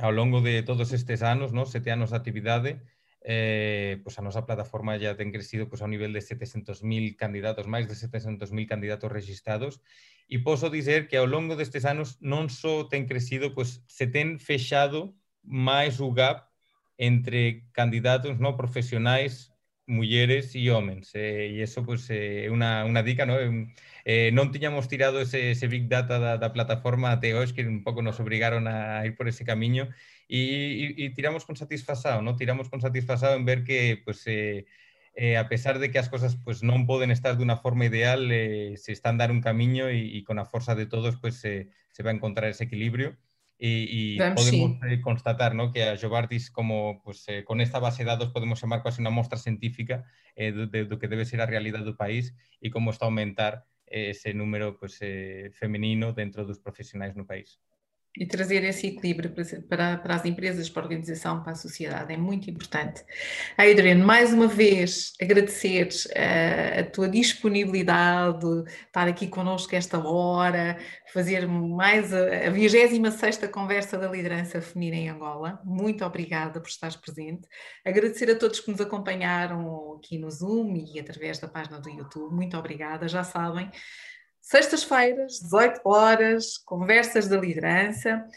ao 0.00 0.12
longo 0.12 0.40
de 0.40 0.64
todos 0.64 0.92
estes 0.96 1.20
anos, 1.20 1.52
no? 1.52 1.66
sete 1.68 1.92
anos 1.92 2.10
de 2.10 2.16
actividade, 2.16 2.80
eh, 3.24 4.00
pues 4.04 4.18
a 4.18 4.22
nosa 4.22 4.44
plataforma 4.44 4.96
ya 4.96 5.16
ten 5.16 5.32
crecido 5.32 5.68
pues, 5.68 5.80
a 5.80 5.86
un 5.86 5.92
nivel 5.92 6.12
de 6.12 6.20
700.000 6.20 7.16
candidatos, 7.16 7.66
máis 7.66 7.88
de 7.88 7.96
700.000 7.96 8.68
candidatos 8.68 9.10
registrados, 9.10 9.80
e 10.28 10.44
posso 10.44 10.68
dizer 10.68 11.08
que 11.08 11.16
ao 11.16 11.26
longo 11.26 11.56
destes 11.56 11.88
anos 11.88 12.20
non 12.20 12.52
só 12.52 12.84
ten 12.86 13.08
crecido, 13.08 13.56
pues, 13.56 13.80
se 13.88 14.06
ten 14.06 14.36
fechado 14.36 15.16
mais 15.40 16.00
o 16.00 16.12
gap 16.12 16.52
entre 17.00 17.66
candidatos 17.72 18.38
não 18.38 18.56
profissionais, 18.56 19.50
mulheres 19.86 20.54
e 20.54 20.70
homens. 20.70 21.12
Eh, 21.14 21.48
e 21.48 21.62
isso 21.62 21.84
pues, 21.84 22.08
é 22.10 22.48
uma 22.50 23.02
dica, 23.02 23.26
não? 23.26 23.36
Eh, 24.04 24.30
non 24.32 24.52
tirado 24.52 25.20
ese, 25.20 25.66
Big 25.68 25.88
Data 25.88 26.18
da, 26.18 26.36
da 26.36 26.52
plataforma 26.52 27.12
até 27.12 27.32
hoxe, 27.34 27.54
que 27.54 27.64
un 27.64 27.82
pouco 27.84 28.02
nos 28.02 28.20
obrigaron 28.20 28.68
a 28.68 29.04
ir 29.06 29.16
por 29.16 29.28
ese 29.28 29.44
camiño, 29.44 29.88
e, 30.28 30.94
e, 30.96 31.06
e 31.06 31.10
tiramos 31.10 31.44
con 31.44 31.56
satisfasado, 31.56 32.22
¿no? 32.22 32.36
tiramos 32.36 32.68
con 32.68 32.80
satisfasado 32.80 33.36
en 33.36 33.44
ver 33.44 33.64
que 33.64 34.00
pues, 34.04 34.26
eh, 34.26 34.66
eh, 35.14 35.36
a 35.36 35.48
pesar 35.48 35.78
de 35.78 35.90
que 35.90 35.98
as 35.98 36.08
cosas 36.08 36.36
pues, 36.42 36.62
non 36.62 36.86
poden 36.90 37.14
estar 37.14 37.38
dunha 37.38 37.60
forma 37.60 37.86
ideal, 37.86 38.28
eh, 38.32 38.74
se 38.80 38.90
están 38.90 39.20
dar 39.20 39.30
un 39.30 39.44
camiño 39.44 39.86
e, 39.86 40.18
e 40.18 40.24
con 40.26 40.42
a 40.42 40.48
forza 40.48 40.74
de 40.74 40.86
todos 40.86 41.16
pues, 41.22 41.44
eh, 41.46 41.70
se 41.94 42.02
va 42.02 42.10
a 42.10 42.16
encontrar 42.16 42.50
ese 42.50 42.66
equilibrio 42.66 43.14
y, 43.58 44.16
y 44.16 44.18
podemos 44.34 44.72
sí. 44.72 44.78
eh, 44.88 45.00
constatar 45.00 45.54
¿no? 45.54 45.70
que 45.70 45.84
a 45.84 45.96
Jovartis 45.96 46.50
como 46.50 47.00
pues, 47.04 47.24
eh, 47.28 47.44
con 47.44 47.60
esta 47.60 47.78
base 47.78 48.02
de 48.02 48.10
datos 48.10 48.30
podemos 48.34 48.58
chamar 48.58 48.82
quase 48.82 48.98
unha 48.98 49.14
mostra 49.14 49.38
científica 49.38 50.02
eh, 50.34 50.50
do, 50.50 50.66
de, 50.66 50.90
do 50.90 50.98
que 50.98 51.06
debe 51.06 51.22
ser 51.22 51.38
a 51.38 51.46
realidade 51.46 51.86
do 51.86 51.94
país 51.94 52.34
e 52.58 52.74
como 52.74 52.90
está 52.90 53.06
a 53.06 53.10
aumentar 53.14 53.62
ese 53.86 54.34
número 54.34 54.74
pues, 54.74 54.98
eh, 55.00 55.54
feminino 55.54 56.10
dentro 56.10 56.42
dos 56.42 56.58
profissionais 56.58 57.14
no 57.14 57.30
país. 57.30 57.62
E 58.16 58.24
trazer 58.26 58.62
esse 58.62 58.86
equilíbrio 58.86 59.34
para, 59.68 59.98
para, 59.98 60.14
as 60.14 60.24
empresas, 60.24 60.70
para 60.70 60.82
a 60.82 60.84
organização, 60.84 61.42
para 61.42 61.52
a 61.52 61.56
sociedade 61.56 62.12
é 62.12 62.16
muito 62.16 62.48
importante. 62.48 63.04
Adrian, 63.58 64.04
mais 64.04 64.32
uma 64.32 64.46
vez 64.46 65.12
agradecer 65.20 65.88
uh, 65.88 66.80
a 66.80 66.84
tua 66.84 67.08
disponibilidade, 67.08 68.46
estar 68.86 69.08
aqui 69.08 69.26
connosco 69.26 69.74
esta 69.74 69.98
hora, 69.98 70.78
fazer 71.12 71.48
mais 71.48 72.14
a, 72.14 72.46
a 72.46 72.50
26 72.50 73.38
conversa 73.52 73.98
da 73.98 74.08
liderança 74.08 74.60
feminina 74.60 74.96
em 74.96 75.08
Angola. 75.08 75.60
Muito 75.64 76.04
obrigada 76.04 76.60
por 76.60 76.68
estares 76.68 76.96
presente. 76.96 77.48
Agradecer 77.84 78.30
a 78.30 78.38
todos 78.38 78.60
que 78.60 78.70
nos 78.70 78.80
acompanharam 78.80 79.94
aqui 79.96 80.18
no 80.18 80.30
Zoom 80.30 80.76
e 80.76 81.00
através 81.00 81.38
da 81.38 81.48
página 81.48 81.80
do 81.80 81.90
YouTube. 81.90 82.34
Muito 82.34 82.56
obrigada. 82.56 83.08
Já 83.08 83.24
sabem, 83.24 83.70
Sextas-feiras, 84.44 85.40
18 85.40 85.80
horas, 85.86 86.58
conversas 86.58 87.26
da 87.26 87.38
liderança. 87.38 88.28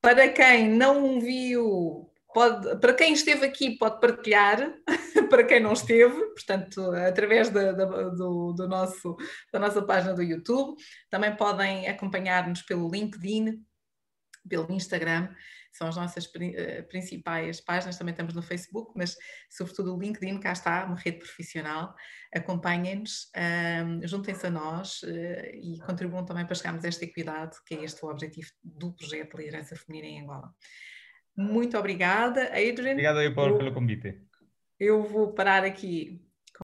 Para 0.00 0.26
quem 0.30 0.70
não 0.70 1.20
viu, 1.20 2.10
pode, 2.32 2.78
para 2.80 2.94
quem 2.94 3.12
esteve 3.12 3.44
aqui, 3.44 3.76
pode 3.76 4.00
partilhar, 4.00 4.72
para 5.28 5.44
quem 5.44 5.60
não 5.60 5.74
esteve, 5.74 6.18
portanto, 6.28 6.80
através 6.92 7.50
da, 7.50 7.72
da, 7.72 7.84
do, 7.84 8.54
do 8.54 8.66
nosso, 8.66 9.14
da 9.52 9.58
nossa 9.58 9.82
página 9.82 10.14
do 10.14 10.22
YouTube. 10.22 10.82
Também 11.10 11.36
podem 11.36 11.86
acompanhar-nos 11.88 12.62
pelo 12.62 12.90
LinkedIn, 12.90 13.62
pelo 14.48 14.72
Instagram 14.72 15.28
são 15.72 15.88
as 15.88 15.96
nossas 15.96 16.26
uh, 16.26 16.88
principais 16.88 17.60
páginas, 17.60 17.96
também 17.96 18.12
estamos 18.12 18.34
no 18.34 18.42
Facebook, 18.42 18.92
mas 18.96 19.16
sobretudo 19.48 19.94
o 19.94 20.00
LinkedIn, 20.00 20.38
cá 20.40 20.52
está, 20.52 20.84
uma 20.84 20.96
rede 20.96 21.18
profissional. 21.18 21.94
Acompanhem-nos, 22.34 23.30
um, 23.84 24.06
juntem-se 24.06 24.46
a 24.46 24.50
nós 24.50 25.02
uh, 25.02 25.46
e 25.54 25.78
contribuam 25.86 26.24
também 26.24 26.44
para 26.44 26.54
chegarmos 26.54 26.84
a 26.84 26.88
esta 26.88 27.04
equidade, 27.04 27.56
que 27.66 27.74
é 27.74 27.84
este 27.84 28.04
o 28.04 28.08
objetivo 28.08 28.48
do 28.62 28.92
projeto 28.92 29.36
de 29.36 29.44
Liderança 29.44 29.76
Feminina 29.76 30.08
em 30.08 30.22
Angola. 30.22 30.54
Muito 31.36 31.78
obrigada, 31.78 32.44
Adrian. 32.48 32.92
Obrigado 32.92 33.18
aí 33.18 33.34
por, 33.34 33.56
pelo 33.56 33.72
convite. 33.72 34.20
Eu 34.78 35.02
vou 35.04 35.32
parar 35.32 35.64
aqui 35.64 36.20